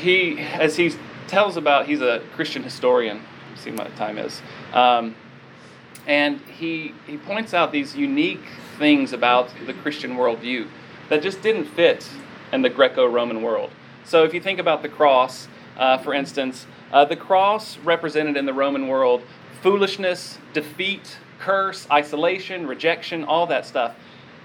he 0.00 0.38
as 0.38 0.76
he 0.76 0.94
tells 1.26 1.56
about, 1.56 1.86
he's 1.86 2.00
a 2.00 2.22
Christian 2.34 2.62
historian. 2.62 3.22
Let's 3.50 3.62
see 3.62 3.70
what 3.72 3.94
time 3.96 4.18
is, 4.18 4.40
um, 4.72 5.16
and 6.06 6.40
he 6.42 6.94
he 7.06 7.16
points 7.16 7.54
out 7.54 7.72
these 7.72 7.96
unique 7.96 8.44
things 8.78 9.12
about 9.12 9.50
the 9.66 9.74
Christian 9.74 10.12
worldview 10.12 10.68
that 11.08 11.22
just 11.22 11.42
didn't 11.42 11.64
fit 11.64 12.08
in 12.52 12.62
the 12.62 12.70
Greco-Roman 12.70 13.42
world. 13.42 13.70
So 14.04 14.22
if 14.24 14.32
you 14.32 14.40
think 14.40 14.58
about 14.58 14.82
the 14.82 14.88
cross, 14.88 15.48
uh, 15.76 15.98
for 15.98 16.14
instance, 16.14 16.66
uh, 16.92 17.04
the 17.04 17.16
cross 17.16 17.78
represented 17.78 18.36
in 18.36 18.46
the 18.46 18.52
Roman 18.52 18.88
world 18.88 19.22
foolishness, 19.62 20.38
defeat, 20.52 21.16
curse, 21.38 21.86
isolation, 21.90 22.66
rejection, 22.66 23.24
all 23.24 23.46
that 23.46 23.64
stuff. 23.64 23.96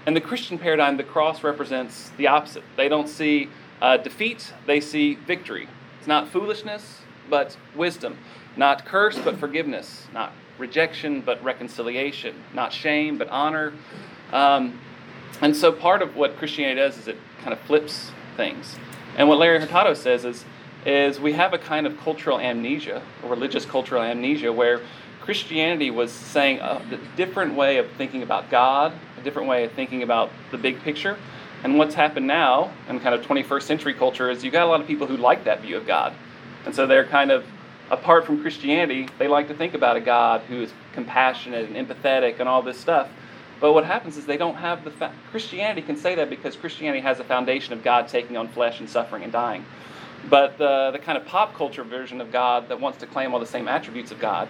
In 0.06 0.14
the 0.14 0.20
Christian 0.20 0.58
paradigm, 0.58 0.96
the 0.96 1.04
cross 1.04 1.44
represents 1.44 2.10
the 2.16 2.26
opposite. 2.26 2.62
They 2.76 2.88
don't 2.88 3.06
see 3.08 3.50
uh, 3.82 3.98
defeat, 3.98 4.52
they 4.66 4.80
see 4.80 5.14
victory. 5.14 5.68
It's 5.98 6.06
not 6.06 6.28
foolishness, 6.28 7.00
but 7.28 7.56
wisdom. 7.76 8.16
Not 8.56 8.86
curse, 8.86 9.18
but 9.18 9.38
forgiveness. 9.38 10.06
Not 10.12 10.32
rejection, 10.58 11.20
but 11.20 11.42
reconciliation. 11.44 12.34
Not 12.54 12.72
shame, 12.72 13.18
but 13.18 13.28
honor. 13.28 13.74
Um, 14.32 14.80
and 15.40 15.56
so 15.56 15.72
part 15.72 16.02
of 16.02 16.16
what 16.16 16.36
Christianity 16.38 16.80
does 16.80 16.96
is 16.98 17.08
it 17.08 17.16
kind 17.42 17.52
of 17.52 17.60
flips 17.60 18.10
things. 18.36 18.76
And 19.16 19.28
what 19.28 19.38
Larry 19.38 19.60
Hurtado 19.60 19.94
says 19.94 20.24
is, 20.24 20.44
is 20.86 21.20
we 21.20 21.32
have 21.34 21.52
a 21.52 21.58
kind 21.58 21.86
of 21.86 21.98
cultural 22.00 22.38
amnesia, 22.38 23.02
religious 23.24 23.64
cultural 23.64 24.02
amnesia, 24.02 24.52
where 24.52 24.80
Christianity 25.20 25.90
was 25.90 26.10
saying 26.10 26.58
a 26.60 26.80
different 27.16 27.54
way 27.54 27.76
of 27.76 27.90
thinking 27.92 28.22
about 28.22 28.50
God, 28.50 28.92
a 29.18 29.22
different 29.22 29.48
way 29.48 29.64
of 29.64 29.72
thinking 29.72 30.02
about 30.02 30.30
the 30.50 30.58
big 30.58 30.80
picture. 30.80 31.18
And 31.62 31.76
what's 31.76 31.94
happened 31.94 32.26
now 32.26 32.72
in 32.88 33.00
kind 33.00 33.14
of 33.14 33.24
21st 33.26 33.62
century 33.62 33.94
culture 33.94 34.30
is 34.30 34.42
you've 34.42 34.52
got 34.52 34.66
a 34.66 34.70
lot 34.70 34.80
of 34.80 34.86
people 34.86 35.06
who 35.06 35.16
like 35.16 35.44
that 35.44 35.60
view 35.60 35.76
of 35.76 35.86
God. 35.86 36.14
And 36.64 36.74
so 36.74 36.86
they're 36.86 37.04
kind 37.04 37.30
of, 37.30 37.44
apart 37.90 38.24
from 38.24 38.40
Christianity, 38.40 39.08
they 39.18 39.28
like 39.28 39.48
to 39.48 39.54
think 39.54 39.74
about 39.74 39.96
a 39.96 40.00
God 40.00 40.40
who 40.42 40.62
is 40.62 40.72
compassionate 40.94 41.70
and 41.70 41.76
empathetic 41.76 42.40
and 42.40 42.48
all 42.48 42.62
this 42.62 42.78
stuff. 42.78 43.08
But 43.60 43.74
what 43.74 43.84
happens 43.84 44.16
is 44.16 44.24
they 44.24 44.38
don't 44.38 44.56
have 44.56 44.84
the 44.84 44.90
fa- 44.90 45.12
Christianity 45.30 45.82
can 45.82 45.96
say 45.96 46.14
that 46.14 46.30
because 46.30 46.56
Christianity 46.56 47.02
has 47.02 47.20
a 47.20 47.24
foundation 47.24 47.74
of 47.74 47.84
God 47.84 48.08
taking 48.08 48.38
on 48.38 48.48
flesh 48.48 48.80
and 48.80 48.88
suffering 48.88 49.22
and 49.22 49.32
dying. 49.32 49.66
But 50.28 50.58
the, 50.58 50.90
the 50.92 50.98
kind 50.98 51.16
of 51.16 51.24
pop 51.26 51.54
culture 51.54 51.82
version 51.82 52.20
of 52.20 52.30
God 52.30 52.68
that 52.68 52.80
wants 52.80 52.98
to 52.98 53.06
claim 53.06 53.32
all 53.32 53.40
the 53.40 53.46
same 53.46 53.68
attributes 53.68 54.10
of 54.10 54.18
God 54.18 54.48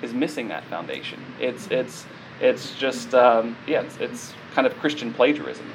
is 0.00 0.12
missing 0.12 0.48
that 0.48 0.64
foundation. 0.64 1.22
It's 1.38 1.68
it's 1.68 2.06
it's 2.40 2.74
just 2.74 3.14
um, 3.14 3.56
yeah, 3.66 3.82
it's, 3.82 3.96
it's 3.98 4.32
kind 4.54 4.66
of 4.66 4.76
Christian 4.78 5.12
plagiarism. 5.12 5.70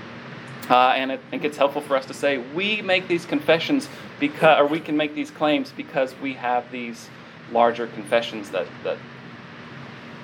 Uh, 0.69 0.89
and 0.89 1.11
I 1.11 1.17
think 1.17 1.45
it's 1.45 1.55
helpful 1.55 1.81
for 1.81 1.95
us 1.95 2.05
to 2.07 2.13
say 2.13 2.39
we 2.39 2.81
make 2.81 3.07
these 3.07 3.25
confessions 3.25 3.87
because, 4.19 4.59
or 4.59 4.65
we 4.65 4.81
can 4.81 4.97
make 4.97 5.15
these 5.15 5.31
claims 5.31 5.71
because 5.71 6.13
we 6.21 6.33
have 6.33 6.69
these 6.71 7.09
larger 7.51 7.87
confessions 7.87 8.49
that 8.49 8.67
that. 8.83 8.97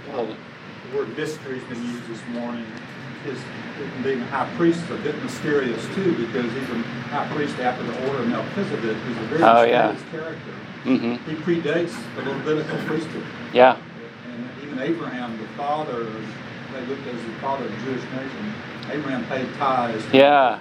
Well, 0.09 0.27
the 0.27 0.97
word 0.97 1.15
mystery's 1.17 1.63
been 1.63 1.81
used 1.81 2.07
this 2.07 2.21
morning. 2.29 2.65
His 3.25 3.39
being 4.03 4.21
a 4.21 4.25
high 4.25 4.49
priest 4.55 4.83
is 4.83 4.91
a 4.91 4.95
bit 4.97 5.21
mysterious 5.23 5.83
too, 5.95 6.15
because 6.25 6.51
he's 6.53 6.69
a 6.69 6.77
high 7.09 7.27
priest 7.35 7.57
after 7.59 7.83
the 7.83 8.07
order 8.07 8.19
of 8.21 8.27
Melchizedek, 8.27 8.95
who's 8.97 9.17
a 9.17 9.21
very 9.27 9.43
Oh, 9.43 9.63
yeah. 9.63 9.91
mysterious 9.91 10.11
character. 10.11 10.51
Mm-hmm. 10.85 11.29
He 11.29 11.35
predates 11.37 11.95
the 12.15 12.21
Levitical 12.29 12.77
priesthood. 12.85 13.23
Yeah. 13.53 13.77
And 14.31 14.49
even 14.63 14.79
Abraham, 14.79 15.37
the 15.37 15.47
father, 15.49 16.03
they 16.05 16.85
looked 16.87 17.07
as 17.07 17.21
the 17.25 17.33
father 17.41 17.65
of 17.65 17.71
the 17.71 17.77
Jewish 17.85 18.03
nation. 18.11 18.53
Abraham 18.91 19.25
paid 19.25 19.47
tithes. 19.55 20.03
Yeah. 20.13 20.59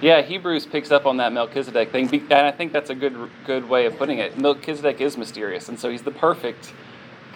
Yeah, 0.00 0.20
Hebrews 0.20 0.66
picks 0.66 0.90
up 0.90 1.06
on 1.06 1.18
that 1.18 1.32
Melchizedek 1.32 1.92
thing, 1.92 2.08
and 2.12 2.32
I 2.32 2.50
think 2.50 2.72
that's 2.72 2.90
a 2.90 2.94
good 2.94 3.30
good 3.46 3.68
way 3.68 3.86
of 3.86 3.96
putting 3.96 4.18
it. 4.18 4.36
Melchizedek 4.36 5.00
is 5.00 5.16
mysterious, 5.16 5.68
and 5.68 5.78
so 5.78 5.90
he's 5.90 6.02
the 6.02 6.10
perfect 6.10 6.72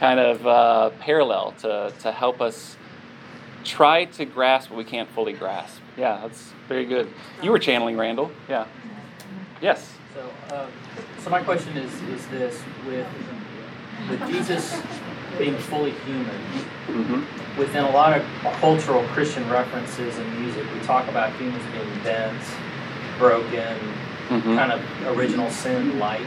kind 0.01 0.19
of 0.19 0.45
uh, 0.47 0.91
parallel 0.99 1.53
to, 1.61 1.93
to 2.01 2.11
help 2.11 2.41
us 2.41 2.77
try 3.67 4.05
to 4.05 4.25
grasp 4.25 4.71
what 4.71 4.77
we 4.79 4.85
can't 4.85 5.09
fully 5.11 5.33
grasp. 5.33 5.81
Yeah, 5.97 6.21
that's 6.23 6.53
very 6.69 6.85
good. 6.85 7.09
You 7.43 7.51
were 7.51 7.59
channeling 7.59 7.97
Randall. 7.97 8.31
Yeah. 8.49 8.67
Yes. 9.61 9.93
So, 10.15 10.55
uh, 10.55 10.67
so 11.23 11.31
my 11.31 11.43
question 11.43 11.77
is, 11.77 11.93
is 12.03 12.27
this, 12.29 12.63
with, 12.87 13.07
with 14.09 14.27
Jesus 14.29 14.81
being 15.39 15.57
fully 15.59 15.93
human, 16.07 16.41
Mm-hmm. 16.87 17.59
within 17.59 17.83
a 17.85 17.91
lot 17.91 18.17
of 18.17 18.25
cultural 18.61 19.03
Christian 19.09 19.43
references 19.51 20.17
and 20.19 20.41
music, 20.41 20.65
we 20.73 20.79
talk 20.87 21.09
about 21.09 21.35
humans 21.35 21.65
being 21.73 22.03
bent, 22.05 22.41
broken, 23.19 23.77
Mm-hmm. 24.29 24.55
kind 24.57 24.73
of 24.73 24.81
original 25.17 25.51
sin 25.51 25.99
light. 25.99 26.23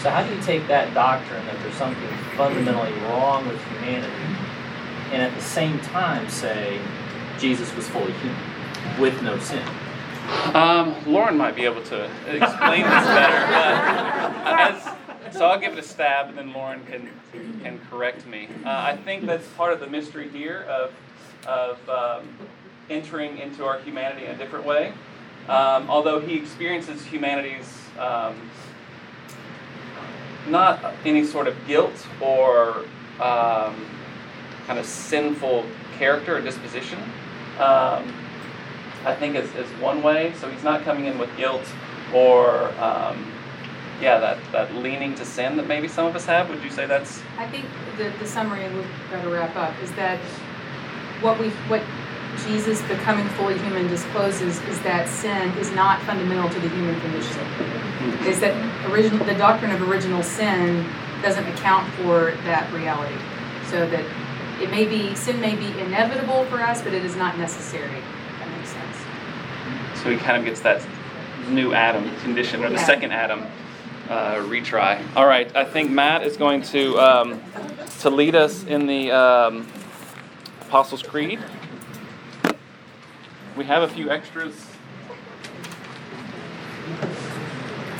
So 0.00 0.10
how 0.10 0.24
do 0.26 0.34
you 0.34 0.42
take 0.42 0.66
that 0.68 0.92
doctrine 0.94 1.44
that 1.46 1.56
there's 1.62 1.74
something 1.74 2.08
fundamentally 2.36 2.92
wrong 3.02 3.46
with 3.48 3.60
humanity, 3.66 4.12
and 5.12 5.22
at 5.22 5.34
the 5.34 5.42
same 5.42 5.78
time 5.80 6.28
say 6.28 6.80
Jesus 7.38 7.74
was 7.76 7.86
fully 7.88 8.12
human 8.12 9.00
with 9.00 9.22
no 9.22 9.38
sin? 9.38 9.66
Um, 10.54 10.94
Lauren 11.06 11.36
might 11.36 11.54
be 11.54 11.64
able 11.64 11.82
to 11.82 12.04
explain 12.26 12.82
this 12.82 13.06
better, 13.06 13.46
but 13.52 14.60
as, 14.60 15.34
so 15.36 15.46
I'll 15.46 15.58
give 15.58 15.72
it 15.72 15.78
a 15.78 15.82
stab, 15.82 16.28
and 16.28 16.38
then 16.38 16.52
Lauren 16.52 16.84
can 16.86 17.10
can 17.62 17.80
correct 17.90 18.26
me. 18.26 18.48
Uh, 18.64 18.70
I 18.70 18.96
think 18.96 19.26
that's 19.26 19.46
part 19.48 19.72
of 19.72 19.80
the 19.80 19.86
mystery 19.86 20.28
here 20.28 20.62
of 20.68 20.92
of 21.46 21.88
um, 21.88 22.28
entering 22.88 23.38
into 23.38 23.64
our 23.64 23.80
humanity 23.80 24.26
in 24.26 24.32
a 24.32 24.38
different 24.38 24.64
way. 24.64 24.92
Um, 25.48 25.90
although 25.90 26.20
he 26.20 26.36
experiences 26.36 27.04
humanity's 27.04 27.80
um, 27.98 28.50
not 30.48 30.94
any 31.04 31.24
sort 31.24 31.48
of 31.48 31.56
guilt 31.66 32.06
or 32.20 32.84
um, 33.20 33.74
kind 34.66 34.78
of 34.78 34.86
sinful 34.86 35.66
character 35.98 36.36
or 36.36 36.40
disposition. 36.40 36.98
Um, 37.58 38.12
I 39.04 39.14
think 39.14 39.34
is, 39.36 39.52
is 39.56 39.68
one 39.80 40.02
way. 40.02 40.32
So 40.38 40.48
he's 40.48 40.62
not 40.62 40.82
coming 40.82 41.06
in 41.06 41.18
with 41.18 41.34
guilt 41.36 41.66
or 42.14 42.72
um, 42.80 43.32
yeah, 44.00 44.18
that, 44.18 44.38
that 44.52 44.74
leaning 44.74 45.14
to 45.14 45.24
sin 45.24 45.56
that 45.56 45.66
maybe 45.66 45.88
some 45.88 46.06
of 46.06 46.16
us 46.16 46.26
have. 46.26 46.48
Would 46.50 46.62
you 46.62 46.70
say 46.70 46.86
that's 46.86 47.22
I 47.38 47.46
think 47.46 47.66
the, 47.96 48.12
the 48.18 48.26
summary, 48.26 48.64
and 48.64 48.76
we've 48.76 48.86
got 49.10 49.22
to 49.22 49.28
wrap 49.28 49.54
up, 49.56 49.74
is 49.82 49.92
that 49.92 50.18
what 51.20 51.38
we, 51.38 51.50
what 51.68 51.82
Jesus 52.44 52.82
becoming 52.82 53.28
fully 53.30 53.58
human 53.58 53.86
discloses 53.88 54.60
is 54.62 54.80
that 54.82 55.08
sin 55.08 55.50
is 55.58 55.70
not 55.72 56.02
fundamental 56.02 56.48
to 56.48 56.60
the 56.60 56.68
human 56.68 56.98
condition. 57.00 57.40
Is 58.26 58.40
that 58.40 58.54
original, 58.90 59.24
the 59.24 59.34
doctrine 59.34 59.70
of 59.70 59.82
original 59.88 60.22
sin 60.22 60.86
doesn't 61.22 61.46
account 61.46 61.92
for 61.94 62.32
that 62.44 62.72
reality. 62.72 63.14
So 63.70 63.88
that 63.88 64.04
it 64.62 64.70
may 64.70 64.84
be, 64.86 65.14
sin 65.14 65.40
may 65.40 65.54
be 65.56 65.66
inevitable 65.80 66.44
for 66.46 66.60
us, 66.62 66.82
but 66.82 66.94
it 66.94 67.04
is 67.04 67.16
not 67.16 67.36
necessary. 67.38 68.00
That 68.38 68.56
makes 68.56 68.70
sense. 68.70 68.96
so 70.02 70.10
he 70.10 70.16
kind 70.16 70.36
of 70.38 70.44
gets 70.44 70.60
that 70.60 70.84
new 71.48 71.74
Adam 71.74 72.14
condition 72.18 72.64
or 72.64 72.68
the 72.68 72.76
Yeah. 72.76 72.84
second 72.84 73.12
Adam 73.12 73.42
uh, 74.08 74.36
retry. 74.36 75.02
All 75.16 75.26
right, 75.26 75.54
I 75.56 75.64
think 75.64 75.90
Matt 75.90 76.22
is 76.24 76.36
going 76.36 76.62
to 76.62 76.98
um, 76.98 77.40
to 78.00 78.10
lead 78.10 78.34
us 78.34 78.64
in 78.64 78.86
the 78.86 79.10
um, 79.10 79.66
Apostles' 80.62 81.02
Creed. 81.02 81.40
We 83.56 83.64
have 83.64 83.82
a 83.82 83.88
few 83.88 84.10
extras. 84.10 84.54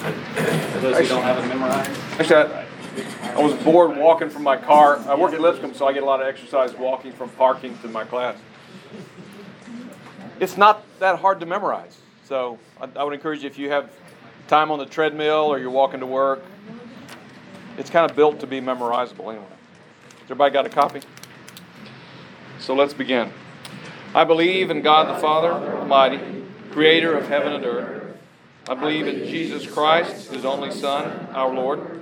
For 0.03 0.81
those 0.81 0.99
who 0.99 1.07
don't 1.09 1.23
have 1.23 1.45
it 1.45 1.47
memorized. 1.49 1.91
Actually, 2.19 2.37
I, 2.37 2.62
I 3.23 3.41
was 3.41 3.55
bored 3.63 3.97
walking 3.97 4.29
from 4.29 4.43
my 4.43 4.57
car. 4.57 4.99
I 5.07 5.15
work 5.15 5.33
at 5.33 5.41
Lipscomb, 5.41 5.75
so 5.75 5.87
I 5.87 5.93
get 5.93 6.03
a 6.03 6.07
lot 6.07 6.21
of 6.21 6.27
exercise 6.27 6.75
walking 6.75 7.13
from 7.13 7.31
parking 7.31 7.79
to 7.79 7.89
my 7.89 8.05
class. 8.05 8.37
It's 10.41 10.57
not 10.57 10.85
that 10.99 11.19
hard 11.19 11.41
to 11.41 11.47
memorize. 11.47 11.99
So 12.25 12.59
I, 12.81 12.89
I 12.97 13.05
would 13.05 13.15
encourage 13.15 13.43
you 13.43 13.47
if 13.49 13.59
you 13.59 13.71
have 13.71 13.91
time 14.49 14.71
on 14.71 14.79
the 14.79 14.87
treadmill 14.87 15.47
or 15.47 15.59
you're 15.59 15.71
walking 15.71 16.01
to 16.01 16.07
work, 16.07 16.43
it's 17.79 17.89
kind 17.89 18.09
of 18.11 18.17
built 18.17 18.41
to 18.41 18.47
be 18.47 18.61
memorizable 18.61 19.31
anyway. 19.31 19.47
Has 19.47 20.25
everybody 20.25 20.53
got 20.53 20.67
a 20.67 20.69
copy? 20.69 21.01
So 22.59 22.75
let's 22.75 22.93
begin. 22.93 23.33
I 24.15 24.25
believe 24.25 24.71
in 24.71 24.83
God 24.83 25.17
the 25.17 25.21
Father 25.21 25.53
Almighty, 25.53 26.45
creator 26.71 27.17
of 27.17 27.29
heaven 27.29 27.55
and 27.55 27.65
earth. 27.65 28.19
I 28.69 28.75
believe 28.75 29.09
in 29.09 29.27
Jesus 29.27 29.67
Christ, 29.67 30.31
his 30.31 30.45
only 30.45 30.71
Son, 30.71 31.29
our 31.33 31.53
Lord. 31.53 32.02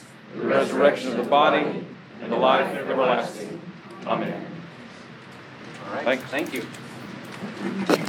the 0.35 0.47
resurrection 0.47 1.11
of 1.11 1.17
the 1.17 1.23
body, 1.23 1.85
and 2.21 2.31
the 2.31 2.35
life 2.35 2.75
everlasting. 2.75 3.59
Amen. 4.05 4.45
All 5.87 6.03
right. 6.03 6.19
Thank 6.19 6.53
you. 6.53 6.65